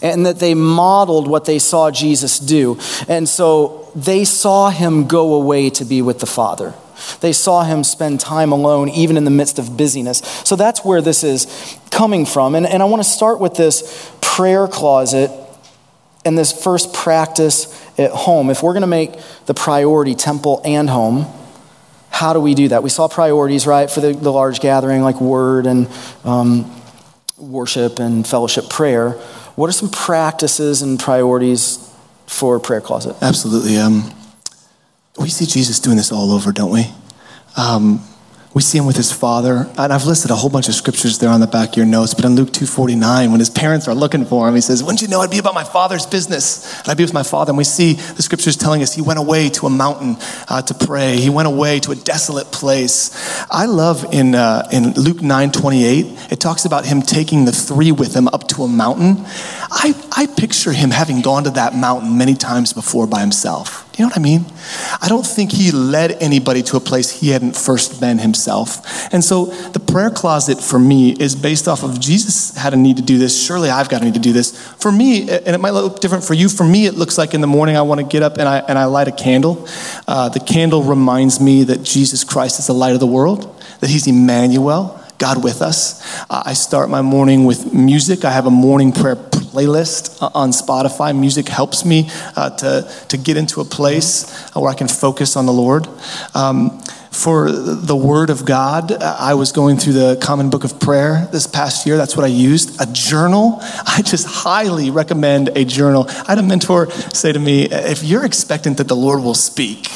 And 0.01 0.25
that 0.25 0.39
they 0.39 0.53
modeled 0.53 1.27
what 1.27 1.45
they 1.45 1.59
saw 1.59 1.91
Jesus 1.91 2.39
do. 2.39 2.79
And 3.07 3.27
so 3.27 3.91
they 3.95 4.23
saw 4.23 4.69
him 4.69 5.07
go 5.07 5.33
away 5.33 5.69
to 5.71 5.85
be 5.85 6.01
with 6.01 6.19
the 6.19 6.25
Father. 6.25 6.73
They 7.21 7.33
saw 7.33 7.63
him 7.63 7.83
spend 7.83 8.19
time 8.19 8.51
alone, 8.51 8.89
even 8.89 9.17
in 9.17 9.25
the 9.25 9.31
midst 9.31 9.59
of 9.59 9.77
busyness. 9.77 10.19
So 10.45 10.55
that's 10.55 10.83
where 10.83 11.01
this 11.01 11.23
is 11.23 11.77
coming 11.91 12.25
from. 12.25 12.55
And, 12.55 12.65
and 12.65 12.81
I 12.81 12.85
want 12.85 13.03
to 13.03 13.09
start 13.09 13.39
with 13.39 13.55
this 13.55 14.11
prayer 14.21 14.67
closet 14.67 15.31
and 16.25 16.37
this 16.37 16.51
first 16.51 16.93
practice 16.93 17.67
at 17.99 18.11
home. 18.11 18.49
If 18.49 18.63
we're 18.63 18.73
going 18.73 18.81
to 18.81 18.87
make 18.87 19.11
the 19.45 19.53
priority 19.53 20.15
temple 20.15 20.61
and 20.65 20.89
home, 20.89 21.25
how 22.09 22.33
do 22.33 22.39
we 22.39 22.53
do 22.53 22.67
that? 22.69 22.83
We 22.83 22.89
saw 22.89 23.07
priorities, 23.07 23.65
right, 23.65 23.89
for 23.89 23.99
the, 23.99 24.13
the 24.13 24.31
large 24.31 24.59
gathering, 24.59 25.01
like 25.01 25.19
word 25.19 25.65
and 25.65 25.89
um, 26.23 26.71
worship 27.37 27.99
and 27.99 28.25
fellowship 28.25 28.69
prayer. 28.69 29.11
What 29.55 29.67
are 29.69 29.73
some 29.73 29.89
practices 29.89 30.81
and 30.81 30.99
priorities 30.99 31.91
for 32.27 32.59
prayer 32.59 32.81
closet? 32.81 33.15
Absolutely. 33.21 33.77
Um, 33.77 34.13
we 35.17 35.29
see 35.29 35.45
Jesus 35.45 35.79
doing 35.79 35.97
this 35.97 36.11
all 36.11 36.31
over, 36.31 36.51
don't 36.51 36.71
we? 36.71 36.85
Um, 37.55 38.01
we 38.53 38.61
see 38.61 38.77
him 38.77 38.85
with 38.85 38.95
his 38.95 39.11
father. 39.11 39.67
And 39.77 39.91
I've 39.91 40.05
listed 40.05 40.29
a 40.29 40.35
whole 40.35 40.49
bunch 40.49 40.67
of 40.67 40.75
scriptures 40.75 41.17
there 41.17 41.29
on 41.29 41.39
the 41.39 41.47
back 41.47 41.69
of 41.69 41.77
your 41.77 41.87
notes. 41.87 42.13
But 42.13 42.25
in 42.25 42.35
Luke 42.35 42.49
2.49, 42.49 43.31
when 43.31 43.39
his 43.39 43.49
parents 43.49 43.87
are 43.87 43.95
looking 43.95 44.25
for 44.25 44.47
him, 44.47 44.53
he 44.53 44.61
says, 44.61 44.83
Wouldn't 44.83 45.01
you 45.01 45.07
know 45.07 45.21
I'd 45.21 45.31
be 45.31 45.39
about 45.39 45.55
my 45.55 45.63
father's 45.63 46.05
business? 46.05 46.79
And 46.81 46.89
I'd 46.89 46.97
be 46.97 47.03
with 47.03 47.15
my 47.15 47.23
father. 47.23 47.49
And 47.49 47.57
we 47.57 47.63
see 47.63 47.93
the 47.93 48.21
scriptures 48.21 48.55
telling 48.55 48.83
us 48.83 48.93
he 48.93 49.01
went 49.01 49.17
away 49.17 49.49
to 49.49 49.65
a 49.65 49.69
mountain 49.71 50.17
uh, 50.49 50.61
to 50.61 50.85
pray. 50.85 51.17
He 51.17 51.31
went 51.31 51.47
away 51.47 51.79
to 51.79 51.91
a 51.91 51.95
desolate 51.95 52.51
place. 52.51 53.11
I 53.49 53.65
love 53.65 54.05
in, 54.13 54.35
uh, 54.35 54.67
in 54.71 54.93
Luke 54.93 55.17
9.28, 55.17 56.31
it 56.31 56.39
talks 56.39 56.65
about 56.65 56.85
him 56.85 57.01
taking 57.01 57.45
the 57.45 57.51
three 57.51 57.91
with 57.91 58.15
him 58.15 58.27
up 58.27 58.47
to 58.49 58.63
a 58.63 58.67
mountain. 58.67 59.25
I, 59.75 59.95
I 60.15 60.27
picture 60.27 60.71
him 60.71 60.91
having 60.91 61.21
gone 61.21 61.45
to 61.45 61.49
that 61.51 61.73
mountain 61.73 62.15
many 62.15 62.35
times 62.35 62.73
before 62.73 63.07
by 63.07 63.21
himself. 63.21 63.89
Do 63.91 64.01
you 64.01 64.05
know 64.05 64.09
what 64.09 64.17
I 64.17 64.21
mean? 64.21 64.45
I 65.01 65.09
don't 65.09 65.25
think 65.25 65.51
he 65.51 65.71
led 65.71 66.11
anybody 66.21 66.61
to 66.63 66.77
a 66.77 66.79
place 66.79 67.09
he 67.09 67.29
hadn't 67.29 67.55
first 67.55 67.99
been 67.99 68.19
himself. 68.19 69.11
And 69.11 69.23
so 69.23 69.45
the 69.45 69.79
prayer 69.79 70.11
closet 70.11 70.59
for 70.59 70.77
me 70.77 71.11
is 71.13 71.35
based 71.35 71.67
off 71.67 71.83
of 71.83 71.99
Jesus 71.99 72.55
had 72.55 72.73
a 72.73 72.77
need 72.77 72.97
to 72.97 73.03
do 73.03 73.17
this. 73.17 73.45
Surely 73.45 73.69
I've 73.69 73.89
got 73.89 74.03
a 74.03 74.05
need 74.05 74.13
to 74.13 74.19
do 74.19 74.31
this. 74.31 74.57
For 74.75 74.91
me, 74.91 75.29
and 75.29 75.55
it 75.55 75.59
might 75.59 75.71
look 75.71 75.99
different 76.01 76.23
for 76.23 76.35
you, 76.35 76.49
for 76.49 76.63
me, 76.63 76.85
it 76.85 76.93
looks 76.93 77.17
like 77.17 77.33
in 77.33 77.41
the 77.41 77.47
morning 77.47 77.75
I 77.75 77.81
want 77.81 77.99
to 77.99 78.05
get 78.05 78.21
up 78.21 78.37
and 78.37 78.47
I, 78.47 78.59
and 78.59 78.77
I 78.77 78.85
light 78.85 79.07
a 79.07 79.11
candle. 79.11 79.67
Uh, 80.07 80.29
the 80.29 80.39
candle 80.39 80.83
reminds 80.83 81.39
me 81.39 81.63
that 81.63 81.83
Jesus 81.83 82.23
Christ 82.23 82.59
is 82.59 82.67
the 82.67 82.73
light 82.73 82.93
of 82.93 82.99
the 82.99 83.07
world, 83.07 83.61
that 83.79 83.89
he's 83.89 84.05
Emmanuel. 84.07 84.99
God 85.19 85.41
with 85.41 85.61
us. 85.61 86.01
Uh, 86.29 86.43
I 86.45 86.53
start 86.53 86.89
my 86.89 87.01
morning 87.01 87.45
with 87.45 87.71
music. 87.71 88.25
I 88.25 88.31
have 88.31 88.45
a 88.45 88.51
morning 88.51 88.91
prayer 88.91 89.15
playlist 89.53 90.19
uh, 90.21 90.31
on 90.33 90.49
Spotify. 90.49 91.17
Music 91.17 91.47
helps 91.47 91.85
me 91.85 92.09
uh, 92.35 92.49
to, 92.49 92.91
to 93.09 93.17
get 93.17 93.37
into 93.37 93.61
a 93.61 93.65
place 93.65 94.33
uh, 94.55 94.59
where 94.59 94.71
I 94.71 94.73
can 94.73 94.87
focus 94.87 95.35
on 95.35 95.45
the 95.45 95.53
Lord. 95.53 95.87
Um, 96.33 96.81
for 97.11 97.51
the 97.51 97.95
Word 97.95 98.31
of 98.31 98.43
God, 98.43 98.91
uh, 98.91 99.15
I 99.19 99.35
was 99.35 99.51
going 99.51 99.77
through 99.77 99.93
the 99.93 100.17
Common 100.19 100.49
Book 100.49 100.63
of 100.63 100.79
Prayer 100.79 101.29
this 101.31 101.45
past 101.45 101.85
year. 101.85 101.95
That's 101.95 102.17
what 102.17 102.23
I 102.23 102.29
used. 102.29 102.81
A 102.81 102.91
journal. 102.91 103.59
I 103.61 104.01
just 104.03 104.25
highly 104.25 104.89
recommend 104.89 105.49
a 105.49 105.63
journal. 105.63 106.07
I 106.09 106.29
had 106.29 106.39
a 106.39 106.43
mentor 106.43 106.89
say 106.89 107.31
to 107.31 107.39
me, 107.39 107.65
if 107.69 108.03
you're 108.03 108.25
expectant 108.25 108.77
that 108.77 108.87
the 108.87 108.95
Lord 108.95 109.21
will 109.21 109.35
speak, 109.35 109.87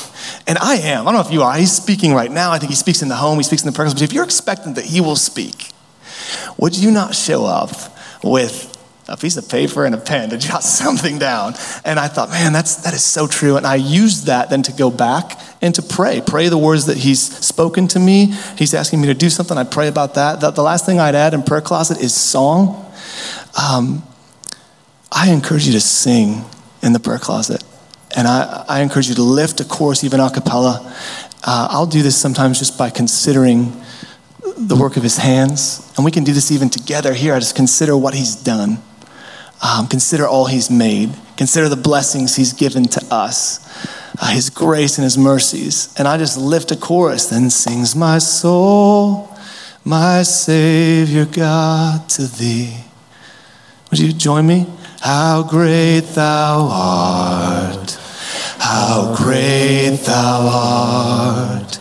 and 0.46 0.60
I 0.60 0.76
am, 0.76 1.08
I 1.08 1.12
don't 1.12 1.22
know 1.22 1.28
if 1.28 1.34
you 1.34 1.42
are, 1.42 1.56
he's 1.56 1.72
speaking 1.72 2.14
right 2.14 2.32
now. 2.32 2.52
I 2.52 2.60
think 2.60 2.70
he 2.70 2.76
speaks 2.76 3.02
in 3.02 3.10
the 3.10 3.16
home, 3.16 3.38
he 3.40 3.44
speaks 3.44 3.64
in 3.64 3.72
the 3.72 3.76
prayer, 3.76 3.90
but 3.90 4.02
if 4.04 4.14
you're 4.14 4.24
expectant 4.24 4.76
that 4.76 4.86
he 4.86 5.02
will 5.02 5.16
speak, 5.16 5.72
would 6.58 6.78
you 6.78 6.92
not 6.92 7.16
show 7.16 7.46
up 7.46 7.72
with 8.24 8.77
a 9.10 9.16
piece 9.16 9.38
of 9.38 9.48
paper 9.48 9.86
and 9.86 9.96
a 9.96 9.98
pen 9.98 10.30
to 10.30 10.38
jot 10.38 10.64
something 10.64 11.18
down. 11.18 11.54
And 11.86 12.00
I 12.00 12.08
thought, 12.08 12.30
man, 12.30 12.54
that's, 12.54 12.78
that 12.78 12.94
is 12.94 13.04
so 13.04 13.28
true. 13.28 13.58
And 13.58 13.66
I 13.66 13.76
used 13.76 14.26
that 14.26 14.50
then 14.50 14.64
to 14.64 14.74
go 14.74 14.90
back 14.90 15.40
and 15.62 15.74
to 15.76 15.82
pray. 15.82 16.22
Pray 16.26 16.50
the 16.50 16.58
words 16.58 16.86
that 16.88 16.98
He's 16.98 17.22
spoken 17.22 17.88
to 17.90 18.00
me. 18.00 18.34
He's 18.58 18.74
asking 18.74 19.02
me 19.02 19.08
to 19.08 19.14
do 19.14 19.30
something. 19.30 19.58
I 19.58 19.64
pray 19.64 19.88
about 19.88 20.16
that. 20.16 20.42
The, 20.42 20.52
the 20.52 20.64
last 20.64 20.86
thing 20.86 21.00
I'd 21.00 21.16
add 21.16 21.34
in 21.34 21.44
prayer 21.44 21.62
closet 21.62 22.00
is 22.02 22.14
song. 22.14 22.86
Um, 23.62 24.04
I 25.12 25.32
encourage 25.32 25.66
you 25.66 25.74
to 25.74 25.82
sing 25.82 26.44
in 26.84 26.94
the 26.94 27.00
prayer 27.00 27.18
closet. 27.18 27.64
And 28.16 28.28
I, 28.28 28.66
I 28.68 28.82
encourage 28.82 29.10
you 29.10 29.16
to 29.16 29.24
lift 29.24 29.60
a 29.60 29.66
chorus, 29.66 30.04
even 30.04 30.20
a 30.20 30.30
cappella. 30.30 30.94
Uh, 31.44 31.68
I'll 31.72 31.86
do 31.86 32.02
this 32.02 32.18
sometimes 32.18 32.60
just 32.60 32.78
by 32.78 32.90
considering 32.90 33.82
the 34.58 34.76
work 34.76 34.98
of 34.98 35.04
his 35.04 35.18
hands. 35.18 35.92
And 35.96 36.06
we 36.06 36.12
can 36.12 36.24
do 36.24 36.34
this 36.34 36.52
even 36.52 36.70
together 36.70 37.14
here. 37.14 37.34
I 37.34 37.40
just 37.40 37.56
consider 37.56 37.96
what 37.96 38.14
he's 38.14 38.36
done. 38.36 38.80
Um, 39.62 39.88
consider 39.88 40.28
all 40.28 40.46
he's 40.46 40.70
made. 40.70 41.14
Consider 41.36 41.70
the 41.70 41.76
blessings 41.76 42.36
he's 42.36 42.54
given 42.54 42.86
to 42.86 43.06
us, 43.12 43.60
uh, 44.20 44.28
his 44.28 44.50
grace 44.50 44.98
and 44.98 45.04
his 45.04 45.18
mercies. 45.18 45.94
And 45.98 46.08
I 46.08 46.18
just 46.18 46.38
lift 46.38 46.72
a 46.72 46.76
chorus, 46.76 47.28
then 47.28 47.50
sings 47.50 47.96
my 47.96 48.18
soul, 48.18 49.36
my 49.84 50.24
Savior 50.24 51.26
God, 51.26 52.10
to 52.10 52.24
thee. 52.24 52.76
Would 53.90 54.00
you 54.00 54.14
join 54.14 54.46
me? 54.46 54.68
How 55.00 55.44
great 55.44 56.02
thou 56.02 56.68
art! 56.72 58.00
How 58.60 59.16
great 59.16 59.98
thou 60.06 60.50
art! 60.52 61.80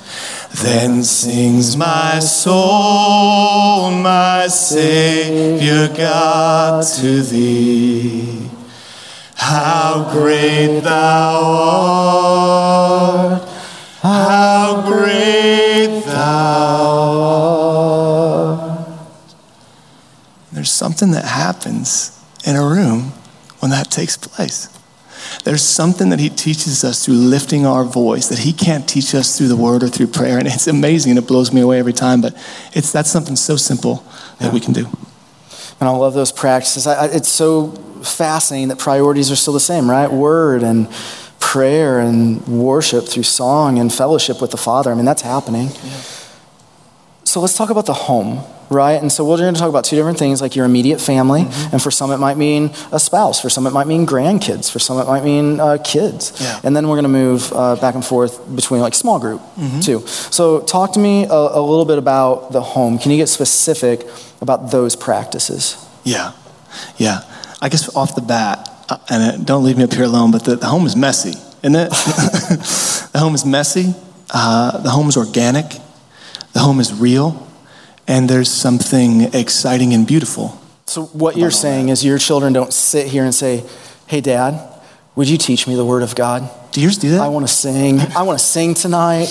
Then 0.63 1.03
sings 1.03 1.77
my 1.77 2.19
soul, 2.21 3.91
my 3.91 4.26
Savior 4.49 5.89
God, 5.97 6.85
to 6.99 7.23
thee. 7.23 8.49
How 9.35 10.09
great 10.11 10.81
thou 10.81 11.43
art! 13.33 13.49
How 14.03 14.83
great 14.87 16.03
thou 16.05 16.87
art! 18.59 18.89
There's 20.53 20.73
something 20.73 21.11
that 21.13 21.25
happens 21.25 22.25
in 22.45 22.57
a 22.57 22.63
room 22.63 23.13
when 23.61 23.71
that 23.71 23.91
takes 23.91 24.17
place. 24.17 24.69
There's 25.45 25.63
something 25.63 26.09
that 26.09 26.19
he 26.19 26.29
teaches 26.29 26.83
us 26.83 27.05
through 27.05 27.15
lifting 27.15 27.67
our 27.67 27.85
voice 27.85 28.29
that 28.29 28.41
he 28.41 28.53
can't 28.53 28.89
teach 28.89 29.15
us 29.15 29.37
through 29.37 29.49
the 29.49 29.57
word 29.57 29.83
or 29.83 29.89
through 29.89 30.09
prayer. 30.09 30.39
And 30.39 30.49
it's 30.49 30.67
amazing 30.67 31.11
and 31.11 31.19
it 31.19 31.29
blows 31.29 31.53
me 31.53 31.61
away 31.61 31.79
every 31.79 31.93
time, 31.93 32.21
but 32.21 32.35
it's, 32.73 32.91
that's 32.91 33.11
something 33.11 33.37
so 33.37 33.57
simple 33.57 34.05
that 34.39 34.47
yeah. 34.47 34.53
we 34.53 34.61
can 34.61 34.73
do. 34.73 34.87
And 35.79 35.89
I 35.89 35.91
love 35.91 36.15
those 36.15 36.33
practices. 36.33 36.87
I, 36.87 36.95
I, 36.95 37.07
it's 37.07 37.29
so 37.29 37.71
fascinating 38.03 38.69
that 38.69 38.79
priorities 38.79 39.31
are 39.31 39.37
still 39.37 39.53
the 39.53 39.61
same, 39.61 39.91
right? 39.91 40.11
Word 40.11 40.63
and 40.63 40.89
prayer 41.39 42.01
and 42.01 42.47
worship 42.47 43.07
through 43.07 43.23
song 43.23 43.79
and 43.79 43.93
fellowship 43.93 44.41
with 44.41 44.51
the 44.51 44.57
Father. 44.57 44.91
I 44.91 44.95
mean, 44.95 45.05
that's 45.05 45.23
happening. 45.23 45.69
Yeah. 45.69 46.01
So 47.27 47.41
let's 47.41 47.57
talk 47.57 47.71
about 47.71 47.87
the 47.87 47.95
home 47.95 48.45
right? 48.71 49.01
And 49.01 49.11
so 49.11 49.25
we're 49.25 49.37
going 49.37 49.55
to 49.55 49.61
talk 49.61 49.69
about 49.69 49.85
two 49.85 49.97
different 49.97 50.19
things, 50.19 50.41
like 50.41 50.57
your 50.57 50.65
immediate 50.65 51.01
family, 51.01 51.43
mm-hmm. 51.43 51.73
and 51.73 51.83
for 51.83 51.91
some 51.91 52.11
it 52.11 52.19
might 52.19 52.37
mean 52.37 52.71
a 52.93 52.99
spouse, 52.99 53.41
for 53.41 53.49
some 53.49 53.67
it 53.67 53.73
might 53.73 53.87
mean 53.87 54.07
grandkids, 54.07 54.71
for 54.71 54.79
some 54.79 54.99
it 54.99 55.07
might 55.07 55.25
mean 55.25 55.61
uh, 55.61 55.79
kids, 55.85 56.33
yeah. 56.41 56.61
and 56.65 56.75
then 56.75 56.89
we're 56.89 56.97
going 56.97 57.05
to 57.05 57.09
move 57.09 57.53
uh, 57.53 57.77
back 57.77 57.95
and 57.95 58.05
forth 58.05 58.55
between 58.55 58.81
like 58.81 58.95
small 58.95 59.19
group 59.19 59.41
mm-hmm. 59.41 59.81
too. 59.81 60.07
So 60.07 60.61
talk 60.61 60.93
to 60.95 60.99
me 60.99 61.25
a, 61.25 61.33
a, 61.33 61.61
little 61.61 61.85
bit 61.85 61.99
about 61.99 62.53
the 62.53 62.61
home. 62.61 62.99
Can 62.99 63.11
you 63.11 63.17
get 63.17 63.29
specific 63.29 64.07
about 64.41 64.71
those 64.71 64.97
practices? 64.97 65.77
Yeah, 66.05 66.33
yeah. 66.97 67.21
I 67.61 67.69
guess 67.69 67.95
off 67.97 68.15
the 68.15 68.21
bat, 68.21 68.71
uh, 68.89 68.99
and 69.09 69.47
don't 69.47 69.65
leave 69.65 69.79
me 69.79 69.85
up 69.85 69.93
here 69.93 70.05
alone, 70.05 70.31
but 70.31 70.45
the, 70.45 70.57
the 70.57 70.67
home 70.67 70.87
is 70.87 70.97
messy, 70.97 71.39
isn't 71.63 71.77
it? 71.77 71.91
the 73.13 73.19
home 73.19 73.35
is 73.35 73.45
messy. 73.45 73.95
Uh, 74.33 74.79
the 74.83 74.91
home 74.91 75.09
is 75.09 75.17
organic. 75.17 75.67
The 76.57 76.63
home 76.63 76.81
is 76.81 76.91
real 76.91 77.47
and 78.09 78.31
there's 78.31 78.51
something 78.51 79.35
exciting 79.35 79.93
and 79.93 80.07
beautiful. 80.07 80.59
So, 80.87 81.05
what 81.05 81.37
you're 81.37 81.51
saying 81.51 81.91
is 81.91 82.03
your 82.03 82.17
children 82.17 82.55
don't 82.55 82.73
sit 82.73 83.09
here 83.09 83.25
and 83.25 83.35
say, 83.35 83.63
Hey, 84.07 84.23
dad, 84.23 84.67
would 85.17 85.29
you 85.29 85.37
teach 85.37 85.67
me 85.69 85.75
the 85.75 85.85
word 85.85 86.03
of 86.03 86.15
God? 86.15 86.49
Do 86.73 86.81
yours 86.81 86.97
do 86.97 87.11
that? 87.11 87.21
I 87.21 87.29
want 87.29 87.47
to 87.47 87.53
sing. 87.53 88.01
I 88.01 88.23
want 88.23 88.39
to 88.39 88.45
sing 88.45 88.73
tonight. 88.73 89.27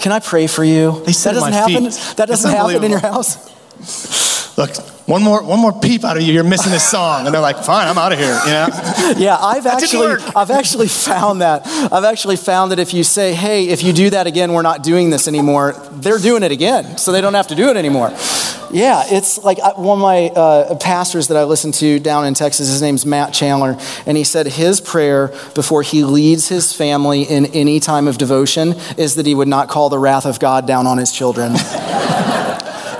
Can 0.00 0.10
I 0.10 0.20
pray 0.20 0.46
for 0.46 0.64
you? 0.64 0.92
They 1.04 1.12
that 1.12 1.34
doesn't 1.34 1.52
happen. 1.52 1.90
Feet. 1.90 2.16
That 2.16 2.28
doesn't 2.28 2.50
happen 2.50 2.82
in 2.82 2.92
your 2.92 3.00
house. 3.00 4.56
Look, 4.56 4.70
one 5.10 5.22
more, 5.22 5.42
one 5.42 5.58
more 5.58 5.72
peep 5.72 6.04
out 6.04 6.16
of 6.16 6.22
you, 6.22 6.32
you're 6.32 6.44
missing 6.44 6.70
this 6.70 6.88
song. 6.88 7.26
And 7.26 7.34
they're 7.34 7.42
like, 7.42 7.58
fine, 7.64 7.88
I'm 7.88 7.98
out 7.98 8.12
of 8.12 8.18
here, 8.18 8.38
you 8.44 8.52
know? 8.52 8.68
Yeah, 9.16 9.36
I've 9.36 9.66
actually, 9.66 10.22
I've 10.36 10.52
actually 10.52 10.86
found 10.86 11.40
that. 11.40 11.66
I've 11.66 12.04
actually 12.04 12.36
found 12.36 12.70
that 12.70 12.78
if 12.78 12.94
you 12.94 13.02
say, 13.02 13.34
hey, 13.34 13.68
if 13.68 13.82
you 13.82 13.92
do 13.92 14.10
that 14.10 14.28
again, 14.28 14.52
we're 14.52 14.62
not 14.62 14.84
doing 14.84 15.10
this 15.10 15.26
anymore, 15.26 15.72
they're 15.90 16.18
doing 16.18 16.44
it 16.44 16.52
again, 16.52 16.96
so 16.96 17.10
they 17.10 17.20
don't 17.20 17.34
have 17.34 17.48
to 17.48 17.56
do 17.56 17.70
it 17.70 17.76
anymore. 17.76 18.10
Yeah, 18.72 19.02
it's 19.06 19.42
like 19.42 19.58
one 19.76 19.98
of 19.98 20.02
my 20.02 20.28
uh, 20.28 20.76
pastors 20.76 21.26
that 21.28 21.36
I 21.36 21.42
listen 21.42 21.72
to 21.72 21.98
down 21.98 22.24
in 22.24 22.34
Texas, 22.34 22.68
his 22.68 22.80
name's 22.80 23.04
Matt 23.04 23.34
Chandler, 23.34 23.76
and 24.06 24.16
he 24.16 24.22
said 24.22 24.46
his 24.46 24.80
prayer 24.80 25.28
before 25.54 25.82
he 25.82 26.04
leads 26.04 26.48
his 26.48 26.72
family 26.72 27.22
in 27.22 27.46
any 27.46 27.80
time 27.80 28.06
of 28.06 28.16
devotion 28.16 28.74
is 28.96 29.16
that 29.16 29.26
he 29.26 29.34
would 29.34 29.48
not 29.48 29.68
call 29.68 29.88
the 29.88 29.98
wrath 29.98 30.24
of 30.24 30.38
God 30.38 30.68
down 30.68 30.86
on 30.86 30.98
his 30.98 31.10
children. 31.10 31.54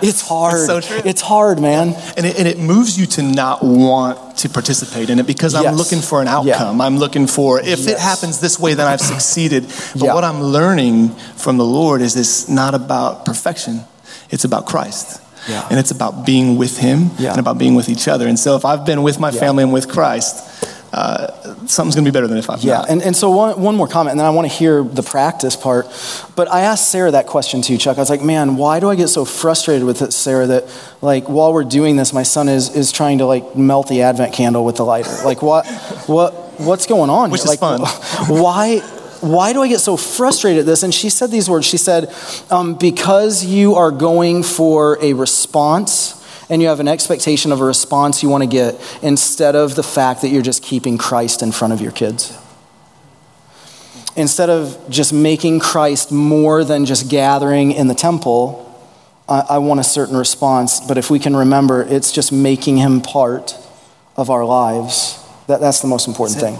It's 0.10 0.26
hard. 0.26 0.54
It's 0.54 0.66
so 0.66 0.80
true. 0.80 1.02
It's 1.04 1.20
hard, 1.20 1.60
man. 1.60 1.94
And 2.16 2.26
it, 2.26 2.38
and 2.38 2.48
it 2.48 2.58
moves 2.58 2.98
you 2.98 3.06
to 3.06 3.22
not 3.22 3.62
want 3.62 4.38
to 4.38 4.48
participate 4.48 5.10
in 5.10 5.18
it 5.18 5.26
because 5.26 5.54
I'm 5.54 5.76
looking 5.76 6.00
for 6.00 6.20
an 6.22 6.28
outcome. 6.28 6.78
Yeah. 6.78 6.84
I'm 6.84 6.98
looking 6.98 7.26
for, 7.26 7.60
if 7.60 7.66
yes. 7.66 7.86
it 7.86 7.98
happens 7.98 8.40
this 8.40 8.58
way, 8.58 8.74
then 8.74 8.86
I've 8.86 9.00
succeeded. 9.00 9.64
But 9.64 10.04
yeah. 10.04 10.14
what 10.14 10.24
I'm 10.24 10.42
learning 10.42 11.10
from 11.36 11.58
the 11.58 11.64
Lord 11.64 12.00
is 12.00 12.16
it's 12.16 12.48
not 12.48 12.74
about 12.74 13.24
perfection, 13.24 13.80
it's 14.30 14.44
about 14.44 14.66
Christ. 14.66 15.20
Yeah. 15.48 15.66
And 15.70 15.78
it's 15.78 15.90
about 15.90 16.26
being 16.26 16.58
with 16.58 16.76
Him 16.78 17.10
and 17.18 17.38
about 17.38 17.56
being 17.58 17.74
with 17.74 17.88
each 17.88 18.08
other. 18.08 18.28
And 18.28 18.38
so 18.38 18.56
if 18.56 18.64
I've 18.64 18.84
been 18.84 19.02
with 19.02 19.18
my 19.18 19.30
family 19.30 19.62
and 19.62 19.72
with 19.72 19.88
Christ, 19.88 20.49
uh, 20.92 21.28
something's 21.66 21.94
going 21.94 22.04
to 22.04 22.10
be 22.10 22.12
better 22.12 22.26
than 22.26 22.38
if 22.38 22.50
I've 22.50 22.62
yeah, 22.62 22.78
not. 22.78 22.90
and, 22.90 23.02
and 23.02 23.16
so 23.16 23.30
one, 23.30 23.60
one 23.60 23.76
more 23.76 23.86
comment, 23.86 24.12
and 24.12 24.20
then 24.20 24.26
I 24.26 24.30
want 24.30 24.50
to 24.50 24.54
hear 24.54 24.82
the 24.82 25.02
practice 25.02 25.54
part. 25.54 25.86
But 26.34 26.50
I 26.50 26.62
asked 26.62 26.90
Sarah 26.90 27.12
that 27.12 27.26
question 27.26 27.62
too, 27.62 27.78
Chuck. 27.78 27.96
I 27.96 28.00
was 28.00 28.10
like, 28.10 28.22
man, 28.22 28.56
why 28.56 28.80
do 28.80 28.88
I 28.88 28.96
get 28.96 29.08
so 29.08 29.24
frustrated 29.24 29.86
with 29.86 30.02
it, 30.02 30.12
Sarah, 30.12 30.46
that 30.48 30.96
like 31.00 31.28
while 31.28 31.52
we're 31.52 31.64
doing 31.64 31.96
this, 31.96 32.12
my 32.12 32.24
son 32.24 32.48
is, 32.48 32.74
is 32.74 32.90
trying 32.90 33.18
to 33.18 33.26
like 33.26 33.56
melt 33.56 33.88
the 33.88 34.02
Advent 34.02 34.32
candle 34.34 34.64
with 34.64 34.76
the 34.76 34.84
lighter? 34.84 35.14
Like 35.24 35.42
what, 35.42 35.66
what, 36.06 36.34
what's 36.58 36.86
going 36.86 37.10
on? 37.10 37.30
Which 37.30 37.42
here? 37.42 37.52
is 37.52 37.60
like, 37.62 37.80
fun. 37.80 37.80
Why, 38.28 38.80
why 39.20 39.52
do 39.52 39.62
I 39.62 39.68
get 39.68 39.80
so 39.80 39.98
frustrated 39.98 40.60
at 40.60 40.66
this? 40.66 40.82
And 40.82 40.94
she 40.94 41.10
said 41.10 41.30
these 41.30 41.48
words. 41.48 41.66
She 41.66 41.76
said, 41.76 42.12
um, 42.50 42.74
because 42.74 43.44
you 43.44 43.74
are 43.74 43.90
going 43.90 44.42
for 44.42 44.98
a 45.02 45.12
response 45.12 46.19
and 46.50 46.60
you 46.60 46.68
have 46.68 46.80
an 46.80 46.88
expectation 46.88 47.52
of 47.52 47.60
a 47.60 47.64
response 47.64 48.22
you 48.22 48.28
want 48.28 48.42
to 48.42 48.48
get 48.48 48.78
instead 49.02 49.54
of 49.54 49.76
the 49.76 49.82
fact 49.82 50.20
that 50.22 50.28
you're 50.28 50.42
just 50.42 50.62
keeping 50.62 50.98
Christ 50.98 51.42
in 51.42 51.52
front 51.52 51.72
of 51.72 51.80
your 51.80 51.92
kids. 51.92 52.36
Instead 54.16 54.50
of 54.50 54.76
just 54.90 55.12
making 55.12 55.60
Christ 55.60 56.10
more 56.10 56.64
than 56.64 56.84
just 56.84 57.08
gathering 57.08 57.70
in 57.70 57.86
the 57.86 57.94
temple, 57.94 58.66
I, 59.28 59.46
I 59.50 59.58
want 59.58 59.78
a 59.78 59.84
certain 59.84 60.16
response. 60.16 60.80
But 60.80 60.98
if 60.98 61.08
we 61.08 61.20
can 61.20 61.36
remember, 61.36 61.84
it's 61.84 62.10
just 62.10 62.32
making 62.32 62.78
him 62.78 63.00
part 63.00 63.54
of 64.16 64.28
our 64.28 64.44
lives. 64.44 65.24
That, 65.46 65.60
that's 65.60 65.80
the 65.80 65.88
most 65.88 66.08
important 66.08 66.40
thing. 66.40 66.58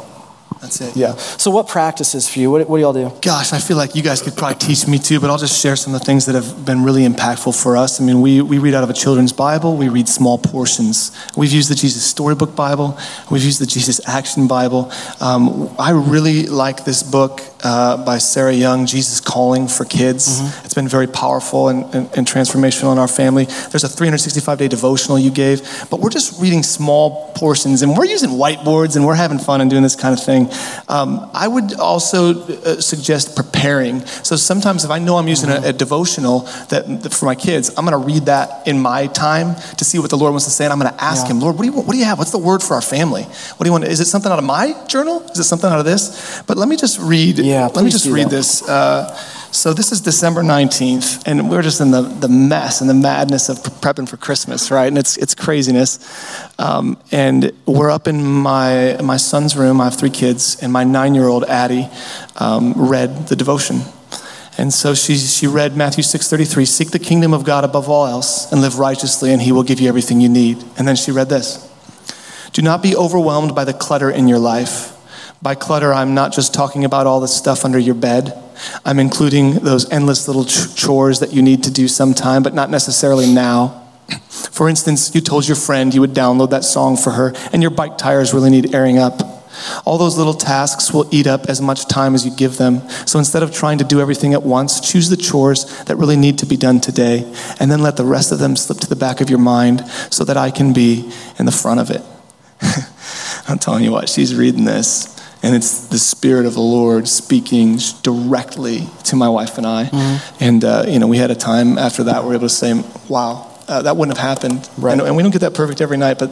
That's 0.61 0.81
it. 0.83 0.95
Yeah. 0.95 1.17
So, 1.17 1.51
what 1.51 1.69
practices 1.69 2.29
for 2.29 2.39
you? 2.39 2.51
What, 2.51 2.69
what 2.69 2.77
do 2.77 2.83
y'all 2.83 2.93
do? 2.93 3.11
Gosh, 3.23 3.55
I 3.55 3.59
feel 3.59 3.79
like 3.79 3.95
you 3.95 4.03
guys 4.03 4.21
could 4.21 4.37
probably 4.37 4.59
teach 4.59 4.87
me 4.87 4.99
too, 4.99 5.19
but 5.19 5.31
I'll 5.31 5.39
just 5.39 5.61
share 5.61 5.75
some 5.75 5.95
of 5.95 6.01
the 6.01 6.05
things 6.05 6.27
that 6.27 6.35
have 6.35 6.67
been 6.67 6.85
really 6.85 7.07
impactful 7.07 7.61
for 7.61 7.79
us. 7.79 7.99
I 8.01 8.05
mean, 8.05 8.21
we, 8.21 8.43
we 8.43 8.59
read 8.59 8.75
out 8.75 8.85
of 8.85 8.91
a 8.91 8.95
children's 8.95 9.33
Bible, 9.33 9.77
we 9.77 9.89
read 9.89 10.07
small 10.09 10.37
portions. 10.37 11.13
We've 11.35 11.53
used 11.53 11.71
the 11.71 11.75
Jesus 11.75 12.05
Storybook 12.05 12.55
Bible, 12.55 12.99
we've 13.31 13.43
used 13.43 13.61
the 13.61 13.67
Jesus 13.67 14.07
Action 14.07 14.49
Bible. 14.49 14.93
Um, 15.21 15.75
I 15.79 15.93
really 15.93 16.47
like 16.47 16.85
this 16.85 17.03
book 17.03 17.41
uh, 17.63 18.05
by 18.05 18.19
Sarah 18.19 18.53
Young, 18.53 18.87
Jesus 18.87 19.21
Calling 19.21 19.69
for 19.69 19.85
Kids. 19.85 20.41
Mm-hmm. 20.41 20.65
It's 20.65 20.75
been 20.75 20.89
very 20.89 21.07
powerful 21.07 21.69
and, 21.69 21.85
and, 21.95 22.11
and, 22.17 22.27
transformational 22.27 22.93
in 22.93 22.99
our 22.99 23.09
family. 23.09 23.45
There's 23.45 23.85
a 23.85 23.89
365 23.89 24.59
day 24.59 24.69
devotional 24.69 25.19
you 25.19 25.31
gave, 25.31 25.87
but 25.91 26.01
we're 26.01 26.11
just 26.11 26.41
reading 26.41 26.63
small 26.63 27.33
portions 27.35 27.83
and 27.83 27.97
we're 27.97 28.07
using 28.07 28.31
whiteboards 28.31 28.97
and 28.97 29.07
we're 29.07 29.15
having 29.15 29.39
fun 29.39 29.61
and 29.61 29.71
doing 29.71 29.83
this 29.83 29.97
kind 29.97 30.17
of 30.17 30.25
thing. 30.25 30.50
Um, 30.89 31.31
I 31.35 31.49
would 31.49 31.75
also 31.75 32.43
uh, 32.43 32.81
suggest 32.81 33.37
preparing. 33.37 34.01
So 34.07 34.37
sometimes 34.37 34.85
if 34.85 34.91
I 34.91 34.99
know 34.99 35.17
I'm 35.17 35.29
using 35.29 35.51
a, 35.51 35.69
a 35.69 35.73
devotional 35.73 36.41
that, 36.69 37.03
that, 37.03 37.13
for 37.13 37.27
my 37.27 37.35
kids, 37.35 37.71
I'm 37.77 37.85
going 37.85 38.01
to 38.01 38.07
read 38.07 38.27
that 38.27 38.67
in 38.67 38.81
my 38.81 39.07
time 39.07 39.55
to 39.77 39.85
see 39.85 39.99
what 39.99 40.11
the 40.11 40.17
Lord 40.17 40.33
wants 40.33 40.47
to 40.47 40.51
say, 40.51 40.65
and 40.65 40.73
I'm 40.73 40.79
going 40.79 40.93
to 40.93 41.03
ask 41.03 41.27
yeah. 41.27 41.33
Him, 41.33 41.41
Lord, 41.41 41.57
what 41.57 41.63
do 41.63 41.71
you 41.71 41.77
what 41.77 41.93
do 41.93 41.99
you 41.99 42.05
have? 42.05 42.19
What's 42.19 42.33
the 42.33 42.39
word 42.39 42.63
for 42.63 42.75
our 42.75 42.83
family? 42.83 43.23
What 43.23 43.65
do 43.65 43.67
you 43.67 43.73
want? 43.73 43.85
Is 43.85 44.01
it 44.01 44.07
something 44.07 44.31
out 44.31 44.39
of 44.39 44.45
my 44.45 44.75
journal? 44.87 45.23
Is 45.31 45.39
it 45.39 45.45
something 45.45 45.71
out 45.71 45.79
of 45.79 45.85
this? 45.85 46.43
But 46.47 46.57
let 46.57 46.69
me 46.69 46.77
just 46.77 46.99
read. 46.99 47.39
Yeah, 47.39 47.69
let 47.75 47.85
me 47.85 47.91
just 47.91 48.07
read 48.07 48.27
that. 48.27 48.31
this. 48.31 48.69
Uh, 48.69 49.17
So 49.53 49.75
this 49.75 49.91
is 49.91 50.01
December 50.01 50.43
19th, 50.43 51.27
and 51.27 51.51
we're 51.51 51.63
just 51.63 51.81
in 51.81 51.91
the, 51.91 52.03
the 52.03 52.29
mess 52.29 52.81
and 52.81 52.89
the 52.89 52.95
madness 52.95 53.49
of 53.49 53.57
prepping 53.59 54.09
for 54.09 54.17
Christmas, 54.17 54.71
right? 54.71 54.87
And 54.87 54.97
it's, 54.97 55.17
it's 55.17 55.35
craziness. 55.35 55.99
Um, 56.61 56.97
and 57.11 57.51
we're 57.67 57.91
up 57.91 58.07
in 58.07 58.25
my, 58.25 58.97
my 59.03 59.17
son's 59.17 59.57
room. 59.57 59.81
I 59.81 59.85
have 59.85 59.97
three 59.97 60.11
kids, 60.11 60.63
and 60.63 60.73
my 60.73 60.85
nine 60.85 61.17
year 61.17 61.27
old 61.27 61.43
Addie 61.45 61.89
um, 62.37 62.75
read 62.77 63.27
the 63.27 63.35
devotion. 63.35 63.81
And 64.57 64.73
so 64.73 64.95
she, 64.95 65.17
she 65.17 65.49
read 65.49 65.77
Matthew 65.77 66.05
6.33, 66.05 66.69
seek 66.69 66.91
the 66.93 66.99
kingdom 67.01 67.35
of 67.35 67.45
God 67.45 67.65
above 67.65 67.89
all 67.89 68.07
else 68.07 68.53
and 68.53 68.61
live 68.61 68.79
righteously 68.79 69.33
and 69.33 69.41
he 69.41 69.53
will 69.53 69.63
give 69.63 69.81
you 69.81 69.89
everything 69.89 70.21
you 70.21 70.29
need. 70.29 70.63
And 70.77 70.87
then 70.87 70.97
she 70.97 71.11
read 71.11 71.31
this. 71.31 71.67
Do 72.53 72.61
not 72.61 72.83
be 72.83 72.95
overwhelmed 72.95 73.55
by 73.55 73.65
the 73.65 73.73
clutter 73.73 74.11
in 74.11 74.29
your 74.29 74.39
life. 74.39 75.00
By 75.43 75.55
clutter, 75.55 75.93
I'm 75.95 76.15
not 76.15 76.33
just 76.33 76.53
talking 76.53 76.85
about 76.85 77.07
all 77.07 77.21
the 77.21 77.29
stuff 77.29 77.65
under 77.65 77.79
your 77.79 77.95
bed. 77.95 78.39
I'm 78.85 78.99
including 78.99 79.55
those 79.55 79.91
endless 79.91 80.29
little 80.29 80.45
ch- 80.45 80.75
chores 80.77 81.21
that 81.21 81.33
you 81.33 81.41
need 81.41 81.65
to 81.65 81.71
do 81.71 81.89
sometime, 81.89 82.43
but 82.43 82.53
not 82.53 82.69
necessarily 82.69 83.33
now. 83.33 83.89
For 84.29 84.69
instance, 84.69 85.15
you 85.15 85.23
told 85.23 85.49
your 85.49 85.57
friend 85.57 85.95
you 85.95 86.03
would 86.03 86.13
download 86.13 86.51
that 86.51 86.65
song 86.65 86.99
for 86.99 87.13
her, 87.13 87.33
and 87.55 87.63
your 87.63 87.71
bike 87.71 87.97
tires 87.97 88.35
really 88.35 88.51
need 88.51 88.75
airing 88.75 88.99
up. 88.99 89.23
All 89.87 89.97
those 89.97 90.19
little 90.19 90.35
tasks 90.35 90.93
will 90.93 91.09
eat 91.11 91.27
up 91.27 91.47
as 91.47 91.63
much 91.63 91.87
time 91.87 92.15
as 92.15 92.27
you 92.27 92.37
give 92.37 92.59
them. 92.59 92.87
So 93.07 93.19
instead 93.19 93.43
of 93.43 93.51
trying 93.51 93.79
to 93.79 93.85
do 93.85 93.99
everything 93.99 94.35
at 94.35 94.43
once, 94.43 94.81
choose 94.81 95.09
the 95.09 95.17
chores 95.17 95.85
that 95.85 95.97
really 95.97 96.17
need 96.17 96.39
to 96.41 96.47
be 96.47 96.59
done 96.59 96.81
today, 96.81 97.25
and 97.59 97.71
then 97.71 97.81
let 97.81 97.97
the 97.97 98.05
rest 98.05 98.31
of 98.31 98.41
them 98.41 98.57
slip 98.57 98.79
to 98.81 98.89
the 98.89 98.97
back 98.97 99.23
of 99.23 99.31
your 99.31 99.39
mind 99.39 99.87
so 100.11 100.23
that 100.25 100.37
I 100.37 100.51
can 100.51 100.75
be 100.75 101.11
in 101.39 101.47
the 101.47 101.53
front 101.53 101.81
of 101.81 101.91
it. 101.91 102.03
I'm 103.49 103.59
telling 103.59 103.85
you 103.85 103.91
what, 103.91 104.11
she's 104.11 104.35
reading 104.35 104.65
this, 104.65 105.20
and 105.43 105.55
it's 105.55 105.87
the 105.89 105.99
Spirit 105.99 106.47
of 106.47 106.55
the 106.55 106.61
Lord 106.61 107.09
speaking 107.09 107.79
directly 108.03 108.87
to 109.05 109.17
my 109.17 109.29
wife 109.29 109.57
and 109.57 109.67
I. 109.67 109.85
Mm-hmm. 109.85 110.45
And, 110.45 110.65
uh, 110.65 110.85
you 110.87 110.99
know, 110.99 111.07
we 111.07 111.17
had 111.17 111.31
a 111.31 111.35
time 111.35 111.79
after 111.79 112.05
that 112.05 112.17
where 112.17 112.23
we 112.23 112.29
were 112.29 112.35
able 112.35 112.49
to 112.49 112.55
say, 112.55 112.75
wow, 113.09 113.51
uh, 113.67 113.83
that 113.83 113.97
wouldn't 113.97 114.17
have 114.17 114.39
happened. 114.39 114.69
Right. 114.77 114.93
And, 114.93 115.03
and, 115.03 115.17
we 115.17 115.23
don't 115.23 115.33
get 115.33 115.41
that 115.41 115.55
perfect 115.55 115.81
every 115.81 115.97
night, 115.97 116.19
but 116.19 116.31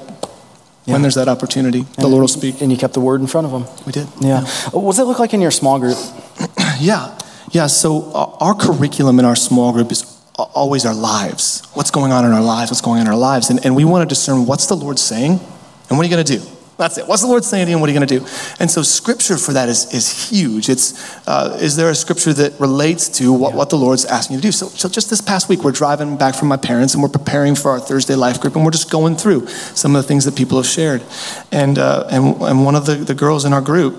yeah. 0.85 0.93
when 0.93 1.03
there's 1.03 1.15
that 1.15 1.29
opportunity, 1.29 1.81
and, 1.81 1.89
the 1.97 2.09
Lord 2.09 2.21
will 2.21 2.29
speak. 2.29 2.61
And 2.61 2.71
you 2.71 2.77
kept 2.77 2.95
the 2.95 3.01
word 3.01 3.21
in 3.21 3.27
front 3.27 3.47
of 3.47 3.53
them. 3.53 3.65
We 3.87 3.93
did. 3.93 4.09
Yeah. 4.21 4.43
yeah. 4.43 4.71
What 4.71 4.93
does 4.93 4.99
it 4.99 5.05
look 5.05 5.19
like 5.19 5.33
in 5.33 5.41
your 5.41 5.51
small 5.51 5.79
group? 5.79 5.97
yeah. 6.79 7.17
Yeah. 7.53 7.67
So 7.69 8.11
uh, 8.13 8.37
our 8.41 8.55
curriculum 8.55 9.19
in 9.19 9.25
our 9.25 9.37
small 9.37 9.73
group 9.73 9.91
is 9.91 10.19
always 10.37 10.85
our 10.85 10.95
lives. 10.95 11.67
What's 11.75 11.91
going 11.91 12.13
on 12.13 12.25
in 12.25 12.33
our 12.33 12.43
lives? 12.43 12.71
What's 12.71 12.83
going 12.83 13.01
on 13.01 13.07
in 13.07 13.13
our 13.13 13.19
lives? 13.19 13.51
And, 13.51 13.65
and 13.65 13.75
we 13.75 13.85
want 13.85 14.09
to 14.09 14.15
discern 14.15 14.47
what's 14.47 14.67
the 14.67 14.77
Lord 14.77 14.99
saying 14.99 15.41
and 15.89 15.99
what 15.99 16.01
are 16.01 16.05
you 16.05 16.15
going 16.15 16.25
to 16.25 16.39
do? 16.39 16.58
That's 16.79 16.97
it. 16.97 17.09
What's 17.09 17.23
the 17.23 17.29
Lord 17.29 17.45
saying 17.45 17.67
to 17.67 17.71
you 17.71 17.77
and 17.77 17.81
what 17.81 17.91
are 17.91 17.93
you 17.93 17.99
going 17.99 18.07
to 18.07 18.19
do? 18.21 18.25
And 18.61 18.71
so 18.71 18.83
scripture 18.83 19.37
for 19.37 19.53
that 19.53 19.69
is, 19.69 19.93
is 19.93 20.31
huge. 20.31 20.69
It's, 20.69 21.19
uh, 21.27 21.59
is 21.61 21.75
there 21.75 21.91
a 21.91 21.95
scripture 21.95 22.33
that 22.35 22.59
relates 22.61 23.09
to 23.19 23.33
what, 23.33 23.53
what 23.53 23.69
the 23.69 23.77
Lord's 23.77 24.05
asking 24.05 24.37
you 24.37 24.41
to 24.41 24.49
do? 24.49 24.53
So, 24.53 24.69
so 24.69 24.89
just 24.89 25.11
this 25.11 25.21
past 25.21 25.49
week, 25.49 25.65
we're 25.65 25.73
driving 25.73 26.17
back 26.17 26.37
from 26.37 26.47
my 26.47 26.57
parents 26.57 26.95
and 26.95 27.03
we're 27.03 27.09
preparing 27.09 27.57
for 27.57 27.73
our 27.73 27.81
Thursday 27.81 28.15
life 28.15 28.41
group 28.41 28.55
and 28.55 28.65
we're 28.65 28.71
just 28.71 28.93
going 28.93 29.17
through 29.17 29.49
some 29.49 29.97
of 29.97 30.03
the 30.03 30.07
things 30.07 30.25
that 30.25 30.37
people 30.37 30.57
have 30.57 30.67
shared. 30.67 31.03
And, 31.51 31.81
uh, 31.81 32.07
and, 32.13 32.41
and 32.43 32.65
one 32.65 32.77
of 32.77 32.87
the, 32.87 32.95
the 32.95 33.15
girls 33.15 33.45
in 33.45 33.53
our 33.53 33.61
group, 33.61 33.97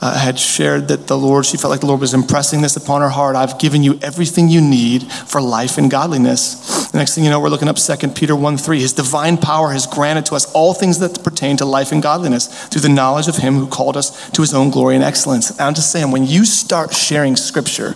uh, 0.00 0.18
had 0.18 0.38
shared 0.38 0.88
that 0.88 1.06
the 1.06 1.16
Lord, 1.16 1.46
she 1.46 1.56
felt 1.56 1.70
like 1.70 1.80
the 1.80 1.86
Lord 1.86 2.00
was 2.00 2.14
impressing 2.14 2.60
this 2.60 2.76
upon 2.76 3.00
her 3.00 3.08
heart. 3.08 3.36
I've 3.36 3.58
given 3.58 3.82
you 3.82 3.98
everything 4.02 4.48
you 4.48 4.60
need 4.60 5.04
for 5.04 5.40
life 5.40 5.78
and 5.78 5.90
godliness. 5.90 6.90
The 6.90 6.98
next 6.98 7.14
thing 7.14 7.24
you 7.24 7.30
know, 7.30 7.40
we're 7.40 7.48
looking 7.48 7.68
up 7.68 7.76
2 7.76 8.08
Peter 8.08 8.36
1 8.36 8.58
3. 8.58 8.80
His 8.80 8.92
divine 8.92 9.38
power 9.38 9.72
has 9.72 9.86
granted 9.86 10.26
to 10.26 10.34
us 10.34 10.50
all 10.52 10.74
things 10.74 10.98
that 10.98 11.22
pertain 11.24 11.56
to 11.58 11.64
life 11.64 11.92
and 11.92 12.02
godliness 12.02 12.66
through 12.66 12.82
the 12.82 12.88
knowledge 12.88 13.28
of 13.28 13.36
Him 13.36 13.54
who 13.54 13.66
called 13.66 13.96
us 13.96 14.30
to 14.30 14.42
His 14.42 14.52
own 14.52 14.70
glory 14.70 14.94
and 14.94 15.04
excellence. 15.04 15.50
And 15.50 15.60
I'm 15.60 15.74
just 15.74 15.90
saying, 15.90 16.10
when 16.10 16.26
you 16.26 16.44
start 16.44 16.92
sharing 16.92 17.36
scripture, 17.36 17.94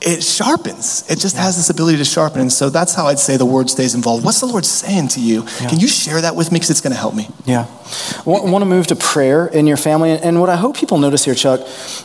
it 0.00 0.22
sharpens. 0.22 1.04
It 1.10 1.18
just 1.18 1.36
has 1.36 1.56
this 1.56 1.70
ability 1.70 1.98
to 1.98 2.04
sharpen. 2.04 2.40
And 2.40 2.52
so 2.52 2.70
that's 2.70 2.94
how 2.94 3.06
I'd 3.06 3.18
say 3.18 3.36
the 3.36 3.46
word 3.46 3.68
stays 3.68 3.94
involved. 3.94 4.24
What's 4.24 4.40
the 4.40 4.46
Lord 4.46 4.64
saying 4.64 5.08
to 5.08 5.20
you? 5.20 5.42
Yeah. 5.60 5.68
Can 5.68 5.80
you 5.80 5.88
share 5.88 6.20
that 6.20 6.36
with 6.36 6.52
me? 6.52 6.56
Because 6.56 6.70
it's 6.70 6.80
going 6.80 6.92
to 6.92 6.98
help 6.98 7.14
me. 7.14 7.28
Yeah. 7.46 7.66
I 8.18 8.22
want 8.26 8.62
to 8.62 8.66
move 8.66 8.86
to 8.88 8.96
prayer 8.96 9.46
in 9.48 9.66
your 9.66 9.76
family. 9.76 10.10
And 10.10 10.40
what 10.40 10.50
I 10.50 10.56
hope 10.56 10.76
people 10.76 10.98
notice 10.98 11.24
here, 11.24 11.34
Chuck, 11.34 11.60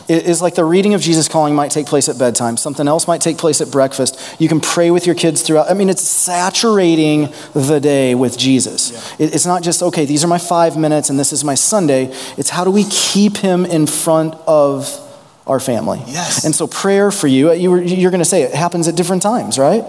is 0.08 0.42
like 0.42 0.56
the 0.56 0.64
reading 0.64 0.94
of 0.94 1.02
Jesus 1.02 1.28
calling 1.28 1.54
might 1.54 1.70
take 1.70 1.86
place 1.86 2.08
at 2.08 2.18
bedtime. 2.18 2.56
Something 2.56 2.88
else 2.88 3.06
might 3.06 3.20
take 3.20 3.38
place 3.38 3.60
at 3.60 3.70
breakfast. 3.70 4.40
You 4.40 4.48
can 4.48 4.60
pray 4.60 4.90
with 4.90 5.06
your 5.06 5.14
kids 5.14 5.42
throughout. 5.42 5.70
I 5.70 5.74
mean, 5.74 5.88
it's 5.88 6.02
saturating 6.02 7.32
the 7.52 7.78
day 7.80 8.14
with 8.16 8.36
Jesus. 8.36 9.14
Yeah. 9.18 9.26
It's 9.26 9.46
not 9.46 9.62
just, 9.62 9.82
okay, 9.82 10.04
these 10.04 10.24
are 10.24 10.28
my 10.28 10.38
five 10.38 10.76
minutes 10.76 11.10
and 11.10 11.18
this 11.18 11.32
is 11.32 11.44
my 11.44 11.54
Sunday. 11.54 12.06
It's 12.36 12.50
how 12.50 12.64
do 12.64 12.70
we 12.70 12.84
keep 12.90 13.36
him 13.36 13.64
in 13.64 13.86
front 13.86 14.34
of 14.48 15.00
our 15.46 15.60
family. 15.60 16.02
Yes. 16.06 16.44
And 16.44 16.54
so 16.54 16.66
prayer 16.66 17.10
for 17.10 17.26
you, 17.26 17.52
you 17.52 17.70
were, 17.70 17.82
you're 17.82 18.10
going 18.10 18.22
to 18.22 18.24
say 18.24 18.42
it 18.42 18.54
happens 18.54 18.88
at 18.88 18.96
different 18.96 19.22
times, 19.22 19.58
right? 19.58 19.84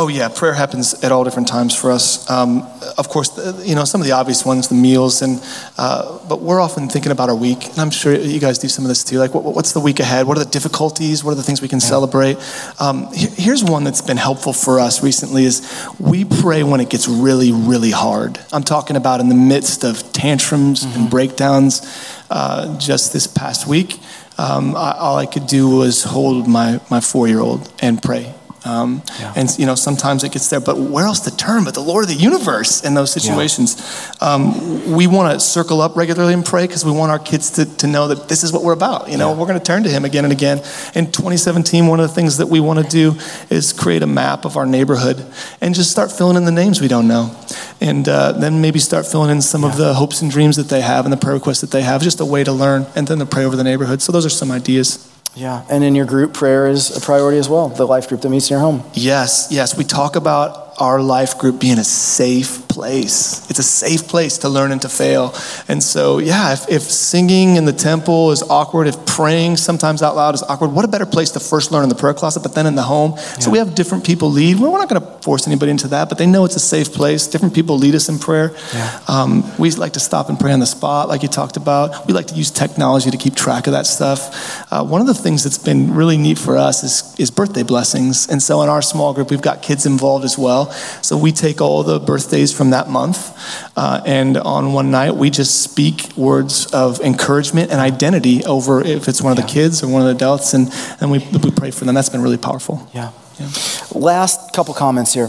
Oh 0.00 0.06
yeah, 0.06 0.28
prayer 0.28 0.54
happens 0.54 1.02
at 1.02 1.10
all 1.10 1.24
different 1.24 1.48
times 1.48 1.74
for 1.74 1.90
us. 1.90 2.30
Um, 2.30 2.64
of 2.96 3.08
course, 3.08 3.36
you 3.66 3.74
know 3.74 3.84
some 3.84 4.00
of 4.00 4.06
the 4.06 4.12
obvious 4.12 4.46
ones, 4.46 4.68
the 4.68 4.76
meals, 4.76 5.22
and 5.22 5.42
uh, 5.76 6.20
but 6.28 6.40
we're 6.40 6.60
often 6.60 6.88
thinking 6.88 7.10
about 7.10 7.28
our 7.28 7.34
week, 7.34 7.66
and 7.66 7.80
I'm 7.80 7.90
sure 7.90 8.14
you 8.14 8.38
guys 8.38 8.60
do 8.60 8.68
some 8.68 8.84
of 8.84 8.90
this 8.90 9.02
too. 9.02 9.18
Like, 9.18 9.34
what, 9.34 9.42
what's 9.42 9.72
the 9.72 9.80
week 9.80 9.98
ahead? 9.98 10.28
What 10.28 10.36
are 10.38 10.44
the 10.44 10.50
difficulties? 10.50 11.24
What 11.24 11.32
are 11.32 11.34
the 11.34 11.42
things 11.42 11.60
we 11.60 11.66
can 11.66 11.80
yeah. 11.80 11.86
celebrate? 11.86 12.36
Um, 12.78 13.08
here's 13.12 13.64
one 13.64 13.82
that's 13.82 14.00
been 14.00 14.18
helpful 14.18 14.52
for 14.52 14.78
us 14.78 15.02
recently: 15.02 15.44
is 15.44 15.68
we 15.98 16.24
pray 16.24 16.62
when 16.62 16.78
it 16.78 16.90
gets 16.90 17.08
really, 17.08 17.50
really 17.50 17.90
hard. 17.90 18.38
I'm 18.52 18.62
talking 18.62 18.94
about 18.94 19.18
in 19.18 19.28
the 19.28 19.34
midst 19.34 19.82
of 19.82 20.12
tantrums 20.12 20.86
mm-hmm. 20.86 21.00
and 21.00 21.10
breakdowns. 21.10 21.82
Uh, 22.30 22.78
just 22.78 23.14
this 23.14 23.26
past 23.26 23.66
week, 23.66 23.98
um, 24.38 24.76
I, 24.76 24.92
all 24.92 25.16
I 25.16 25.26
could 25.26 25.46
do 25.46 25.68
was 25.68 26.04
hold 26.04 26.46
my, 26.46 26.80
my 26.90 27.00
four 27.00 27.28
year 27.28 27.40
old 27.40 27.72
and 27.80 28.00
pray. 28.00 28.34
Um, 28.68 29.02
yeah. 29.18 29.32
And 29.34 29.48
you 29.58 29.64
know, 29.64 29.74
sometimes 29.74 30.24
it 30.24 30.32
gets 30.32 30.50
there, 30.50 30.60
but 30.60 30.76
where 30.76 31.06
else 31.06 31.20
to 31.20 31.34
turn 31.34 31.64
but 31.64 31.72
the 31.72 31.80
Lord 31.80 32.04
of 32.04 32.10
the 32.10 32.16
universe 32.16 32.84
in 32.84 32.92
those 32.92 33.10
situations? 33.10 33.76
Yeah. 34.20 34.34
Um, 34.34 34.94
we 34.94 35.06
want 35.06 35.32
to 35.32 35.40
circle 35.40 35.80
up 35.80 35.96
regularly 35.96 36.34
and 36.34 36.44
pray 36.44 36.66
because 36.66 36.84
we 36.84 36.92
want 36.92 37.10
our 37.10 37.18
kids 37.18 37.50
to, 37.52 37.64
to 37.78 37.86
know 37.86 38.08
that 38.08 38.28
this 38.28 38.44
is 38.44 38.52
what 38.52 38.62
we're 38.62 38.74
about. 38.74 39.08
You 39.08 39.16
know, 39.16 39.32
yeah. 39.32 39.38
we're 39.38 39.46
going 39.46 39.58
to 39.58 39.64
turn 39.64 39.84
to 39.84 39.88
Him 39.88 40.04
again 40.04 40.24
and 40.24 40.32
again. 40.32 40.58
In 40.94 41.06
2017, 41.06 41.86
one 41.86 41.98
of 41.98 42.06
the 42.06 42.14
things 42.14 42.36
that 42.36 42.48
we 42.48 42.60
want 42.60 42.78
to 42.78 42.88
do 42.88 43.18
is 43.48 43.72
create 43.72 44.02
a 44.02 44.06
map 44.06 44.44
of 44.44 44.58
our 44.58 44.66
neighborhood 44.66 45.24
and 45.62 45.74
just 45.74 45.90
start 45.90 46.12
filling 46.12 46.36
in 46.36 46.44
the 46.44 46.52
names 46.52 46.82
we 46.82 46.88
don't 46.88 47.08
know, 47.08 47.34
and 47.80 48.06
uh, 48.06 48.32
then 48.32 48.60
maybe 48.60 48.78
start 48.78 49.06
filling 49.06 49.30
in 49.30 49.40
some 49.40 49.64
of 49.64 49.78
the 49.78 49.94
hopes 49.94 50.20
and 50.20 50.30
dreams 50.30 50.56
that 50.56 50.68
they 50.68 50.82
have 50.82 51.06
and 51.06 51.12
the 51.12 51.16
prayer 51.16 51.34
requests 51.34 51.62
that 51.62 51.70
they 51.70 51.82
have. 51.82 52.02
Just 52.02 52.20
a 52.20 52.26
way 52.26 52.44
to 52.44 52.52
learn 52.52 52.86
and 52.94 53.08
then 53.08 53.18
to 53.18 53.26
pray 53.26 53.44
over 53.44 53.56
the 53.56 53.64
neighborhood. 53.64 54.02
So 54.02 54.12
those 54.12 54.26
are 54.26 54.30
some 54.30 54.50
ideas. 54.50 55.10
Yeah, 55.34 55.64
and 55.70 55.84
in 55.84 55.94
your 55.94 56.06
group, 56.06 56.34
prayer 56.34 56.66
is 56.66 56.96
a 56.96 57.00
priority 57.00 57.38
as 57.38 57.48
well, 57.48 57.68
the 57.68 57.86
life 57.86 58.08
group 58.08 58.22
that 58.22 58.28
meets 58.28 58.50
in 58.50 58.54
your 58.54 58.60
home. 58.60 58.82
Yes, 58.94 59.48
yes. 59.50 59.76
We 59.76 59.84
talk 59.84 60.16
about 60.16 60.67
our 60.78 61.00
life 61.00 61.38
group 61.38 61.60
being 61.60 61.78
a 61.78 61.84
safe 61.84 62.66
place. 62.68 63.48
It's 63.50 63.58
a 63.58 63.64
safe 63.64 64.06
place 64.06 64.38
to 64.38 64.48
learn 64.48 64.70
and 64.70 64.80
to 64.82 64.88
fail. 64.88 65.34
And 65.66 65.82
so, 65.82 66.18
yeah, 66.18 66.52
if, 66.52 66.68
if 66.68 66.82
singing 66.82 67.56
in 67.56 67.64
the 67.64 67.72
temple 67.72 68.30
is 68.30 68.42
awkward, 68.42 68.86
if 68.86 69.04
praying 69.06 69.56
sometimes 69.56 70.02
out 70.02 70.14
loud 70.14 70.34
is 70.34 70.42
awkward, 70.44 70.68
what 70.72 70.84
a 70.84 70.88
better 70.88 71.06
place 71.06 71.32
to 71.32 71.40
first 71.40 71.72
learn 71.72 71.82
in 71.82 71.88
the 71.88 71.94
prayer 71.94 72.14
closet, 72.14 72.40
but 72.40 72.54
then 72.54 72.66
in 72.66 72.76
the 72.76 72.82
home. 72.82 73.12
Yeah. 73.16 73.22
So 73.40 73.50
we 73.50 73.58
have 73.58 73.74
different 73.74 74.06
people 74.06 74.30
lead. 74.30 74.58
We're 74.60 74.70
not 74.70 74.88
going 74.88 75.02
to 75.02 75.08
force 75.22 75.46
anybody 75.46 75.72
into 75.72 75.88
that, 75.88 76.08
but 76.08 76.18
they 76.18 76.26
know 76.26 76.44
it's 76.44 76.56
a 76.56 76.60
safe 76.60 76.92
place. 76.92 77.26
Different 77.26 77.54
people 77.54 77.76
lead 77.78 77.94
us 77.94 78.08
in 78.08 78.18
prayer. 78.18 78.54
Yeah. 78.72 79.00
Um, 79.08 79.44
we 79.58 79.70
like 79.72 79.94
to 79.94 80.00
stop 80.00 80.28
and 80.28 80.38
pray 80.38 80.52
on 80.52 80.60
the 80.60 80.66
spot, 80.66 81.08
like 81.08 81.22
you 81.22 81.28
talked 81.28 81.56
about. 81.56 82.06
We 82.06 82.14
like 82.14 82.28
to 82.28 82.34
use 82.34 82.50
technology 82.50 83.10
to 83.10 83.16
keep 83.16 83.34
track 83.34 83.66
of 83.66 83.72
that 83.72 83.86
stuff. 83.86 84.72
Uh, 84.72 84.84
one 84.84 85.00
of 85.00 85.06
the 85.06 85.14
things 85.14 85.42
that's 85.42 85.58
been 85.58 85.94
really 85.94 86.16
neat 86.16 86.38
for 86.38 86.56
us 86.56 86.84
is, 86.84 87.14
is 87.18 87.30
birthday 87.30 87.62
blessings. 87.62 88.28
And 88.28 88.42
so 88.42 88.62
in 88.62 88.68
our 88.68 88.82
small 88.82 89.12
group, 89.14 89.30
we've 89.30 89.42
got 89.42 89.62
kids 89.62 89.84
involved 89.84 90.24
as 90.24 90.38
well. 90.38 90.67
So 91.02 91.16
we 91.16 91.32
take 91.32 91.60
all 91.60 91.82
the 91.82 91.98
birthdays 91.98 92.52
from 92.52 92.70
that 92.70 92.88
month, 92.88 93.36
uh, 93.76 94.00
and 94.06 94.36
on 94.36 94.72
one 94.72 94.90
night 94.90 95.14
we 95.14 95.30
just 95.30 95.62
speak 95.62 96.16
words 96.16 96.66
of 96.72 97.00
encouragement 97.00 97.70
and 97.70 97.80
identity 97.80 98.44
over 98.44 98.80
if 98.80 99.08
it's 99.08 99.22
one 99.22 99.32
of 99.32 99.36
the 99.36 99.50
kids 99.50 99.82
or 99.82 99.88
one 99.88 100.02
of 100.02 100.08
the 100.08 100.14
adults, 100.14 100.54
and, 100.54 100.70
and 101.00 101.10
we, 101.10 101.18
we 101.18 101.50
pray 101.50 101.70
for 101.70 101.84
them. 101.84 101.94
That's 101.94 102.08
been 102.08 102.22
really 102.22 102.38
powerful. 102.38 102.88
Yeah. 102.94 103.12
yeah. 103.38 103.50
Last 103.92 104.52
couple 104.52 104.74
comments 104.74 105.14
here. 105.14 105.28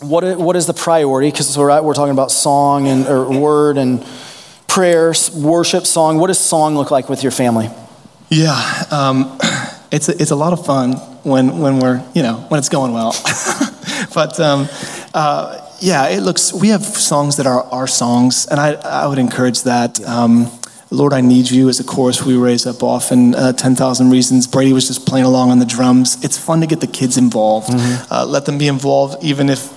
What 0.00 0.24
is, 0.24 0.36
what 0.36 0.56
is 0.56 0.66
the 0.66 0.74
priority? 0.74 1.30
Because 1.30 1.56
we're, 1.58 1.82
we're 1.82 1.94
talking 1.94 2.12
about 2.12 2.30
song 2.30 2.88
and 2.88 3.06
or 3.06 3.30
word 3.30 3.76
and 3.76 4.04
prayer, 4.66 5.12
worship, 5.34 5.86
song. 5.86 6.18
What 6.18 6.28
does 6.28 6.38
song 6.38 6.76
look 6.76 6.90
like 6.90 7.08
with 7.08 7.22
your 7.22 7.32
family? 7.32 7.68
Yeah, 8.28 8.86
um, 8.90 9.38
it's 9.92 10.08
a, 10.08 10.20
it's 10.20 10.30
a 10.30 10.36
lot 10.36 10.52
of 10.52 10.64
fun 10.64 10.92
when 11.24 11.58
when 11.58 11.80
we're 11.80 12.02
you 12.14 12.22
know 12.22 12.36
when 12.48 12.58
it's 12.58 12.68
going 12.68 12.92
well. 12.92 13.12
but 14.14 14.38
um, 14.40 14.68
uh, 15.14 15.66
yeah, 15.80 16.08
it 16.08 16.20
looks. 16.20 16.52
We 16.52 16.68
have 16.68 16.84
songs 16.84 17.36
that 17.36 17.46
are 17.46 17.64
our 17.64 17.86
songs, 17.86 18.46
and 18.46 18.60
I, 18.60 18.72
I 18.72 19.06
would 19.06 19.18
encourage 19.18 19.62
that. 19.62 20.00
Um, 20.04 20.50
Lord, 20.92 21.12
I 21.12 21.20
Need 21.20 21.50
You 21.50 21.68
is 21.68 21.78
a 21.78 21.84
chorus 21.84 22.24
we 22.24 22.36
raise 22.36 22.66
up 22.66 22.82
often. 22.82 23.34
Uh, 23.34 23.52
10,000 23.52 24.10
Reasons. 24.10 24.48
Brady 24.48 24.72
was 24.72 24.88
just 24.88 25.06
playing 25.06 25.24
along 25.24 25.50
on 25.50 25.60
the 25.60 25.64
drums. 25.64 26.22
It's 26.24 26.36
fun 26.36 26.60
to 26.62 26.66
get 26.66 26.80
the 26.80 26.88
kids 26.88 27.16
involved. 27.16 27.68
Mm-hmm. 27.68 28.12
Uh, 28.12 28.26
let 28.26 28.44
them 28.44 28.58
be 28.58 28.66
involved, 28.66 29.22
even 29.22 29.48
if 29.48 29.72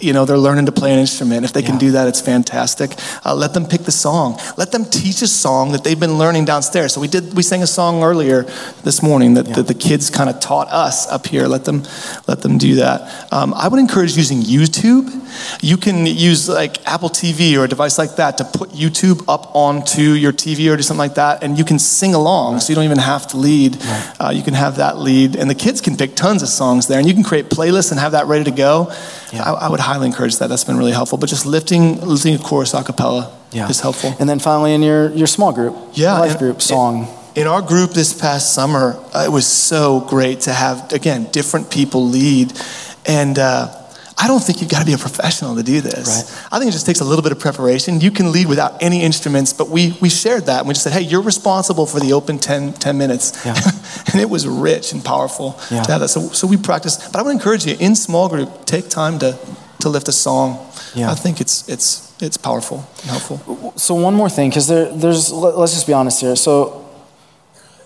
you 0.00 0.12
know, 0.12 0.24
they're 0.24 0.38
learning 0.38 0.66
to 0.66 0.72
play 0.72 0.92
an 0.92 0.98
instrument. 0.98 1.44
If 1.44 1.52
they 1.52 1.62
can 1.62 1.78
do 1.78 1.92
that, 1.92 2.08
it's 2.08 2.20
fantastic. 2.20 2.92
Uh, 3.24 3.34
let 3.34 3.54
them 3.54 3.66
pick 3.66 3.82
the 3.82 3.92
song. 3.92 4.38
Let 4.56 4.72
them 4.72 4.84
teach 4.84 5.22
a 5.22 5.26
song 5.26 5.72
that 5.72 5.84
they've 5.84 5.98
been 5.98 6.18
learning 6.18 6.44
downstairs. 6.44 6.94
So 6.94 7.00
we 7.00 7.08
did. 7.08 7.34
We 7.34 7.42
sang 7.42 7.62
a 7.62 7.66
song 7.66 8.02
earlier 8.02 8.42
this 8.82 9.02
morning 9.02 9.34
that, 9.34 9.46
that 9.54 9.66
the 9.66 9.74
kids 9.74 10.10
kind 10.10 10.30
of 10.30 10.40
taught 10.40 10.68
us 10.68 11.06
up 11.08 11.26
here. 11.26 11.46
Let 11.46 11.64
them 11.64 11.82
let 12.26 12.42
them 12.42 12.58
do 12.58 12.76
that. 12.76 13.32
Um, 13.32 13.54
I 13.54 13.68
would 13.68 13.80
encourage 13.80 14.16
using 14.16 14.40
YouTube. 14.42 15.10
You 15.62 15.76
can 15.76 16.06
use 16.06 16.48
like 16.48 16.84
Apple 16.86 17.08
TV 17.08 17.56
or 17.56 17.64
a 17.64 17.68
device 17.68 17.98
like 17.98 18.16
that 18.16 18.38
to 18.38 18.44
put 18.44 18.70
YouTube 18.70 19.24
up 19.28 19.54
onto 19.54 20.14
your 20.22 20.32
TV 20.32 20.72
or 20.72 20.76
do 20.76 20.82
something 20.82 20.98
like 21.06 21.16
that, 21.16 21.42
and 21.42 21.58
you 21.58 21.64
can 21.64 21.78
sing 21.78 22.14
along. 22.14 22.60
So 22.60 22.70
you 22.70 22.74
don't 22.76 22.84
even 22.84 22.98
have 22.98 23.26
to 23.28 23.36
lead. 23.36 23.76
Uh, 24.20 24.32
you 24.34 24.42
can 24.42 24.54
have 24.54 24.76
that 24.76 24.98
lead, 24.98 25.36
and 25.36 25.50
the 25.50 25.54
kids 25.54 25.80
can 25.80 25.96
pick 25.96 26.14
tons 26.14 26.42
of 26.42 26.48
songs 26.48 26.86
there, 26.86 26.98
and 26.98 27.06
you 27.08 27.14
can 27.14 27.24
create 27.24 27.46
playlists 27.50 27.90
and 27.90 28.00
have 28.00 28.12
that 28.12 28.26
ready 28.26 28.44
to 28.44 28.50
go. 28.52 28.90
I, 29.32 29.52
I 29.66 29.68
would 29.68 29.80
highly 29.80 30.06
encourage 30.06 30.38
that. 30.38 30.48
That's 30.48 30.64
been 30.64 30.78
really 30.78 30.92
helpful. 30.92 31.18
But 31.18 31.28
just 31.28 31.44
lifting, 31.46 32.00
lifting 32.00 32.34
a 32.34 32.38
chorus 32.38 32.72
a 32.74 32.82
cappella 32.84 33.36
is 33.52 33.80
helpful. 33.80 34.14
And 34.20 34.28
then 34.28 34.38
finally, 34.38 34.72
in 34.74 34.82
your, 34.82 35.10
your 35.10 35.26
small 35.26 35.52
group, 35.52 35.76
Yeah, 35.94 36.18
life 36.18 36.30
and- 36.32 36.38
group 36.38 36.62
song. 36.62 37.08
In 37.34 37.46
our 37.46 37.62
group 37.62 37.92
this 37.92 38.12
past 38.12 38.52
summer, 38.54 38.94
uh, 39.14 39.24
it 39.26 39.30
was 39.32 39.46
so 39.46 40.00
great 40.00 40.40
to 40.42 40.52
have, 40.52 40.92
again, 40.92 41.28
different 41.32 41.70
people 41.70 42.06
lead. 42.06 42.52
And 43.06 43.38
uh, 43.38 43.68
I 44.22 44.28
don't 44.28 44.40
think 44.42 44.60
you've 44.60 44.70
got 44.70 44.78
to 44.78 44.86
be 44.86 44.92
a 44.92 44.98
professional 44.98 45.56
to 45.56 45.64
do 45.64 45.80
this. 45.80 46.06
Right. 46.06 46.48
I 46.52 46.58
think 46.60 46.68
it 46.68 46.72
just 46.72 46.86
takes 46.86 47.00
a 47.00 47.04
little 47.04 47.24
bit 47.24 47.32
of 47.32 47.40
preparation. 47.40 48.00
You 48.00 48.12
can 48.12 48.30
lead 48.30 48.46
without 48.46 48.80
any 48.80 49.02
instruments, 49.02 49.52
but 49.52 49.68
we, 49.68 49.98
we 50.00 50.08
shared 50.08 50.46
that. 50.46 50.60
And 50.60 50.68
we 50.68 50.74
just 50.74 50.84
said, 50.84 50.92
hey, 50.92 51.00
you're 51.00 51.22
responsible 51.22 51.86
for 51.86 51.98
the 51.98 52.12
open 52.12 52.38
10, 52.38 52.74
10 52.74 52.96
minutes. 52.96 53.44
Yeah. 53.44 53.54
and 54.12 54.20
it 54.20 54.30
was 54.30 54.46
rich 54.46 54.92
and 54.92 55.04
powerful 55.04 55.58
Yeah. 55.72 55.82
to 55.82 55.90
have 55.92 56.00
that. 56.02 56.08
So, 56.08 56.28
so 56.28 56.46
we 56.46 56.56
practiced. 56.56 57.10
But 57.12 57.18
I 57.18 57.22
would 57.22 57.32
encourage 57.32 57.66
you, 57.66 57.76
in 57.80 57.96
small 57.96 58.28
group, 58.28 58.64
take 58.64 58.88
time 58.88 59.18
to, 59.18 59.36
to 59.80 59.88
lift 59.88 60.06
a 60.06 60.12
song. 60.12 60.64
Yeah. 60.94 61.10
I 61.10 61.14
think 61.16 61.40
it's, 61.40 61.68
it's, 61.68 62.14
it's 62.22 62.36
powerful 62.36 62.86
and 63.02 63.10
helpful. 63.10 63.72
So 63.76 63.94
one 63.96 64.14
more 64.14 64.30
thing, 64.30 64.50
because 64.50 64.68
there, 64.68 64.86
there's, 64.94 65.32
let- 65.32 65.58
let's 65.58 65.72
just 65.74 65.86
be 65.88 65.94
honest 65.94 66.20
here. 66.20 66.36
So 66.36 66.81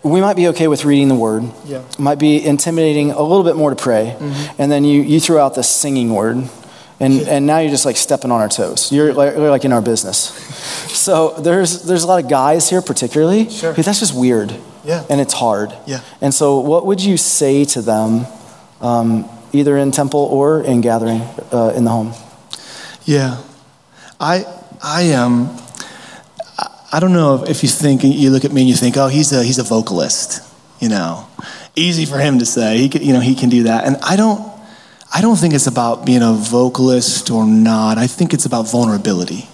we 0.07 0.21
might 0.21 0.37
be 0.37 0.49
okay 0.49 0.69
with 0.69 0.85
reading 0.85 1.09
the 1.09 1.15
word. 1.15 1.45
Yeah. 1.65 1.83
It 1.89 1.99
might 1.99 2.19
be 2.19 2.45
intimidating 2.45 3.11
a 3.11 3.23
little 3.23 3.45
bit 3.45 3.57
more 3.57 3.71
to 3.71 3.77
pray. 3.77 4.17
And 4.59 4.71
then 4.71 4.85
you, 4.85 5.03
you 5.03 5.21
throw 5.21 5.45
out 5.45 5.55
the 5.55 5.63
singing 5.63 6.15
word. 6.15 6.49
And, 6.99 7.21
and 7.29 7.47
now 7.47 7.59
you're 7.59 7.71
just 7.71 7.85
like 7.85 7.97
stepping 7.99 8.31
on 8.31 8.41
our 8.41 8.49
toes. 8.49 8.91
You're 8.91 9.13
like, 9.13 9.37
you're 9.37 9.51
like 9.51 9.65
in 9.65 9.73
our 9.73 9.83
business. 9.83 10.33
So 10.97 11.31
there's, 11.39 11.85
there's 11.85 12.03
a 12.03 12.07
lot 12.07 12.25
of 12.25 12.29
guys 12.29 12.69
here, 12.71 12.83
particularly, 12.83 13.49
Sure. 13.51 13.73
that's 13.75 14.01
just 14.01 14.15
weird. 14.15 14.51
Yeah. 14.83 15.05
And 15.09 15.21
it's 15.21 15.35
hard. 15.35 15.73
Yeah. 15.87 16.01
And 16.21 16.33
so, 16.35 16.59
what 16.59 16.85
would 16.87 17.01
you 17.01 17.17
say 17.17 17.65
to 17.67 17.83
them, 17.83 18.27
um, 18.81 19.29
either 19.53 19.77
in 19.77 19.93
temple 19.93 20.21
or 20.21 20.63
in 20.63 20.81
gathering 20.81 21.21
uh, 21.53 21.73
in 21.77 21.85
the 21.85 21.91
home? 21.91 22.13
Yeah, 23.05 23.41
I 24.19 24.45
I 24.83 25.13
um 25.13 25.57
I- 26.93 27.01
don't 27.01 27.13
know 27.13 27.45
if 27.45 27.63
you 27.63 27.69
think 27.69 28.03
you 28.05 28.31
look 28.31 28.45
at 28.45 28.53
me 28.53 28.63
and 28.63 28.69
you 28.71 28.77
think, 28.77 28.97
oh, 28.97 29.09
he's 29.09 29.33
a 29.33 29.43
he's 29.43 29.59
a 29.59 29.63
vocalist, 29.65 30.41
you 30.81 30.89
know, 30.89 31.27
easy 31.75 32.05
for 32.07 32.19
him 32.19 32.39
to 32.39 32.47
say. 32.47 32.79
He 32.79 32.89
can, 32.89 33.03
you 33.03 33.13
know 33.13 33.21
he 33.21 33.35
can 33.35 33.49
do 33.49 33.65
that, 33.65 33.85
and 33.85 33.97
I 34.03 34.17
don't 34.17 34.41
I 35.15 35.21
don't 35.21 35.37
think 35.37 35.55
it's 35.55 35.67
about 35.67 36.05
being 36.05 36.23
a 36.23 36.33
vocalist 36.33 37.31
or 37.31 37.45
not. 37.47 37.99
I 37.99 38.07
think 38.07 38.33
it's 38.35 38.47
about 38.47 38.71
vulnerability. 38.71 39.49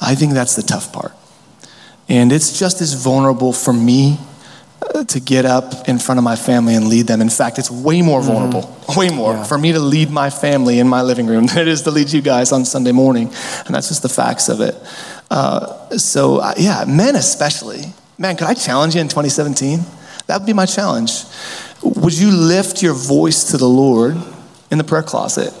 I 0.00 0.14
think 0.14 0.34
that's 0.34 0.56
the 0.56 0.62
tough 0.62 0.92
part, 0.92 1.12
and 2.08 2.32
it's 2.32 2.58
just 2.58 2.80
as 2.80 2.92
vulnerable 2.94 3.52
for 3.52 3.72
me 3.72 4.18
uh, 4.94 5.04
to 5.04 5.20
get 5.20 5.46
up 5.46 5.88
in 5.88 5.98
front 5.98 6.18
of 6.18 6.24
my 6.24 6.36
family 6.36 6.74
and 6.74 6.88
lead 6.88 7.06
them. 7.06 7.20
In 7.22 7.30
fact, 7.30 7.58
it's 7.58 7.70
way 7.70 8.02
more 8.02 8.20
vulnerable, 8.20 8.76
way 8.94 9.08
more 9.08 9.32
Yeah. 9.32 9.44
for 9.44 9.56
me 9.56 9.72
to 9.72 9.80
lead 9.80 10.10
my 10.10 10.28
family 10.28 10.78
in 10.80 10.86
my 10.88 11.00
living 11.02 11.26
room 11.26 11.46
than 11.50 11.58
it 11.58 11.68
is 11.68 11.82
to 11.82 11.90
lead 11.90 12.12
you 12.12 12.20
guys 12.20 12.52
on 12.52 12.64
Sunday 12.66 12.92
morning. 12.92 13.32
And 13.64 13.74
that's 13.74 13.88
just 13.88 14.02
the 14.02 14.10
facts 14.10 14.48
of 14.50 14.60
it. 14.60 14.74
Uh, 15.30 15.96
so, 15.98 16.38
uh, 16.38 16.54
yeah, 16.56 16.84
men 16.86 17.16
especially. 17.16 17.82
Man, 18.18 18.36
could 18.36 18.46
I 18.46 18.54
challenge 18.54 18.94
you 18.94 19.00
in 19.00 19.08
2017? 19.08 19.80
That 20.26 20.38
would 20.40 20.46
be 20.46 20.52
my 20.52 20.66
challenge. 20.66 21.12
Would 21.82 22.16
you 22.16 22.30
lift 22.30 22.82
your 22.82 22.94
voice 22.94 23.50
to 23.50 23.56
the 23.56 23.68
Lord 23.68 24.16
in 24.70 24.78
the 24.78 24.84
prayer 24.84 25.02
closet? 25.02 25.52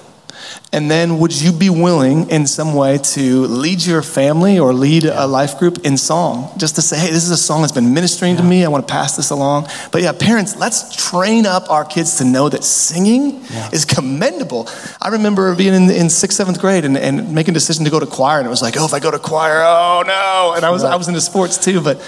And 0.72 0.90
then 0.90 1.18
would 1.20 1.32
you 1.40 1.52
be 1.52 1.70
willing 1.70 2.28
in 2.28 2.46
some 2.46 2.74
way 2.74 2.98
to 2.98 3.46
lead 3.46 3.84
your 3.86 4.02
family 4.02 4.58
or 4.58 4.74
lead 4.74 5.04
a 5.04 5.26
life 5.26 5.58
group 5.58 5.78
in 5.86 5.96
song? 5.96 6.50
Just 6.58 6.74
to 6.74 6.82
say, 6.82 6.98
hey, 6.98 7.10
this 7.10 7.24
is 7.24 7.30
a 7.30 7.36
song 7.36 7.60
that's 7.62 7.72
been 7.72 7.94
ministering 7.94 8.36
to 8.36 8.42
me. 8.42 8.64
I 8.64 8.68
want 8.68 8.86
to 8.86 8.92
pass 8.92 9.16
this 9.16 9.30
along. 9.30 9.68
But 9.92 10.02
yeah, 10.02 10.12
parents, 10.12 10.56
let's 10.56 10.94
train 11.10 11.46
up 11.46 11.70
our 11.70 11.84
kids 11.84 12.18
to 12.18 12.24
know 12.24 12.48
that 12.48 12.64
singing 12.64 13.44
is 13.72 13.84
commendable. 13.84 14.68
I 15.00 15.10
remember 15.10 15.54
being 15.54 15.72
in, 15.72 15.88
in 15.88 16.10
sixth, 16.10 16.36
seventh 16.36 16.60
grade 16.60 16.84
and, 16.84 16.96
and 16.96 17.32
making 17.32 17.52
a 17.52 17.54
decision 17.54 17.84
to 17.84 17.90
go 17.90 18.00
to 18.00 18.06
choir. 18.06 18.38
And 18.38 18.46
it 18.46 18.50
was 18.50 18.60
like, 18.60 18.74
oh, 18.76 18.84
if 18.84 18.92
I 18.92 18.98
go 18.98 19.12
to 19.12 19.20
choir, 19.20 19.62
oh 19.62 20.02
no. 20.04 20.54
And 20.56 20.64
I 20.64 20.70
was, 20.70 20.82
I 20.82 20.96
was 20.96 21.06
into 21.06 21.20
sports 21.20 21.58
too. 21.58 21.80
But 21.80 21.98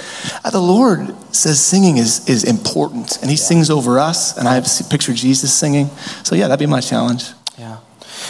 uh, 0.44 0.50
the 0.50 0.60
Lord 0.60 1.14
says 1.34 1.60
singing 1.60 1.96
is, 1.96 2.28
is 2.28 2.42
important. 2.42 3.18
And 3.22 3.30
He 3.30 3.36
sings 3.36 3.70
over 3.70 4.00
us. 4.00 4.36
And 4.36 4.48
I 4.48 4.56
have 4.56 4.66
pictured 4.90 5.14
Jesus 5.14 5.54
singing. 5.54 5.88
So 6.24 6.34
yeah, 6.34 6.48
that'd 6.48 6.58
be 6.58 6.66
my 6.66 6.80
challenge. 6.80 7.30
Yeah. 7.56 7.78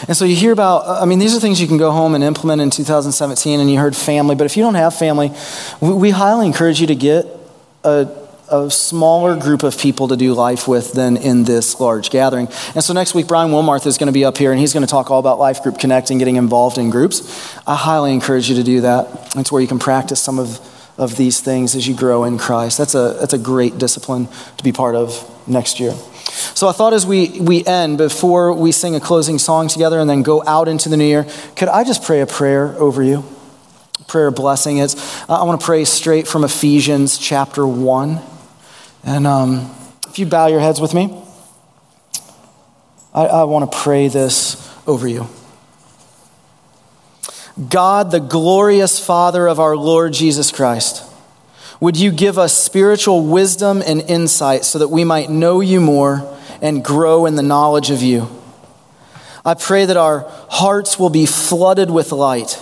And 0.06 0.16
so 0.16 0.24
you 0.24 0.36
hear 0.36 0.52
about, 0.52 0.86
uh, 0.86 1.00
I 1.02 1.06
mean, 1.06 1.18
these 1.18 1.36
are 1.36 1.40
things 1.40 1.60
you 1.60 1.66
can 1.66 1.78
go 1.78 1.90
home 1.90 2.14
and 2.14 2.22
implement 2.22 2.62
in 2.62 2.70
2017, 2.70 3.60
and 3.60 3.70
you 3.70 3.78
heard 3.78 3.96
family. 3.96 4.36
But 4.36 4.44
if 4.44 4.56
you 4.56 4.62
don't 4.62 4.74
have 4.74 4.94
family, 4.94 5.32
we, 5.80 5.92
we 5.92 6.10
highly 6.10 6.46
encourage 6.46 6.80
you 6.80 6.86
to 6.86 6.94
get 6.94 7.26
a, 7.84 8.08
a 8.50 8.70
smaller 8.70 9.36
group 9.36 9.62
of 9.62 9.78
people 9.78 10.08
to 10.08 10.16
do 10.16 10.34
life 10.34 10.68
with 10.68 10.92
than 10.92 11.16
in 11.16 11.44
this 11.44 11.80
large 11.80 12.10
gathering. 12.10 12.48
And 12.74 12.84
so 12.84 12.92
next 12.92 13.14
week, 13.14 13.26
Brian 13.26 13.50
Wilmarth 13.50 13.86
is 13.86 13.98
going 13.98 14.06
to 14.06 14.12
be 14.12 14.24
up 14.24 14.38
here, 14.38 14.52
and 14.52 14.60
he's 14.60 14.72
going 14.72 14.86
to 14.86 14.90
talk 14.90 15.10
all 15.10 15.20
about 15.20 15.38
Life 15.38 15.62
Group 15.62 15.78
Connect 15.78 16.10
and 16.10 16.18
getting 16.18 16.36
involved 16.36 16.78
in 16.78 16.90
groups. 16.90 17.56
I 17.66 17.74
highly 17.74 18.12
encourage 18.12 18.48
you 18.48 18.56
to 18.56 18.62
do 18.62 18.82
that. 18.82 19.34
It's 19.36 19.50
where 19.50 19.60
you 19.62 19.68
can 19.68 19.78
practice 19.78 20.20
some 20.20 20.38
of, 20.38 20.60
of 20.98 21.16
these 21.16 21.40
things 21.40 21.74
as 21.74 21.86
you 21.88 21.94
grow 21.94 22.24
in 22.24 22.38
Christ. 22.38 22.78
That's 22.78 22.94
a, 22.94 23.16
that's 23.18 23.32
a 23.32 23.38
great 23.38 23.78
discipline 23.78 24.28
to 24.56 24.64
be 24.64 24.72
part 24.72 24.94
of 24.94 25.48
next 25.48 25.80
year. 25.80 25.94
So 26.28 26.68
I 26.68 26.72
thought 26.72 26.92
as 26.92 27.06
we, 27.06 27.40
we 27.40 27.64
end, 27.64 27.98
before 27.98 28.52
we 28.52 28.72
sing 28.72 28.94
a 28.94 29.00
closing 29.00 29.38
song 29.38 29.68
together 29.68 29.98
and 29.98 30.08
then 30.08 30.22
go 30.22 30.42
out 30.46 30.68
into 30.68 30.88
the 30.88 30.96
new 30.96 31.04
year, 31.04 31.26
could 31.56 31.68
I 31.68 31.84
just 31.84 32.02
pray 32.02 32.20
a 32.20 32.26
prayer 32.26 32.74
over 32.76 33.02
you? 33.02 33.24
Prayer 34.06 34.30
blessing. 34.30 34.78
It's, 34.78 34.96
I 35.28 35.42
want 35.44 35.60
to 35.60 35.64
pray 35.64 35.84
straight 35.84 36.26
from 36.26 36.44
Ephesians 36.44 37.18
chapter 37.18 37.66
1. 37.66 38.20
And 39.04 39.26
um, 39.26 39.70
if 40.08 40.18
you 40.18 40.26
bow 40.26 40.48
your 40.48 40.60
heads 40.60 40.80
with 40.80 40.94
me, 40.94 41.22
I, 43.14 43.26
I 43.26 43.44
want 43.44 43.70
to 43.70 43.78
pray 43.78 44.08
this 44.08 44.56
over 44.86 45.08
you. 45.08 45.28
God, 47.68 48.10
the 48.10 48.20
glorious 48.20 49.04
Father 49.04 49.48
of 49.48 49.58
our 49.58 49.76
Lord 49.76 50.12
Jesus 50.12 50.52
Christ, 50.52 51.04
would 51.80 51.96
you 51.96 52.10
give 52.10 52.38
us 52.38 52.52
spiritual 52.52 53.24
wisdom 53.24 53.82
and 53.86 54.00
insight 54.02 54.64
so 54.64 54.78
that 54.80 54.88
we 54.88 55.04
might 55.04 55.30
know 55.30 55.60
you 55.60 55.80
more 55.80 56.36
and 56.60 56.84
grow 56.84 57.26
in 57.26 57.36
the 57.36 57.42
knowledge 57.42 57.90
of 57.90 58.02
you? 58.02 58.28
I 59.44 59.54
pray 59.54 59.86
that 59.86 59.96
our 59.96 60.26
hearts 60.50 60.98
will 60.98 61.10
be 61.10 61.24
flooded 61.24 61.90
with 61.90 62.10
light 62.10 62.60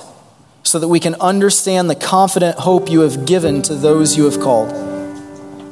so 0.62 0.78
that 0.78 0.88
we 0.88 1.00
can 1.00 1.14
understand 1.14 1.88
the 1.88 1.94
confident 1.94 2.58
hope 2.58 2.90
you 2.90 3.00
have 3.00 3.24
given 3.24 3.62
to 3.62 3.74
those 3.74 4.16
you 4.16 4.24
have 4.24 4.40
called, 4.40 4.70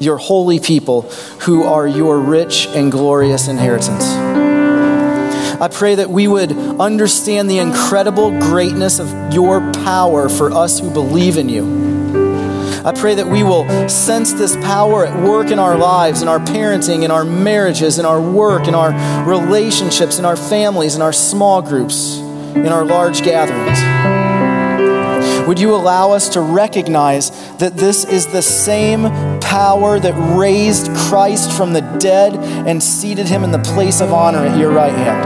your 0.01 0.16
holy 0.16 0.59
people 0.59 1.03
who 1.40 1.64
are 1.64 1.86
your 1.86 2.18
rich 2.18 2.66
and 2.68 2.90
glorious 2.90 3.49
inheritance. 3.49 4.05
I 5.61 5.68
pray 5.68 5.97
that 5.97 6.11
we 6.11 6.26
would 6.26 6.53
understand 6.80 7.51
the 7.51 7.59
incredible 7.59 8.30
greatness 8.40 8.99
of 8.99 9.34
your 9.34 9.61
power 9.72 10.28
for 10.28 10.51
us 10.51 10.80
who 10.80 10.90
believe 10.90 11.36
in 11.36 11.49
you. 11.49 11.84
I 12.85 12.93
pray 12.93 13.14
that 13.14 13.26
we 13.26 13.43
will 13.43 13.89
sense 13.89 14.35
this 14.35 14.57
power 14.57 15.07
at 15.07 15.26
work 15.26 15.49
in 15.49 15.59
our 15.59 15.78
lives, 15.78 16.20
in 16.20 16.28
our 16.28 16.39
parenting, 16.39 17.03
in 17.03 17.11
our 17.11 17.24
marriages, 17.24 17.99
in 17.99 18.05
our 18.05 18.20
work, 18.20 18.68
in 18.68 18.74
our 18.74 18.93
relationships, 19.26 20.18
in 20.18 20.26
our 20.26 20.37
families, 20.37 20.95
in 20.95 21.01
our 21.01 21.12
small 21.12 21.62
groups, 21.62 22.18
in 22.18 22.68
our 22.68 22.85
large 22.85 23.22
gatherings. 23.22 23.80
Would 25.49 25.59
you 25.59 25.74
allow 25.74 26.12
us 26.12 26.28
to 26.30 26.43
recognize 26.43 27.30
that 27.57 27.74
this 27.74 28.05
is 28.05 28.26
the 28.26 28.43
same 28.43 29.05
power 29.41 29.99
that 29.99 30.37
raised 30.39 30.95
Christ 30.95 31.53
from 31.53 31.72
the 31.72 31.80
dead 31.80 32.35
and 32.37 32.82
seated 32.82 33.26
him 33.28 33.45
in 33.45 33.51
the 33.51 33.61
place 33.61 34.03
of 34.03 34.12
honor 34.12 34.45
at 34.45 34.59
your 34.59 34.72
right 34.72 34.93
hand? 34.93 35.24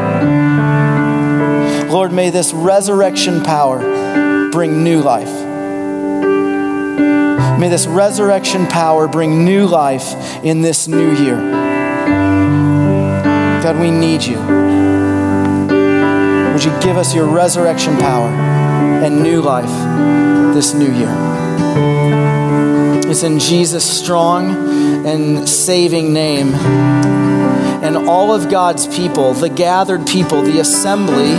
Lord, 1.91 2.13
may 2.13 2.31
this 2.31 2.53
resurrection 2.53 3.43
power 3.43 3.81
bring 4.53 4.85
new 4.85 5.03
life. 5.03 5.48
May 7.59 7.69
this 7.69 7.89
resurrection 7.89 8.69
power 8.69 9.09
bring 9.09 9.45
new 9.45 9.67
life 9.67 10.15
in 10.45 10.63
this 10.63 10.87
new 10.87 11.13
year. 11.13 11.37
God, 13.61 13.81
we 13.81 13.91
need 13.91 14.23
you. 14.23 14.39
Would 16.53 16.65
you 16.65 16.71
give 16.81 16.97
us 16.97 17.13
your 17.17 17.27
resurrection 17.27 17.97
power 17.97 18.29
and 18.29 19.25
new 19.25 19.41
life 19.43 20.55
this 20.55 20.73
new 20.73 20.87
year? 20.87 21.13
It's 23.11 23.25
in 23.25 23.41
Jesus' 23.41 23.85
strong 23.85 25.05
and 25.05 25.49
saving 25.49 26.13
name. 26.13 26.55
And 26.55 27.97
all 27.97 28.33
of 28.33 28.49
God's 28.51 28.87
people, 28.87 29.35
the 29.35 29.49
gathered 29.49 30.07
people, 30.07 30.43
the 30.43 30.61
assembly, 30.61 31.35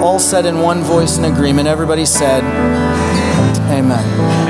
all 0.00 0.20
said 0.20 0.46
in 0.46 0.60
one 0.60 0.82
voice 0.82 1.18
in 1.18 1.24
agreement. 1.24 1.66
Everybody 1.66 2.06
said, 2.06 2.44
Amen. 3.72 4.41